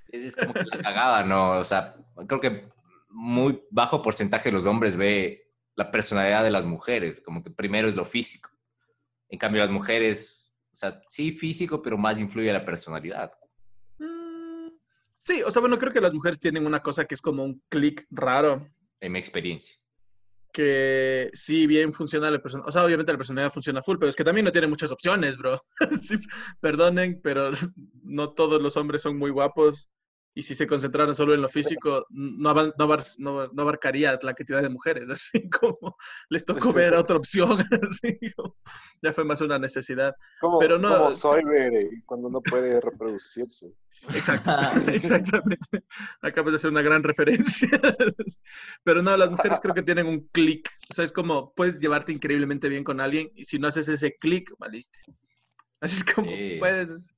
Es, 0.09 0.23
es 0.23 0.36
como 0.36 0.53
que 0.53 0.63
la 0.63 0.82
cagada, 0.82 1.23
¿no? 1.23 1.51
O 1.59 1.63
sea, 1.63 1.95
creo 2.27 2.39
que 2.41 2.67
muy 3.09 3.59
bajo 3.69 4.01
porcentaje 4.01 4.49
de 4.49 4.53
los 4.53 4.65
hombres 4.65 4.95
ve 4.97 5.51
la 5.75 5.91
personalidad 5.91 6.43
de 6.43 6.51
las 6.51 6.65
mujeres, 6.65 7.21
como 7.21 7.43
que 7.43 7.51
primero 7.51 7.88
es 7.88 7.95
lo 7.95 8.05
físico. 8.05 8.49
En 9.29 9.38
cambio, 9.38 9.61
las 9.61 9.69
mujeres, 9.69 10.46
sea, 10.78 11.01
sí 11.07 11.32
físico, 11.32 11.82
pero 11.82 11.97
más 11.97 12.19
influye 12.19 12.51
la 12.53 12.65
personalidad. 12.65 13.32
Mm, 13.99 14.69
Sí, 15.19 15.41
o 15.43 15.51
sea, 15.51 15.59
bueno, 15.59 15.78
creo 15.78 15.91
que 15.91 15.99
las 16.01 16.13
mujeres 16.13 16.39
tienen 16.39 16.65
una 16.65 16.82
cosa 16.82 17.03
que 17.05 17.15
es 17.15 17.21
como 17.21 17.43
un 17.43 17.61
clic 17.69 18.05
raro, 18.09 18.65
En 19.01 19.11
mi 19.11 19.19
experiencia. 19.19 19.78
que 20.53 21.30
sí, 21.34 21.67
bien 21.67 21.93
funciona 21.93 22.32
la 22.32 22.39
personalidad. 22.41 22.69
O 22.69 22.71
sea, 22.71 22.86
obviamente 22.86 23.11
la 23.11 23.17
personalidad 23.17 23.51
funciona 23.53 23.84
full, 23.84 23.97
pero 23.99 24.09
es 24.09 24.15
que 24.15 24.23
también 24.23 24.45
no 24.45 24.51
tiene 24.51 24.67
muchas 24.67 24.91
opciones, 24.91 25.38
bro. 25.38 25.61
Sí, 26.01 26.17
perdonen, 26.61 27.19
pero 27.21 27.51
no 28.03 28.34
todos 28.34 28.61
los 28.61 28.75
hombres 28.78 29.01
son 29.01 29.17
muy 29.17 29.30
guapos 29.32 29.89
y 30.38 30.43
si 30.43 30.53
se 30.53 30.67
concentraran 30.67 31.15
solo 31.15 31.33
en 31.33 31.41
lo 31.41 31.49
físico, 31.49 32.05
no, 32.11 32.49
abar- 32.51 32.73
no, 32.77 32.85
abar- 32.85 33.15
no- 33.17 33.45
no 33.45 33.61
abarcaría 33.63 34.19
la 34.21 34.33
cantidad 34.35 34.61
de 34.61 34.69
mujeres, 34.69 35.09
así 35.09 35.49
como 35.49 35.97
les 36.29 36.45
tocó 36.45 36.71
ver 36.71 36.93
otra 36.93 37.17
opción, 37.17 37.49
así 37.89 38.19
como, 38.35 38.55
ya 39.01 39.13
fue 39.13 39.23
más 39.25 39.41
una 39.41 39.57
necesidad. 39.57 40.13
Como, 40.39 40.59
Pero 40.59 40.77
no- 40.77 41.09
como 41.21 41.38
eh, 41.38 41.89
cuando 42.05 42.29
no 42.29 42.41
puede 42.41 42.79
reproducirse. 42.79 43.73
Exacto, 44.13 44.51
exactamente. 44.91 45.83
Acabas 46.21 46.51
de 46.51 46.55
hacer 46.57 46.69
una 46.69 46.83
gran 46.83 47.01
referencia. 47.01 47.69
Pero 48.83 49.01
no, 49.01 49.17
las 49.17 49.31
mujeres 49.31 49.59
creo 49.59 49.73
que 49.73 49.81
tienen 49.81 50.05
un 50.05 50.27
clic. 50.27 50.69
O 50.91 50.93
sea, 50.93 51.03
es 51.03 51.11
como 51.11 51.51
puedes 51.55 51.79
llevarte 51.79 52.11
increíblemente 52.13 52.69
bien 52.69 52.83
con 52.83 53.01
alguien 53.01 53.31
y 53.35 53.45
si 53.45 53.57
no 53.57 53.67
haces 53.67 53.88
ese 53.88 54.15
clic, 54.17 54.51
valiste. 54.59 54.99
Así 55.81 55.97
es 55.97 56.03
como 56.03 56.29
Sí. 56.29 56.57
puedes, 56.59 57.13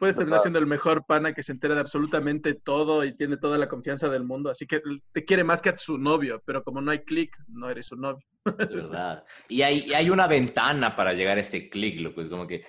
puedes 0.00 0.16
terminar 0.16 0.40
siendo 0.40 0.58
el 0.58 0.66
mejor 0.66 1.04
pana 1.04 1.34
que 1.34 1.42
se 1.42 1.52
entera 1.52 1.74
de 1.74 1.82
absolutamente 1.82 2.54
todo 2.54 3.04
y 3.04 3.14
tiene 3.14 3.36
toda 3.36 3.58
la 3.58 3.68
confianza 3.68 4.08
del 4.08 4.24
mundo. 4.24 4.48
Así 4.50 4.66
que 4.66 4.80
te 5.12 5.24
quiere 5.26 5.44
más 5.44 5.60
que 5.60 5.68
a 5.68 5.76
su 5.76 5.98
novio, 5.98 6.42
pero 6.46 6.64
como 6.64 6.80
no 6.80 6.90
hay 6.90 7.00
clic, 7.00 7.36
no 7.48 7.68
eres 7.68 7.86
su 7.86 7.96
novio. 7.96 8.26
De 8.44 8.66
verdad. 8.66 9.24
Y 9.46 9.60
hay, 9.60 9.84
y 9.86 9.92
hay 9.92 10.08
una 10.08 10.26
ventana 10.26 10.96
para 10.96 11.12
llegar 11.12 11.36
a 11.36 11.42
ese 11.42 11.68
clic, 11.68 12.00
loco. 12.00 12.22
Es 12.22 12.30
como 12.30 12.46
que 12.46 12.64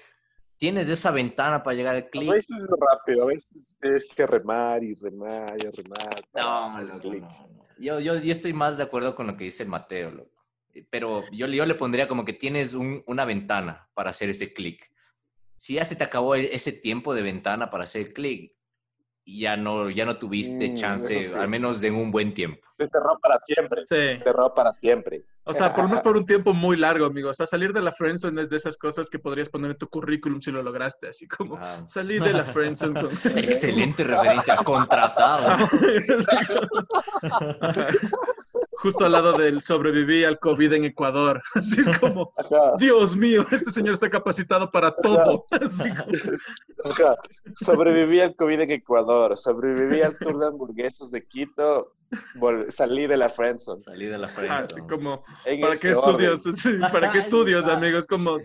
tienes 0.57 0.89
esa 0.89 1.09
ventana 1.11 1.63
para 1.63 1.73
llegar 1.75 1.95
al 1.95 2.03
A 2.03 2.09
clic. 2.09 2.29
veces 2.29 2.57
es 2.57 2.67
rápido, 2.67 3.23
a 3.23 3.27
veces 3.27 3.77
tienes 3.79 4.05
que 4.13 4.27
remar 4.27 4.83
y 4.83 4.93
remar 4.95 5.55
y 5.57 5.69
remar. 5.69 6.21
No, 6.35 6.81
loco, 6.81 7.13
no, 7.13 7.19
no. 7.21 7.65
Yo, 7.77 7.99
yo, 8.01 8.15
yo 8.19 8.31
estoy 8.33 8.51
más 8.51 8.77
de 8.77 8.83
acuerdo 8.83 9.15
con 9.15 9.25
lo 9.25 9.37
que 9.37 9.45
dice 9.45 9.63
el 9.63 9.69
Mateo, 9.69 10.11
loco. 10.11 10.43
Pero 10.89 11.23
yo, 11.31 11.47
yo 11.47 11.65
le 11.65 11.75
pondría 11.75 12.09
como 12.09 12.25
que 12.25 12.33
tienes 12.33 12.73
un- 12.73 13.01
una 13.07 13.23
ventana 13.23 13.87
para 13.93 14.09
hacer 14.09 14.29
ese 14.29 14.53
clic. 14.53 14.91
Si 15.61 15.75
ya 15.75 15.85
se 15.85 15.95
te 15.95 16.03
acabó 16.03 16.33
e- 16.33 16.55
ese 16.55 16.71
tiempo 16.71 17.13
de 17.13 17.21
ventana 17.21 17.69
para 17.69 17.83
hacer 17.83 18.11
clic, 18.15 18.51
ya 19.23 19.55
no, 19.55 19.91
ya 19.91 20.05
no 20.07 20.17
tuviste 20.17 20.71
Mm, 20.71 20.75
chance, 20.75 21.27
sí. 21.29 21.35
al 21.37 21.47
menos 21.49 21.83
en 21.83 21.93
un 21.93 22.09
buen 22.09 22.33
tiempo. 22.33 22.67
Se 22.75 22.87
cerró 22.89 23.19
para 23.21 23.37
siempre. 23.37 23.85
Se 23.85 24.15
Sí. 24.17 24.21
cerró 24.23 24.55
para 24.55 24.73
siempre. 24.73 25.23
O 25.43 25.53
sea, 25.53 25.71
por 25.71 25.83
lo 25.83 25.89
menos 25.89 26.01
por 26.01 26.17
un 26.17 26.25
tiempo 26.25 26.51
muy 26.55 26.77
largo, 26.77 27.05
amigo. 27.05 27.29
O 27.29 27.33
sea, 27.35 27.45
salir 27.45 27.73
de 27.73 27.81
la 27.83 27.91
friendzone 27.91 28.41
es 28.41 28.49
de 28.49 28.57
esas 28.57 28.75
cosas 28.75 29.07
que 29.07 29.19
podrías 29.19 29.49
poner 29.49 29.69
en 29.69 29.77
tu 29.77 29.87
currículum 29.87 30.41
si 30.41 30.49
lo 30.49 30.63
lograste. 30.63 31.09
Así 31.09 31.27
como 31.27 31.57
Ajá. 31.57 31.87
salir 31.87 32.23
de 32.23 32.33
la 32.33 32.43
friendzone 32.43 32.99
con... 32.99 33.11
Excelente 33.37 34.03
referencia, 34.03 34.55
contratado. 34.63 35.69
Justo 38.73 39.05
al 39.05 39.11
lado 39.11 39.33
del 39.33 39.61
sobreviví 39.61 40.23
al 40.23 40.39
COVID 40.39 40.73
en 40.73 40.85
Ecuador. 40.85 41.41
Así 41.55 41.81
es 41.81 41.99
como, 41.99 42.33
Ajá, 42.37 42.73
Dios 42.77 43.15
mío, 43.15 43.45
este 43.51 43.71
señor 43.71 43.93
está 43.95 44.09
capacitado 44.09 44.71
para 44.71 44.95
todo. 44.95 45.45
Ajá. 46.85 47.15
Sobreviví 47.55 48.21
al 48.21 48.35
COVID 48.35 48.61
en 48.61 48.71
Ecuador, 48.71 49.37
sobreviví 49.37 50.01
al 50.01 50.17
tour 50.17 50.39
de 50.39 50.47
hamburguesas 50.47 51.11
de 51.11 51.25
Quito, 51.27 51.93
vol- 52.35 52.69
salí 52.71 53.07
de 53.07 53.17
la 53.17 53.29
friendzone. 53.29 53.83
Salí 53.83 54.05
de 54.07 54.17
la 54.17 54.27
así 54.27 54.35
friendzone. 54.35 54.87
como 54.87 55.23
¿para 55.61 55.75
qué 55.75 55.91
estudios? 55.91 56.41
Sí, 56.55 56.71
¿Para 56.91 57.11
qué 57.11 57.19
estudios, 57.19 57.61
está. 57.61 57.77
amigos? 57.77 58.07
Como, 58.07 58.37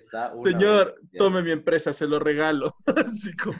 señor, 0.42 0.94
tome 1.16 1.42
mi 1.42 1.50
empresa, 1.52 1.92
se 1.92 2.06
lo 2.06 2.18
regalo. 2.18 2.76
Así 2.86 3.34
como, 3.36 3.58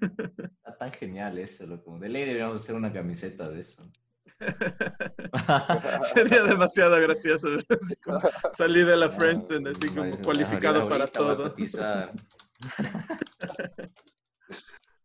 Está 0.00 0.76
tan 0.78 0.92
genial 0.92 1.38
eso, 1.38 1.66
loco. 1.66 1.98
De 1.98 2.08
ley 2.08 2.24
deberíamos 2.24 2.60
hacer 2.60 2.74
una 2.74 2.92
camiseta 2.92 3.48
de 3.48 3.60
eso. 3.60 3.82
sería 6.14 6.42
demasiado 6.42 7.00
gracioso. 7.00 7.48
Salí 8.52 8.84
de 8.84 8.96
la 8.96 9.08
friendzone, 9.08 9.70
así 9.70 9.88
como 9.88 10.14
cualificado 10.18 10.82
ahorita 10.82 10.90
para 10.90 11.06
todo. 11.06 11.54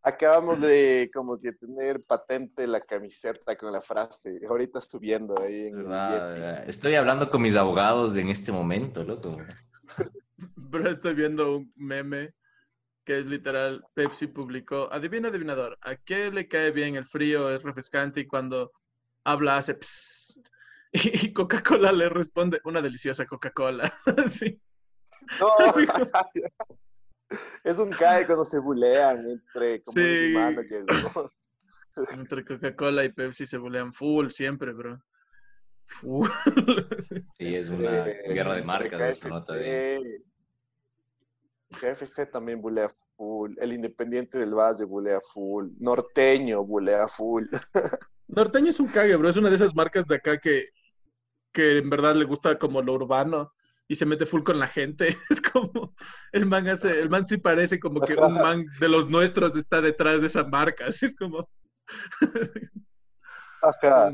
Acabamos 0.06 0.60
de 0.60 1.10
como 1.14 1.40
que 1.40 1.52
tener 1.52 2.02
patente 2.02 2.66
la 2.66 2.82
camiseta 2.82 3.56
con 3.56 3.72
la 3.72 3.80
frase. 3.80 4.38
Ahorita 4.46 4.82
subiendo 4.82 5.34
ahí 5.40 5.68
en 5.68 5.78
el 5.78 5.84
¿Verdad? 5.84 6.68
Estoy 6.68 6.94
hablando 6.94 7.30
con 7.30 7.40
mis 7.40 7.56
abogados 7.56 8.14
en 8.16 8.28
este 8.28 8.52
momento, 8.52 9.02
loco. 9.02 9.38
Pero 10.70 10.90
estoy 10.90 11.14
viendo 11.14 11.56
un 11.56 11.72
meme 11.76 12.34
que 13.04 13.18
es 13.18 13.26
literal, 13.26 13.84
Pepsi 13.94 14.26
publicó, 14.26 14.88
adivina 14.90 15.28
adivinador, 15.28 15.78
¿a 15.82 15.96
qué 15.96 16.30
le 16.30 16.48
cae 16.48 16.70
bien 16.70 16.96
el 16.96 17.04
frío? 17.04 17.50
Es 17.50 17.62
refrescante 17.62 18.20
y 18.20 18.26
cuando 18.26 18.72
habla 19.24 19.58
hace 19.58 19.74
pss. 19.74 20.40
Y 20.92 21.32
Coca-Cola 21.32 21.90
le 21.90 22.08
responde, 22.08 22.60
una 22.64 22.80
deliciosa 22.80 23.26
Coca-Cola. 23.26 23.92
Sí. 24.28 24.60
No. 25.40 25.48
es 27.64 27.78
un 27.78 27.90
cae 27.90 28.26
cuando 28.26 28.44
se 28.44 28.58
bulean 28.60 29.28
entre 29.28 29.82
community 29.82 30.26
Sí. 30.28 30.32
managers. 30.34 30.86
¿no? 31.16 31.30
Entre 32.12 32.44
Coca-Cola 32.44 33.04
y 33.04 33.12
Pepsi 33.12 33.46
se 33.46 33.56
bulean 33.56 33.92
full 33.92 34.28
siempre, 34.28 34.72
bro. 34.72 35.00
Full. 35.86 36.28
Sí, 37.38 37.54
es 37.54 37.68
una 37.68 38.08
Eh, 38.08 38.32
guerra 38.34 38.56
de 38.56 38.62
marcas, 38.62 39.00
eso 39.18 39.28
nota 39.28 39.54
de... 39.54 40.22
KFC 41.70 41.80
KFC 41.80 42.30
también 42.30 42.60
bulea 42.60 42.88
full. 43.16 43.54
El 43.58 43.72
Independiente 43.72 44.38
del 44.38 44.54
Valle 44.54 44.84
bulea 44.84 45.20
full. 45.20 45.70
Norteño 45.78 46.64
bulea 46.64 47.06
full. 47.08 47.46
Norteño 48.28 48.70
es 48.70 48.80
un 48.80 48.88
cague, 48.88 49.16
bro. 49.16 49.28
Es 49.28 49.36
una 49.36 49.50
de 49.50 49.56
esas 49.56 49.74
marcas 49.74 50.06
de 50.06 50.16
acá 50.16 50.38
que, 50.38 50.70
que 51.52 51.78
en 51.78 51.90
verdad 51.90 52.14
le 52.14 52.24
gusta 52.24 52.58
como 52.58 52.82
lo 52.82 52.94
urbano 52.94 53.52
y 53.86 53.96
se 53.96 54.06
mete 54.06 54.26
full 54.26 54.42
con 54.42 54.58
la 54.58 54.66
gente. 54.66 55.16
Es 55.30 55.40
como, 55.40 55.94
el 56.32 56.46
man 56.46 56.68
hace, 56.68 57.00
el 57.00 57.10
man 57.10 57.26
sí 57.26 57.36
parece 57.36 57.78
como 57.78 58.00
que 58.00 58.14
un 58.14 58.34
man 58.34 58.66
de 58.80 58.88
los 58.88 59.08
nuestros 59.08 59.56
está 59.56 59.80
detrás 59.80 60.20
de 60.20 60.26
esa 60.26 60.44
marca. 60.44 60.86
Así 60.86 61.06
es 61.06 61.14
como... 61.14 61.48
Ajá. 63.62 64.12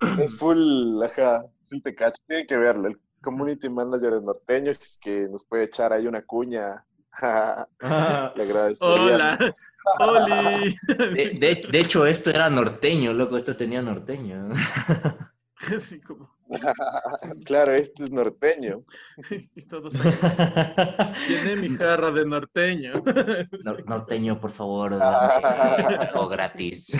Es 0.22 0.36
full, 0.36 1.02
ajá. 1.02 1.44
Sí 1.64 1.80
te 1.80 1.94
cacho. 1.94 2.22
Tienen 2.26 2.46
que 2.46 2.56
verlo. 2.56 2.88
El 2.88 3.00
community 3.22 3.68
manager 3.68 4.22
Norteño 4.22 4.70
es 4.70 4.98
que 5.00 5.28
nos 5.28 5.44
puede 5.44 5.64
echar 5.64 5.92
ahí 5.92 6.06
una 6.06 6.22
cuña. 6.22 6.84
Le. 7.20 8.74
Hola, 8.80 9.38
Oli. 10.00 10.76
De, 10.88 11.34
de- 11.38 11.66
de 11.70 11.78
hecho, 11.78 12.06
esto 12.06 12.30
era 12.30 12.48
norteño, 12.50 13.12
loco. 13.12 13.36
Esto 13.36 13.56
tenía 13.56 13.82
norteño. 13.82 14.48
Como, 16.06 16.30
claro, 17.46 17.72
este 17.72 18.04
es 18.04 18.10
norteño. 18.12 18.84
y 19.54 19.62
todos 19.62 19.94
ahí, 19.94 21.14
Tiene 21.26 21.56
mi 21.56 21.76
jarra 21.76 22.10
de 22.10 22.26
norteño. 22.26 22.92
Nor- 22.94 23.84
norteño, 23.86 24.38
por 24.40 24.50
favor, 24.50 24.98
dame 24.98 25.96
algo 25.96 26.28
gratis. 26.28 26.98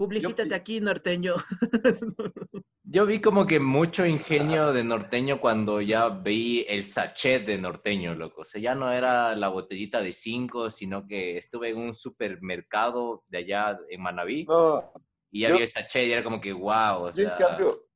Publicítate 0.00 0.54
aquí, 0.54 0.80
norteño. 0.80 1.34
Yo 2.84 3.04
vi 3.04 3.20
como 3.20 3.46
que 3.46 3.60
mucho 3.60 4.06
ingenio 4.06 4.72
de 4.72 4.82
norteño 4.82 5.42
cuando 5.42 5.82
ya 5.82 6.08
vi 6.08 6.64
el 6.70 6.84
sachet 6.84 7.44
de 7.44 7.58
norteño, 7.58 8.14
loco. 8.14 8.40
O 8.40 8.44
sea, 8.46 8.62
ya 8.62 8.74
no 8.74 8.90
era 8.90 9.36
la 9.36 9.48
botellita 9.48 10.00
de 10.00 10.12
cinco, 10.12 10.70
sino 10.70 11.06
que 11.06 11.36
estuve 11.36 11.68
en 11.68 11.76
un 11.76 11.94
supermercado 11.94 13.24
de 13.28 13.38
allá 13.38 13.78
en 13.90 14.00
Manabí 14.00 14.46
No, 14.46 14.90
y 15.30 15.40
ya 15.42 15.50
yo- 15.50 15.56
vi 15.56 15.62
el 15.64 15.68
sachet 15.68 16.08
y 16.08 16.12
era 16.12 16.24
como 16.24 16.40
que 16.40 16.54
wow, 16.54 17.02
o 17.02 17.12
sea, 17.12 17.36
cambio, 17.36 17.86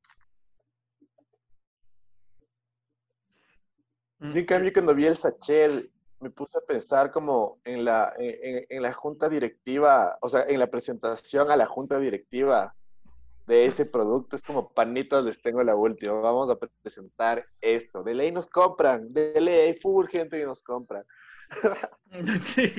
yo 4.21 4.39
en 4.41 4.45
cambio 4.45 4.73
cuando 4.75 4.95
vi 4.95 5.07
el 5.07 5.17
sachet 5.17 5.91
me 6.25 6.31
puse 6.31 6.59
a 6.59 6.63
pensar 6.67 7.13
como 7.13 7.61
en 7.65 7.85
la, 7.85 8.13
en, 8.19 8.65
en- 8.69 8.83
la 8.83 8.93
junta 8.93 9.29
directiva, 9.29 10.17
o 10.21 10.29
sea, 10.29 10.43
en 10.49 10.59
la 10.59 10.67
presentación 10.69 11.51
a 11.51 11.57
la 11.57 11.67
junta 11.67 11.99
directiva 12.01 12.75
de 13.47 13.67
ese 13.67 13.85
producto. 13.85 14.37
Es 14.37 14.43
como 14.43 14.73
panitas, 14.73 15.23
les 15.23 15.41
tengo 15.43 15.63
la 15.63 15.77
última. 15.77 16.15
Vamos 16.15 16.49
a 16.51 16.57
presentar 16.83 17.45
esto. 17.61 18.03
De 18.03 18.15
ley 18.15 18.33
nos 18.33 18.49
compran, 18.49 19.13
de 19.13 19.39
ley 19.41 19.55
hay 19.61 19.75
full 19.81 20.07
gente 20.09 20.39
que 20.39 20.47
nos 20.47 20.63
compra. 20.63 21.05
Sí. 22.39 22.73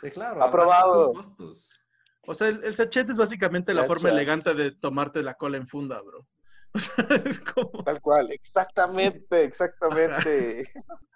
sí, 0.00 0.10
claro, 0.10 0.42
Aprobado. 0.42 1.12
costos. 1.12 1.80
O 2.26 2.34
sea, 2.34 2.48
el, 2.48 2.62
el 2.64 2.74
sachet 2.74 3.08
es 3.10 3.16
básicamente 3.16 3.74
la 3.74 3.82
Cacha. 3.82 3.94
forma 3.94 4.10
elegante 4.10 4.54
de 4.54 4.70
tomarte 4.72 5.22
la 5.22 5.34
cola 5.34 5.56
en 5.56 5.66
funda, 5.66 6.00
bro. 6.00 6.26
O 6.74 6.78
sea, 6.78 7.06
es 7.24 7.38
como, 7.40 7.82
Tal 7.84 8.00
cual, 8.00 8.30
exactamente, 8.32 9.42
exactamente. 9.44 10.64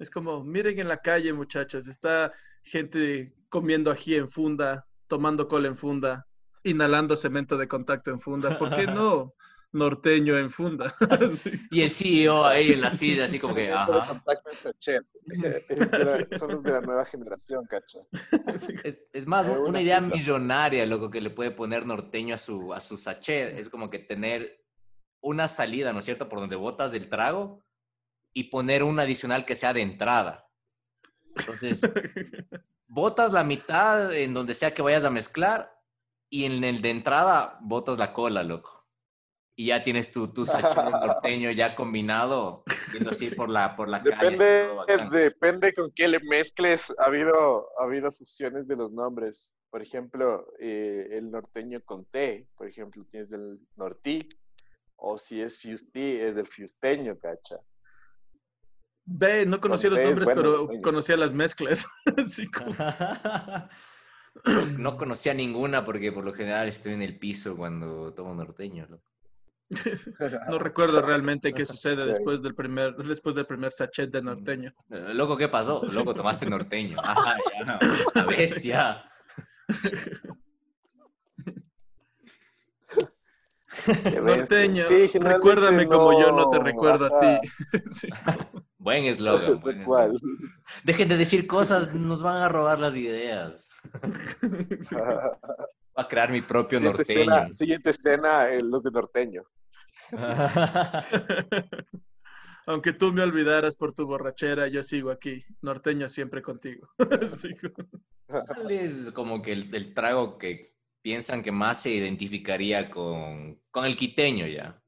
es 0.00 0.10
como, 0.10 0.42
miren 0.42 0.80
en 0.80 0.88
la 0.88 0.96
calle, 0.96 1.32
muchachos, 1.32 1.86
está 1.86 2.32
gente 2.62 3.34
comiendo 3.50 3.90
ají 3.90 4.16
en 4.16 4.28
funda, 4.28 4.86
tomando 5.06 5.46
cola 5.46 5.68
en 5.68 5.76
funda, 5.76 6.26
inhalando 6.62 7.16
cemento 7.16 7.58
de 7.58 7.68
contacto 7.68 8.10
en 8.10 8.18
funda. 8.18 8.58
¿Por 8.58 8.74
qué 8.74 8.86
no? 8.86 9.34
Norteño 9.72 10.38
en 10.38 10.50
funda. 10.50 10.92
Sí. 11.34 11.52
Y 11.70 11.82
el 11.82 11.90
CEO 11.90 12.46
ahí 12.46 12.72
en 12.72 12.80
la 12.80 12.90
silla, 12.90 13.26
así 13.26 13.38
como 13.38 13.54
que, 13.54 13.70
ajá. 13.70 14.16
son 16.38 16.50
los 16.50 16.62
de 16.62 16.72
la 16.72 16.80
nueva 16.80 17.04
generación, 17.04 17.66
cacha. 17.66 18.00
Es, 18.82 19.10
es 19.12 19.26
más, 19.26 19.46
una, 19.46 19.60
una 19.60 19.82
idea 19.82 20.00
millonaria, 20.00 20.86
loco, 20.86 21.10
que 21.10 21.20
le 21.20 21.30
puede 21.30 21.50
poner 21.50 21.84
norteño 21.84 22.34
a 22.34 22.38
su, 22.38 22.72
a 22.72 22.80
su 22.80 22.96
sachet. 22.96 23.58
Es 23.58 23.68
como 23.68 23.90
que 23.90 23.98
tener 23.98 24.64
una 25.20 25.46
salida, 25.46 25.92
¿no 25.92 25.98
es 25.98 26.06
cierto?, 26.06 26.28
por 26.28 26.40
donde 26.40 26.56
botas 26.56 26.94
el 26.94 27.08
trago 27.08 27.62
y 28.32 28.44
poner 28.44 28.82
un 28.82 29.00
adicional 29.00 29.44
que 29.44 29.56
sea 29.56 29.72
de 29.72 29.82
entrada. 29.82 30.48
Entonces, 31.36 31.82
botas 32.86 33.32
la 33.32 33.44
mitad 33.44 34.12
en 34.12 34.34
donde 34.34 34.54
sea 34.54 34.74
que 34.74 34.82
vayas 34.82 35.04
a 35.04 35.10
mezclar 35.10 35.72
y 36.28 36.44
en 36.44 36.62
el 36.64 36.80
de 36.80 36.90
entrada 36.90 37.58
botas 37.60 37.98
la 37.98 38.12
cola, 38.12 38.42
loco. 38.42 38.86
Y 39.56 39.66
ya 39.66 39.82
tienes 39.82 40.10
tu, 40.10 40.28
tu 40.28 40.44
sachet 40.44 40.76
norteño 40.76 41.50
ya 41.52 41.74
combinado, 41.74 42.64
yendo 42.94 43.10
así 43.10 43.34
por 43.34 43.50
la, 43.50 43.76
por 43.76 43.88
la 43.88 44.00
calle. 44.00 44.30
Depende, 44.30 44.74
bacán. 44.74 45.10
depende 45.10 45.74
con 45.74 45.90
qué 45.92 46.08
le 46.08 46.20
mezcles. 46.20 46.94
Ha 46.98 47.04
habido, 47.04 47.68
ha 47.78 47.84
habido 47.84 48.10
fusiones 48.10 48.66
de 48.66 48.76
los 48.76 48.92
nombres. 48.92 49.56
Por 49.68 49.82
ejemplo, 49.82 50.46
eh, 50.58 51.08
el 51.12 51.30
norteño 51.30 51.82
con 51.84 52.06
T, 52.06 52.48
por 52.56 52.68
ejemplo, 52.68 53.04
tienes 53.04 53.32
el 53.32 53.60
nortí. 53.76 54.28
O 54.96 55.18
si 55.18 55.40
es 55.40 55.60
fustí, 55.60 56.16
es 56.16 56.36
el 56.36 56.46
fusteño, 56.46 57.18
cacha. 57.18 57.58
Ve, 59.12 59.44
no 59.44 59.60
conocía 59.60 59.90
los 59.90 59.98
nombres, 59.98 60.24
bueno, 60.24 60.40
pero 60.42 60.68
conocía 60.82 61.16
las 61.16 61.32
mezclas. 61.32 61.84
Como- 62.54 62.76
No 64.78 64.96
conocía 64.96 65.34
ninguna 65.34 65.84
porque 65.84 66.12
por 66.12 66.24
lo 66.24 66.32
general 66.32 66.68
estoy 66.68 66.92
en 66.92 67.02
el 67.02 67.18
piso 67.18 67.56
cuando 67.56 68.14
tomo 68.14 68.34
norteño. 68.34 68.86
No 70.50 70.58
recuerdo 70.58 71.00
realmente 71.02 71.52
qué 71.52 71.64
sucede 71.66 72.04
después 72.06 72.40
del 72.42 72.54
primer, 72.54 72.94
después 72.96 73.34
del 73.34 73.46
primer 73.46 73.70
sachet 73.72 74.10
de 74.10 74.22
norteño. 74.22 74.72
Eh, 74.90 75.12
Loco, 75.14 75.36
¿qué 75.36 75.48
pasó? 75.48 75.82
Loco, 75.92 76.14
tomaste 76.14 76.46
norteño. 76.48 76.96
Ah, 77.02 77.36
ya. 77.66 77.78
La 78.14 78.24
bestia. 78.24 79.04
Qué 79.76 79.88
denso. 79.98 80.36
Norteño, 84.22 84.82
Sí, 84.84 85.06
recuérdame 85.18 85.86
como 85.86 86.18
yo 86.20 86.32
no 86.32 86.50
te 86.50 86.58
recuerdo 86.58 87.06
ajá. 87.06 87.36
a 87.36 87.40
ti. 87.40 87.48
Sí. 87.92 88.08
Buen 88.78 89.04
eslogan. 89.04 89.60
Buen 89.60 89.82
eslogan. 89.82 90.12
Dejen 90.84 91.08
de 91.08 91.16
decir 91.16 91.46
cosas, 91.46 91.94
nos 91.94 92.22
van 92.22 92.38
a 92.38 92.48
robar 92.48 92.78
las 92.78 92.96
ideas. 92.96 93.70
Voy 94.40 96.04
a 96.04 96.08
crear 96.08 96.30
mi 96.30 96.40
propio 96.40 96.78
Siguiente 96.78 96.98
norteño. 96.98 97.20
escena, 97.20 97.52
siguiente 97.52 97.90
escena, 97.90 98.48
eh, 98.48 98.58
los 98.62 98.82
de 98.82 98.90
norteño. 98.90 99.42
Aunque 102.66 102.92
tú 102.92 103.12
me 103.12 103.22
olvidaras 103.22 103.74
por 103.76 103.94
tu 103.94 104.06
borrachera, 104.06 104.68
yo 104.68 104.82
sigo 104.82 105.10
aquí, 105.10 105.44
norteño 105.60 106.08
siempre 106.08 106.40
contigo. 106.42 106.88
¿Cuál 106.96 108.70
es 108.70 109.10
como 109.12 109.42
que 109.42 109.52
el, 109.52 109.74
el 109.74 109.92
trago 109.92 110.38
que 110.38 110.72
piensan 111.02 111.42
que 111.42 111.52
más 111.52 111.82
se 111.82 111.90
identificaría 111.90 112.90
con, 112.90 113.60
con 113.70 113.84
el 113.84 113.96
quiteño 113.96 114.46
ya? 114.46 114.82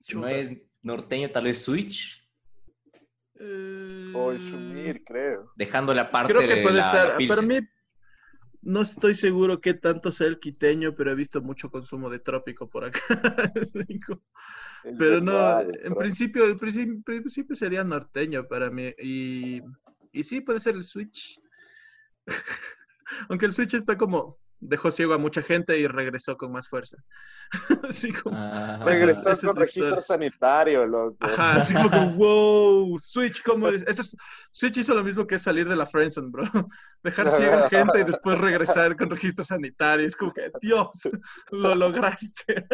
Si 0.00 0.14
no 0.14 0.26
es 0.28 0.56
norteño, 0.82 1.30
tal 1.30 1.44
vez 1.44 1.62
switch, 1.62 2.24
Eh, 3.40 4.12
O 4.14 4.32
el 4.32 4.38
Shumir, 4.38 5.04
creo. 5.04 5.52
dejando 5.54 5.94
la 5.94 6.10
parte 6.10 6.32
Creo 6.32 6.48
que 6.48 6.54
de 6.56 6.62
puede 6.62 6.76
la, 6.76 6.86
estar. 6.86 7.20
la 7.20 7.28
Para 7.28 7.42
mí, 7.42 7.58
no 8.62 8.82
estoy 8.82 9.14
seguro 9.14 9.60
qué 9.60 9.74
tanto 9.74 10.10
sea 10.10 10.26
el 10.26 10.40
quiteño, 10.40 10.94
pero 10.96 11.12
he 11.12 11.14
visto 11.14 11.40
mucho 11.40 11.70
consumo 11.70 12.10
de 12.10 12.18
trópico 12.18 12.68
por 12.68 12.84
acá. 12.84 13.00
Pero 14.98 15.20
no, 15.20 15.60
en 15.60 15.94
principio, 15.94 16.44
el 16.44 16.56
principio, 16.56 17.02
principio 17.04 17.56
sería 17.56 17.82
norteño 17.84 18.46
para 18.46 18.70
mí. 18.70 18.94
Y, 18.98 19.60
y 20.12 20.22
sí, 20.24 20.40
puede 20.40 20.60
ser 20.60 20.76
el 20.76 20.84
Switch. 20.84 21.40
Aunque 23.28 23.46
el 23.46 23.52
Switch 23.52 23.74
está 23.74 23.96
como, 23.96 24.38
dejó 24.60 24.90
ciego 24.90 25.14
a 25.14 25.18
mucha 25.18 25.42
gente 25.42 25.78
y 25.78 25.86
regresó 25.86 26.36
con 26.36 26.52
más 26.52 26.68
fuerza. 26.68 26.96
Así 27.88 28.12
como, 28.12 28.36
Ah, 28.36 28.80
Regresó 28.84 29.30
con 29.46 29.56
registro 29.56 29.98
historia. 29.98 30.02
sanitario, 30.02 30.84
loco. 30.86 31.16
ajá, 31.20 31.54
así 31.54 31.72
como, 31.74 31.88
que, 31.90 31.96
wow, 32.16 32.98
Switch, 32.98 33.42
¿cómo 33.42 33.68
es? 33.68 33.82
Eso 33.86 34.02
es- 34.02 34.14
Switch 34.50 34.76
hizo 34.78 34.92
lo 34.94 35.02
mismo 35.02 35.26
que 35.26 35.38
salir 35.38 35.66
de 35.68 35.76
la 35.76 35.86
friendzone, 35.86 36.28
bro. 36.30 36.42
Dejar 37.02 37.30
ciega 37.30 37.64
a 37.66 37.70
gente 37.70 38.00
y 38.00 38.04
después 38.04 38.36
regresar 38.38 38.96
con 38.96 39.08
registro 39.08 39.44
sanitario. 39.44 40.06
Es 40.06 40.16
como 40.16 40.32
que, 40.32 40.50
Dios, 40.60 40.90
lo 41.52 41.74
lograste. 41.74 42.66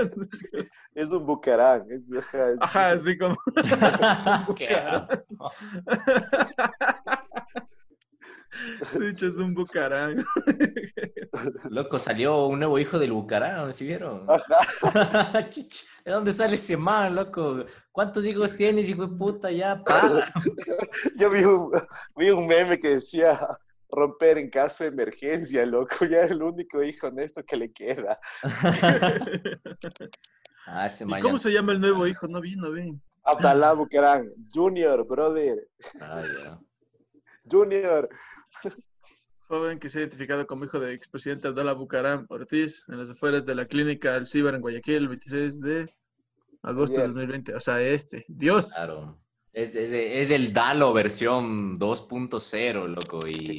Es 0.95 1.11
un 1.11 1.27
bucarán. 1.27 1.85
Es, 1.91 2.03
ajá, 2.17 2.51
es- 2.51 2.59
Ajá, 2.61 2.91
así 2.93 3.19
como... 3.19 3.37
Qué 4.57 4.69
asco. 4.75 5.51
Switch 8.93 9.23
es 9.23 9.39
un 9.39 9.55
bucarán. 9.55 10.25
Loco, 11.71 11.99
salió 11.99 12.47
un 12.47 12.59
nuevo 12.59 12.79
hijo 12.79 12.99
del 12.99 13.13
Bucarán, 13.13 13.73
¿sí 13.73 13.87
vieron? 13.87 14.27
¿De 16.05 16.13
dónde 16.13 16.33
sale 16.33 16.55
ese 16.55 16.77
man, 16.77 17.15
loco? 17.15 17.65
¿Cuántos 17.91 18.27
hijos 18.27 18.57
tienes, 18.57 18.89
hijo 18.89 19.07
de 19.07 19.17
puta? 19.17 19.51
Ya, 19.51 19.83
para. 19.83 20.33
Yo 21.17 21.31
vi 21.31 21.45
un, 21.45 21.73
vi 22.17 22.31
un 22.31 22.47
meme 22.47 22.79
que 22.79 22.91
decía 22.91 23.41
romper 23.91 24.39
en 24.39 24.51
caso 24.51 24.85
de 24.85 24.91
emergencia, 24.91 25.65
loco. 25.65 26.05
Ya 26.05 26.23
es 26.23 26.31
el 26.31 26.43
único 26.43 26.83
hijo 26.83 27.09
honesto 27.09 27.43
que 27.45 27.57
le 27.57 27.73
queda. 27.73 28.19
Ah, 30.67 30.87
ese 30.87 31.05
¿Y 31.07 31.21
cómo 31.21 31.39
se 31.39 31.51
llama 31.51 31.73
el 31.73 31.81
nuevo 31.81 32.07
hijo? 32.07 32.27
No 32.27 32.41
vi, 32.41 32.57
no 32.57 32.71
vi. 32.73 32.99
Abdalá 33.23 33.73
Bucarán. 33.73 34.31
Junior, 34.53 35.07
brother. 35.07 35.69
Ah, 36.01 36.23
ya. 36.23 36.59
Junior. 37.51 38.09
Joven 39.49 39.79
que 39.79 39.89
se 39.89 39.99
ha 39.99 40.03
identificado 40.03 40.47
como 40.47 40.65
hijo 40.65 40.81
del 40.81 40.95
expresidente 40.95 41.49
Abdalá 41.49 41.75
Bucaram 41.75 42.27
Ortiz 42.31 42.85
en 42.89 42.99
las 42.99 43.11
afueras 43.11 43.45
de 43.45 43.55
la 43.55 43.67
clínica 43.67 44.15
Alcibar 44.15 44.55
en 44.55 44.63
Guayaquil 44.63 44.95
el 44.97 45.09
26 45.09 45.61
de 45.61 45.95
agosto 46.63 46.97
de 46.97 47.03
Bien. 47.03 47.15
2020. 47.15 47.55
O 47.55 47.61
sea, 47.61 47.81
este. 47.83 48.25
Dios. 48.29 48.67
Claro. 48.67 49.19
Es, 49.53 49.77
es, 49.77 49.93
es 49.93 50.31
el 50.31 50.53
Dalo 50.53 50.93
versión 50.93 51.77
2.0, 51.77 52.89
loco. 52.89 53.21
Y, 53.29 53.59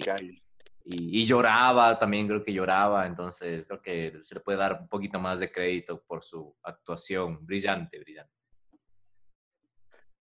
y, 0.84 1.22
y 1.22 1.26
lloraba, 1.26 1.98
también 1.98 2.28
creo 2.28 2.44
que 2.44 2.52
lloraba. 2.52 3.06
Entonces, 3.06 3.66
creo 3.66 3.82
que 3.82 4.20
se 4.24 4.36
le 4.36 4.42
puede 4.42 4.58
dar 4.58 4.80
un 4.82 4.90
poquito 4.90 5.20
más 5.20 5.40
de 5.40 5.52
crédito 5.52 6.02
por 6.02 6.24
su 6.24 6.56
actuación. 6.64 7.46
Brillante, 7.46 8.00
brillante. 8.00 8.35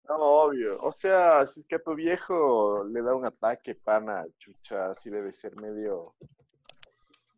No, 0.07 0.15
obvio. 0.17 0.77
O 0.81 0.91
sea, 0.91 1.45
si 1.45 1.61
es 1.61 1.65
que 1.65 1.75
a 1.75 1.83
tu 1.83 1.95
viejo 1.95 2.83
le 2.83 3.01
da 3.01 3.15
un 3.15 3.25
ataque, 3.25 3.75
pana, 3.75 4.25
chucha, 4.37 4.89
así 4.89 5.09
debe 5.09 5.31
ser 5.31 5.55
medio 5.55 6.13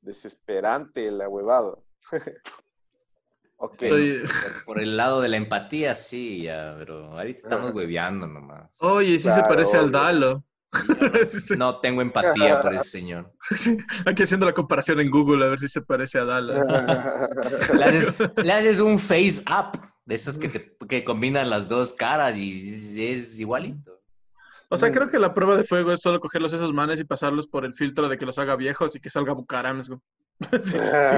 desesperante 0.01 1.11
la 1.11 1.29
huevada. 1.29 1.75
ok. 3.57 3.81
Estoy- 3.81 4.23
Por, 4.65 4.79
el 4.79 4.97
lado 4.97 5.21
de 5.21 5.29
la 5.29 5.37
empatía, 5.37 5.93
sí, 5.93 6.43
ya, 6.43 6.75
pero 6.77 7.11
ahorita 7.11 7.37
estamos 7.37 7.73
hueveando 7.73 8.25
nomás. 8.27 8.71
Oye, 8.81 9.19
sí 9.19 9.29
se 9.29 9.35
Claro, 9.35 9.47
parece 9.47 9.77
al. 9.77 9.91
Dalo. 9.91 10.43
No 11.57 11.79
tengo 11.79 12.01
empatía 12.01 12.61
por 12.61 12.73
ese 12.73 12.89
señor. 12.89 13.31
Sí, 13.55 13.77
Aquí 14.05 14.23
haciendo 14.23 14.45
la 14.45 14.53
comparación 14.53 14.99
en 14.99 15.09
Google 15.09 15.45
a 15.45 15.49
ver 15.49 15.59
si 15.59 15.69
se 15.69 15.81
parece 15.81 16.19
a 16.19 16.25
Dalo. 16.25 16.53
Le 17.73 17.83
haces, 17.85 18.13
le 18.35 18.51
haces 18.51 18.79
un 18.79 18.99
face 18.99 19.41
up 19.47 19.79
de 20.05 20.15
esos 20.15 20.37
que, 20.37 20.49
te- 20.49 20.77
que 20.87 21.03
combinan 21.03 21.49
las 21.49 21.67
dos 21.67 21.93
caras 21.93 22.37
y 22.37 22.49
es, 23.11 23.39
igualito. 23.39 23.99
O 24.69 24.77
sea, 24.77 24.91
creo 24.91 25.09
que 25.09 25.19
la 25.19 25.33
prueba 25.33 25.55
de 25.57 25.63
fuego 25.63 25.91
es 25.91 26.01
solo 26.01 26.19
cogerlos 26.19 26.51
esos 26.53 26.73
manes 26.73 26.99
y 26.99 27.03
pasarlos 27.03 27.47
por 27.47 27.65
el 27.65 27.75
filtro 27.75 28.09
de 28.09 28.17
que 28.17 28.25
los 28.25 28.39
haga 28.39 28.55
viejos 28.55 28.95
y 28.95 28.99
que 28.99 29.09
salga 29.09 29.33
Bucaram. 29.33 29.81
Sí, 30.51 30.59
sí, 30.59 30.77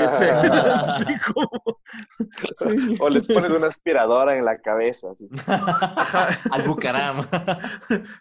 sí, 0.10 0.26
sí, 1.00 1.16
como- 1.34 1.80
sí. 2.54 2.96
o 3.00 3.10
les 3.10 3.26
pones 3.28 3.52
una 3.52 3.66
aspiradora 3.66 4.38
en 4.38 4.46
la 4.46 4.60
cabeza. 4.62 5.10
así. 5.10 5.28
Al 6.52 6.62
Bucaram. 6.68 7.28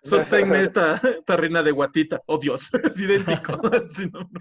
Sosténme 0.03 0.63
esta 0.63 0.99
tarrina 1.27 1.63
de 1.63 1.73
guatita. 1.73 2.23
Oh, 2.25 2.39
Dios, 2.39 2.71
es 2.83 2.99
idéntico. 2.99 3.61
Sí, 3.93 4.09
no, 4.11 4.21
no. 4.21 4.41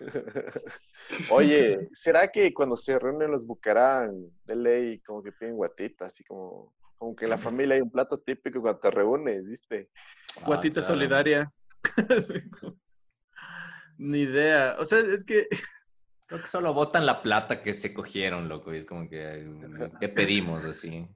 Oye, 1.30 1.88
¿será 1.92 2.28
que 2.28 2.52
cuando 2.52 2.76
se 2.76 2.98
reúnen 2.98 3.30
los 3.30 3.46
Bucarán 3.46 4.14
de 4.44 4.56
ley 4.56 5.00
como 5.00 5.22
que 5.22 5.32
piden 5.32 5.56
guatita? 5.56 6.06
Así 6.06 6.24
como, 6.24 6.74
como 6.96 7.14
que 7.16 7.24
en 7.24 7.30
la 7.30 7.38
familia 7.38 7.76
hay 7.76 7.80
un 7.82 7.90
plato 7.90 8.18
típico 8.18 8.60
cuando 8.60 8.80
te 8.80 8.90
reúnes, 8.90 9.46
¿viste? 9.46 9.90
Guatita 10.44 10.80
Ah, 10.80 10.82
claro. 10.84 10.94
solidaria. 10.94 11.52
Ni 13.98 14.20
idea. 14.20 14.76
O 14.78 14.84
sea, 14.84 15.00
es 15.00 15.24
que 15.24 15.46
Creo 16.26 16.40
que 16.42 16.48
solo 16.48 16.74
botan 16.74 17.06
la 17.06 17.22
plata 17.22 17.62
que 17.62 17.72
se 17.72 17.94
cogieron, 17.94 18.48
loco. 18.48 18.74
Y 18.74 18.78
es 18.78 18.84
como 18.84 19.08
que, 19.08 19.48
¿qué 20.00 20.08
pedimos 20.08 20.64
así? 20.64 21.08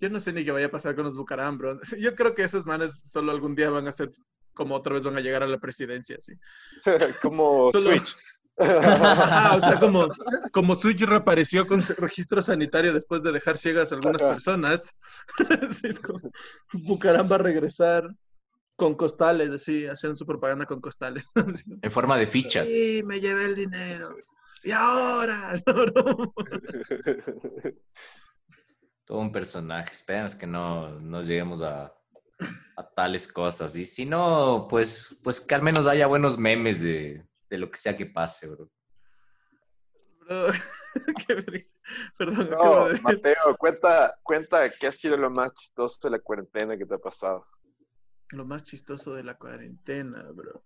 yo 0.00 0.10
no 0.10 0.18
sé 0.18 0.32
ni 0.32 0.44
qué 0.44 0.50
vaya 0.50 0.66
a 0.66 0.70
pasar 0.70 0.96
con 0.96 1.04
los 1.04 1.16
Bucaram, 1.16 1.56
bro. 1.56 1.80
Yo 1.96 2.16
creo 2.16 2.34
que 2.34 2.42
esos 2.42 2.66
manes 2.66 3.02
solo 3.08 3.30
algún 3.30 3.54
día 3.54 3.70
van 3.70 3.86
a 3.86 3.92
ser 3.92 4.10
como 4.54 4.74
otra 4.76 4.94
vez 4.94 5.02
van 5.02 5.16
a 5.16 5.20
llegar 5.20 5.42
a 5.42 5.46
la 5.46 5.58
presidencia, 5.58 6.16
sí. 6.20 6.32
como 7.22 7.70
Solo- 7.72 7.90
Switch. 7.90 8.16
Ajá, 8.58 9.56
o 9.56 9.60
sea, 9.60 9.80
como, 9.80 10.08
como 10.52 10.74
Switch 10.74 11.00
reapareció 11.02 11.66
con 11.66 11.82
su 11.82 11.94
registro 11.94 12.42
sanitario 12.42 12.92
después 12.92 13.22
de 13.22 13.32
dejar 13.32 13.56
ciegas 13.56 13.90
a 13.90 13.94
algunas 13.94 14.22
personas. 14.22 14.94
Sí, 15.70 15.88
es 15.88 15.98
como, 15.98 16.20
Bucaram 16.72 17.30
va 17.30 17.36
a 17.36 17.38
regresar 17.38 18.14
con 18.76 18.94
costales, 18.94 19.50
así, 19.50 19.86
haciendo 19.86 20.16
su 20.16 20.26
propaganda 20.26 20.66
con 20.66 20.80
costales. 20.80 21.24
En 21.80 21.90
forma 21.90 22.18
de 22.18 22.26
fichas. 22.26 22.68
Sí, 22.68 23.02
me 23.04 23.20
llevé 23.20 23.46
el 23.46 23.54
dinero. 23.54 24.16
Y 24.64 24.70
ahora. 24.70 25.54
No, 25.66 25.86
no. 25.86 26.34
Todo 29.04 29.18
un 29.18 29.32
personaje. 29.32 29.92
Esperemos 29.92 30.34
que 30.36 30.46
no 30.46 31.00
nos 31.00 31.26
lleguemos 31.26 31.62
a, 31.62 31.92
a 32.76 32.88
tales 32.94 33.30
cosas. 33.32 33.76
Y 33.76 33.84
si 33.86 34.04
no, 34.06 34.66
pues, 34.68 35.18
pues 35.22 35.40
que 35.40 35.54
al 35.54 35.62
menos 35.62 35.86
haya 35.86 36.06
buenos 36.06 36.38
memes 36.38 36.80
de, 36.80 37.26
de 37.50 37.58
lo 37.58 37.70
que 37.70 37.78
sea 37.78 37.96
que 37.96 38.06
pase, 38.06 38.48
bro. 38.48 38.70
Bro, 40.20 40.46
qué. 41.26 41.68
Perdón, 42.16 42.50
No, 42.50 42.56
acabo 42.56 42.88
de- 42.88 43.00
Mateo, 43.00 43.56
cuenta, 43.58 44.16
cuenta 44.22 44.70
qué 44.70 44.86
ha 44.86 44.92
sido 44.92 45.16
lo 45.16 45.30
más 45.30 45.52
chistoso 45.54 45.98
de 46.04 46.10
la 46.10 46.18
cuarentena 46.20 46.76
que 46.78 46.86
te 46.86 46.94
ha 46.94 46.98
pasado. 46.98 47.46
Lo 48.30 48.44
más 48.46 48.64
chistoso 48.64 49.12
de 49.14 49.24
la 49.24 49.34
cuarentena, 49.36 50.24
bro. 50.32 50.64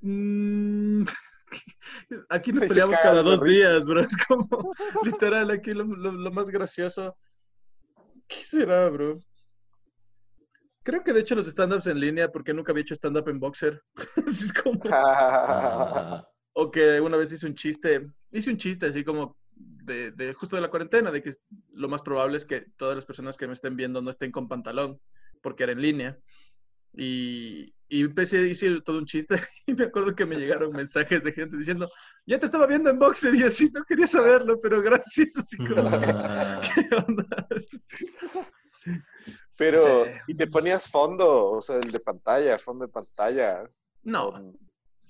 Mm, 0.00 1.04
Aquí 2.30 2.52
nos 2.52 2.64
peleamos 2.66 2.96
cada 3.02 3.22
dos 3.22 3.42
días, 3.42 3.84
bro. 3.84 4.00
Es 4.00 4.16
como, 4.26 4.72
literal, 5.04 5.50
aquí 5.50 5.72
lo, 5.72 5.84
lo- 5.84 6.12
lo 6.12 6.30
más 6.32 6.50
gracioso. 6.50 7.16
¿Qué 8.32 8.44
será, 8.44 8.88
bro? 8.88 9.20
Creo 10.82 11.04
que 11.04 11.12
de 11.12 11.20
hecho 11.20 11.34
los 11.34 11.46
stand-ups 11.46 11.86
en 11.86 12.00
línea, 12.00 12.28
porque 12.28 12.52
nunca 12.52 12.72
había 12.72 12.82
hecho 12.82 12.94
stand-up 12.94 13.28
en 13.28 13.38
boxer. 13.38 13.82
Es 14.26 14.52
como... 14.52 14.80
O 16.54 16.70
que 16.70 17.00
una 17.00 17.16
vez 17.16 17.32
hice 17.32 17.46
un 17.46 17.54
chiste, 17.54 18.06
hice 18.30 18.50
un 18.50 18.58
chiste 18.58 18.84
así 18.84 19.02
como 19.02 19.38
de, 19.54 20.10
de 20.10 20.34
justo 20.34 20.54
de 20.54 20.60
la 20.60 20.68
cuarentena, 20.68 21.10
de 21.10 21.22
que 21.22 21.32
lo 21.70 21.88
más 21.88 22.02
probable 22.02 22.36
es 22.36 22.44
que 22.44 22.66
todas 22.76 22.94
las 22.94 23.06
personas 23.06 23.38
que 23.38 23.46
me 23.46 23.54
estén 23.54 23.74
viendo 23.74 24.02
no 24.02 24.10
estén 24.10 24.30
con 24.30 24.48
pantalón, 24.48 25.00
porque 25.42 25.62
era 25.62 25.72
en 25.72 25.80
línea. 25.80 26.18
Y, 26.94 27.74
y 27.88 28.02
empecé, 28.02 28.42
hice 28.48 28.80
todo 28.82 28.98
un 28.98 29.06
chiste 29.06 29.36
y 29.66 29.74
me 29.74 29.84
acuerdo 29.84 30.14
que 30.14 30.26
me 30.26 30.36
llegaron 30.36 30.72
mensajes 30.72 31.22
de 31.22 31.32
gente 31.32 31.56
diciendo, 31.56 31.88
ya 32.26 32.38
te 32.38 32.46
estaba 32.46 32.66
viendo 32.66 32.90
en 32.90 32.98
boxer 32.98 33.34
y 33.34 33.42
así, 33.44 33.70
no 33.72 33.84
quería 33.84 34.06
saberlo, 34.06 34.60
pero 34.60 34.82
gracias, 34.82 35.36
así 35.36 35.56
como, 35.56 35.68
¿qué 36.74 36.88
onda? 36.94 37.46
Pero, 39.56 40.06
Sí. 40.06 40.10
y 40.28 40.34
te 40.34 40.46
ponías 40.46 40.88
fondo, 40.88 41.50
o 41.52 41.60
sea, 41.60 41.76
el 41.76 41.90
de 41.92 42.00
pantalla, 42.00 42.58
fondo 42.58 42.86
de 42.86 42.92
pantalla. 42.92 43.68
No, 44.02 44.32
con- 44.32 44.58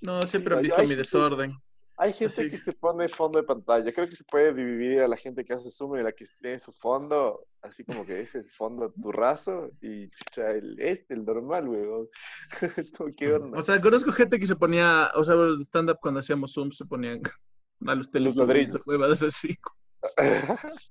no, 0.00 0.22
siempre 0.22 0.54
han 0.56 0.62
visto 0.62 0.82
mi 0.82 0.88
sí. 0.88 0.94
desorden. 0.96 1.56
Hay 2.02 2.12
gente 2.12 2.34
Sí. 2.42 2.50
que 2.50 2.58
se 2.58 2.72
pone 2.72 3.08
fondo 3.08 3.38
de 3.40 3.46
pantalla. 3.46 3.92
Creo 3.92 4.08
que 4.08 4.16
se 4.16 4.24
puede 4.24 4.52
dividir 4.52 5.00
a 5.02 5.06
la 5.08 5.16
gente 5.16 5.44
que 5.44 5.52
hace 5.52 5.70
zoom 5.70 5.96
y 5.96 6.02
la 6.02 6.10
que 6.10 6.24
tiene 6.40 6.58
su 6.58 6.72
fondo, 6.72 7.46
así 7.62 7.84
como 7.84 8.04
que 8.04 8.20
es 8.20 8.34
el 8.34 8.50
fondo 8.50 8.92
turrazo 9.00 9.70
y 9.80 10.08
chucha, 10.10 10.50
el 10.50 10.80
este, 10.80 11.14
el 11.14 11.24
normal, 11.24 11.68
weón. 11.68 12.08
es 12.76 12.90
como 12.90 13.14
que 13.14 13.32
onda. 13.34 13.56
O 13.58 13.62
sea, 13.62 13.80
conozco 13.80 14.10
gente 14.10 14.40
que 14.40 14.46
se 14.48 14.56
ponía, 14.56 15.10
o 15.14 15.22
sea, 15.22 15.36
los 15.36 15.60
stand-up 15.60 15.98
cuando 16.02 16.18
hacíamos 16.20 16.52
Zoom 16.54 16.72
se 16.72 16.84
ponían 16.86 17.20
a 17.86 17.94
los 17.94 18.10
teléfonos, 18.10 18.48
ladrillos. 18.48 18.80
huevadas 18.86 19.22
así. 19.22 19.56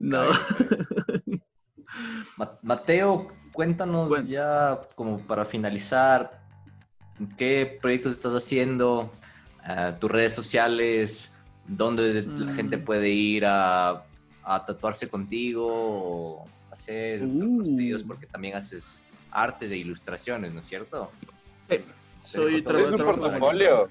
No. 0.00 0.22
Ma- 2.36 2.58
Mateo, 2.62 3.28
cuéntanos 3.52 4.08
Bueno. 4.08 4.26
ya 4.28 4.80
como 4.94 5.18
para 5.26 5.44
finalizar, 5.44 6.40
¿qué 7.36 7.78
proyectos 7.82 8.12
estás 8.12 8.32
haciendo? 8.32 9.10
Ah, 9.70 9.94
tus 10.00 10.10
redes 10.10 10.34
sociales, 10.34 11.36
dónde 11.66 12.22
la 12.22 12.46
Mm. 12.46 12.56
gente 12.56 12.78
puede 12.78 13.10
ir 13.10 13.44
a, 13.44 14.02
a 14.42 14.64
tatuarse 14.66 15.08
contigo 15.10 15.66
o 15.70 16.44
hacer 16.70 17.22
Uh. 17.22 17.62
videos 17.62 18.02
porque 18.02 18.26
también 18.26 18.56
haces 18.56 19.02
artes 19.30 19.70
e 19.70 19.76
ilustraciones, 19.76 20.54
¿no 20.54 20.60
es 20.60 20.66
cierto? 20.66 21.10
Sí, 21.68 21.80
Soy 22.24 22.62
¿Tienes 22.62 22.64
traba- 22.64 22.80
¿Es 22.88 22.92
un 22.92 23.04
portafolio? 23.04 23.90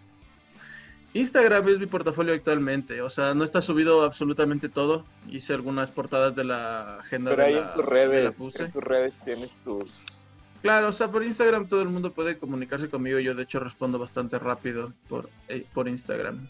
Instagram 1.13 1.67
es 1.69 1.79
mi 1.79 1.85
portafolio 1.87 2.33
actualmente. 2.33 3.01
O 3.01 3.09
sea, 3.09 3.33
no 3.33 3.43
está 3.43 3.61
subido 3.61 4.03
absolutamente 4.03 4.69
todo. 4.69 5.05
Hice 5.29 5.53
algunas 5.53 5.89
portadas 5.89 6.35
de 6.35 6.43
la 6.43 6.97
agenda 6.99 7.31
Pero 7.31 7.41
de 7.43 7.47
ahí 7.49 7.53
la, 7.55 7.61
en 7.61 7.73
tus 7.73 7.85
redes, 7.85 8.39
en 8.59 8.71
tus 8.71 8.83
redes 8.83 9.17
tienes 9.25 9.55
tus... 9.63 10.16
Claro, 10.67 10.89
o 10.89 10.91
sea, 10.91 11.09
por 11.09 11.23
Instagram 11.23 11.69
todo 11.69 11.81
el 11.81 11.87
mundo 11.87 12.11
puede 12.11 12.37
comunicarse 12.37 12.89
conmigo. 12.89 13.19
Yo, 13.19 13.33
de 13.33 13.43
hecho, 13.43 13.57
respondo 13.57 13.97
bastante 13.97 14.37
rápido 14.37 14.91
por, 15.07 15.29
eh, 15.47 15.65
por 15.73 15.87
Instagram. 15.87 16.49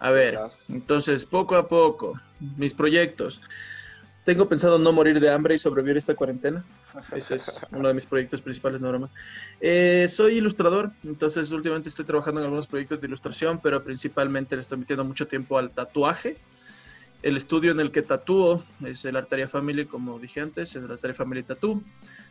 A 0.00 0.10
ver, 0.10 0.38
entonces, 0.68 1.24
poco 1.24 1.56
a 1.56 1.66
poco, 1.66 2.20
mis 2.58 2.74
proyectos. 2.74 3.40
Tengo 4.26 4.50
pensado 4.50 4.78
no 4.78 4.92
morir 4.92 5.18
de 5.18 5.30
hambre 5.30 5.54
y 5.54 5.58
sobrevivir 5.58 5.96
esta 5.96 6.14
cuarentena. 6.14 6.62
Ese 7.16 7.36
es 7.36 7.58
uno 7.70 7.88
de 7.88 7.94
mis 7.94 8.04
proyectos 8.04 8.42
principales, 8.42 8.82
no 8.82 8.90
broma. 8.90 9.08
Eh, 9.62 10.08
soy 10.10 10.36
ilustrador, 10.36 10.90
entonces 11.02 11.50
últimamente 11.50 11.88
estoy 11.88 12.04
trabajando 12.04 12.42
en 12.42 12.44
algunos 12.44 12.66
proyectos 12.66 13.00
de 13.00 13.06
ilustración, 13.06 13.60
pero 13.62 13.82
principalmente 13.82 14.56
le 14.56 14.60
estoy 14.60 14.76
metiendo 14.76 15.06
mucho 15.06 15.26
tiempo 15.26 15.56
al 15.56 15.70
tatuaje. 15.70 16.36
El 17.22 17.38
estudio 17.38 17.72
en 17.72 17.80
el 17.80 17.92
que 17.92 18.02
tatúo 18.02 18.62
es 18.84 19.06
el 19.06 19.16
Arteria 19.16 19.48
Family, 19.48 19.86
como 19.86 20.18
dije 20.18 20.42
antes, 20.42 20.76
el 20.76 20.90
Arteria 20.90 21.14
Family 21.14 21.42
Tattoo, 21.42 21.82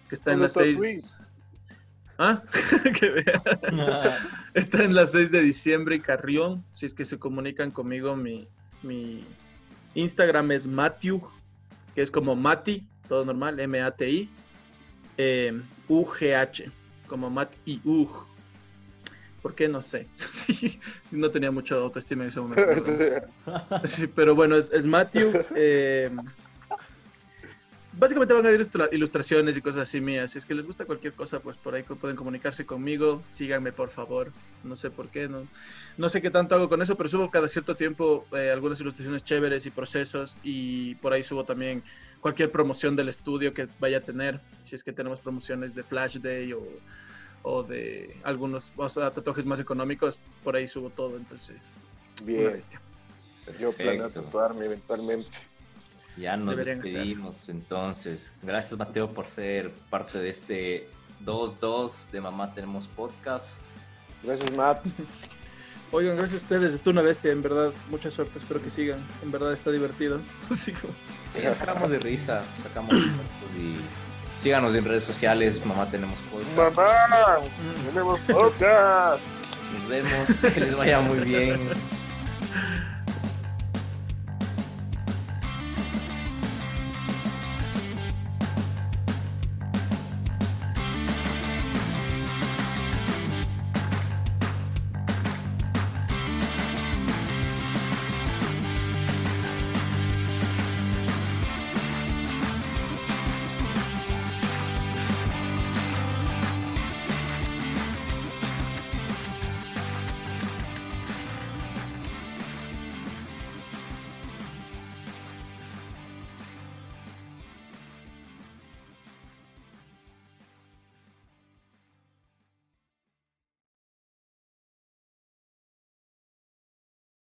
que 0.10 0.16
está 0.16 0.32
en 0.32 0.39
¿Dónde 0.39 0.43
las 0.45 0.53
seis... 0.53 0.76
tatuís? 0.78 1.18
¿Ah? 2.20 2.41
que 2.99 3.10
vea. 3.10 3.43
Está 4.53 4.84
en 4.84 4.95
las 4.95 5.12
6 5.12 5.32
de 5.32 5.41
diciembre 5.41 5.97
y 5.97 5.99
Carrión. 5.99 6.64
Si 6.72 6.88
es 6.88 6.93
que 6.93 7.05
se 7.05 7.20
comunican 7.20 7.70
conmigo, 7.70 8.16
mi, 8.16 8.47
mi 8.82 9.24
Instagram 9.93 10.51
es 10.51 10.66
Matthew, 10.66 11.22
que 11.93 12.01
es 12.01 12.10
como 12.10 12.36
Mati, 12.36 12.88
todo 13.08 13.24
normal, 13.24 13.60
M-A-T-I, 13.60 14.30
eh, 15.18 15.62
U-G-H, 15.88 16.72
como 17.08 17.30
Mat 17.30 17.53
y 17.66 17.82
Ug. 17.84 18.10
¿Por 19.41 19.53
qué? 19.55 19.68
No 19.68 19.82
sé. 19.82 20.08
Sí, 20.32 20.80
no 21.12 21.30
tenía 21.30 21.51
mucha 21.51 21.76
autoestima 21.76 22.24
en 22.24 22.30
ese 22.30 22.39
momento. 22.41 22.66
Sí, 23.86 24.08
pero 24.08 24.34
bueno, 24.34 24.55
es, 24.55 24.72
es 24.72 24.86
Matthew. 24.86 25.32
eh, 25.55 26.10
básicamente 27.98 28.34
van 28.34 28.45
a 28.45 28.50
ver 28.50 28.60
ilustra- 28.60 28.89
ilustraciones 28.91 29.58
y 29.58 29.62
cosas 29.62 29.84
así 29.84 30.00
mías. 30.02 30.32
Si 30.32 30.38
es 30.38 30.45
que 30.45 30.56
les 30.56 30.66
gusta 30.66 30.86
cualquier 30.86 31.14
cosa, 31.14 31.39
pues 31.39 31.58
por 31.58 31.76
ahí 31.76 31.84
pueden 31.84 32.16
comunicarse 32.16 32.66
conmigo. 32.66 33.24
Síganme, 33.32 33.72
por 33.72 33.89
favor. 33.89 34.32
No 34.64 34.76
sé 34.76 34.89
por 34.91 35.10
qué, 35.10 35.28
no, 35.28 35.48
no 35.98 36.10
sé 36.10 36.22
qué 36.22 36.30
tanto 36.30 36.56
hago 36.56 36.70
con 36.70 36.82
eso, 36.82 36.95
pero 36.95 37.10
subo 37.10 37.30
cada 37.32 37.48
cierto 37.48 37.76
tiempo 37.76 38.26
eh, 38.32 38.52
algunas 38.52 38.80
ilustraciones 38.82 39.24
chéveres 39.24 39.66
y 39.66 39.72
procesos. 39.72 40.36
Y 40.43 40.95
por 40.95 41.14
ahí 41.14 41.24
subo 41.24 41.43
también 41.45 41.84
cualquier 42.22 42.52
promoción 42.52 42.95
del 42.95 43.10
estudio 43.10 43.54
que 43.54 43.68
vaya 43.80 43.98
a 44.00 44.02
tener. 44.02 44.41
Si 44.64 44.76
es 44.76 44.84
que 44.84 44.93
tenemos 44.93 45.22
promociones 45.22 45.74
de 45.76 45.84
Flash 45.84 46.18
Day 46.18 46.54
o, 46.54 46.64
o 47.43 47.64
de 47.64 48.20
algunos 48.24 48.72
o 48.76 48.89
sea, 48.89 49.12
tatuajes 49.12 49.45
más 49.45 49.60
económicos, 49.60 50.20
por 50.43 50.56
ahí 50.56 50.68
subo 50.68 50.89
todo. 50.89 51.18
Entonces, 51.18 51.72
una 52.20 52.26
Bien, 52.28 52.54
bestia. 52.54 52.82
yo 53.60 53.72
planeo 53.72 54.04
Perfecto. 54.04 54.24
tatuarme 54.24 54.66
eventualmente. 54.66 55.30
Ya 56.18 56.36
nos 56.36 56.55
Deberían 56.55 56.82
despedimos 56.82 57.49
entonces. 57.49 58.36
Gracias 58.41 58.78
Mateo 58.78 59.11
por 59.11 59.26
ser 59.26 59.72
parte 59.89 60.18
de 60.18 60.30
este 60.30 60.89
2-2 61.24 62.09
de 62.11 62.22
Mamá 62.22 62.53
Tenemos 62.53 62.88
Podcast. 62.88 63.61
Gracias, 64.24 64.51
Matt. 64.53 64.86
Oigan, 65.91 66.18
gracias 66.18 66.41
a 66.41 66.43
ustedes. 66.43 66.82
Tú 66.82 66.89
una 66.89 67.01
bestia, 67.01 67.32
en 67.32 67.41
verdad. 67.41 67.72
Mucha 67.89 68.11
suerte. 68.11 68.39
Espero 68.39 68.61
que 68.61 68.70
sigan. 68.70 68.99
En 69.24 69.32
verdad 69.32 69.53
está 69.53 69.72
divertido. 69.72 70.20
Así 70.51 70.74
como... 70.74 70.93
Sí, 71.32 71.41
nos 71.43 71.57
sacamos 71.57 71.89
de 71.89 71.99
risa, 71.99 72.43
sacamos 72.63 72.93
de 72.93 73.09
fotos 73.09 73.55
y 73.57 73.76
síganos 74.39 74.76
en 74.76 74.86
redes 74.86 75.03
sociales, 75.03 75.65
Mamá 75.65 75.89
Tenemos 75.89 76.18
Podcast. 76.32 76.78
Mamá, 76.78 77.39
tenemos 77.86 78.22
podcast. 78.22 79.24
Nos 79.74 79.89
vemos, 79.89 80.30
que 80.53 80.59
les 80.59 80.76
vaya 80.76 80.99
muy 80.99 81.20
bien. 81.20 81.70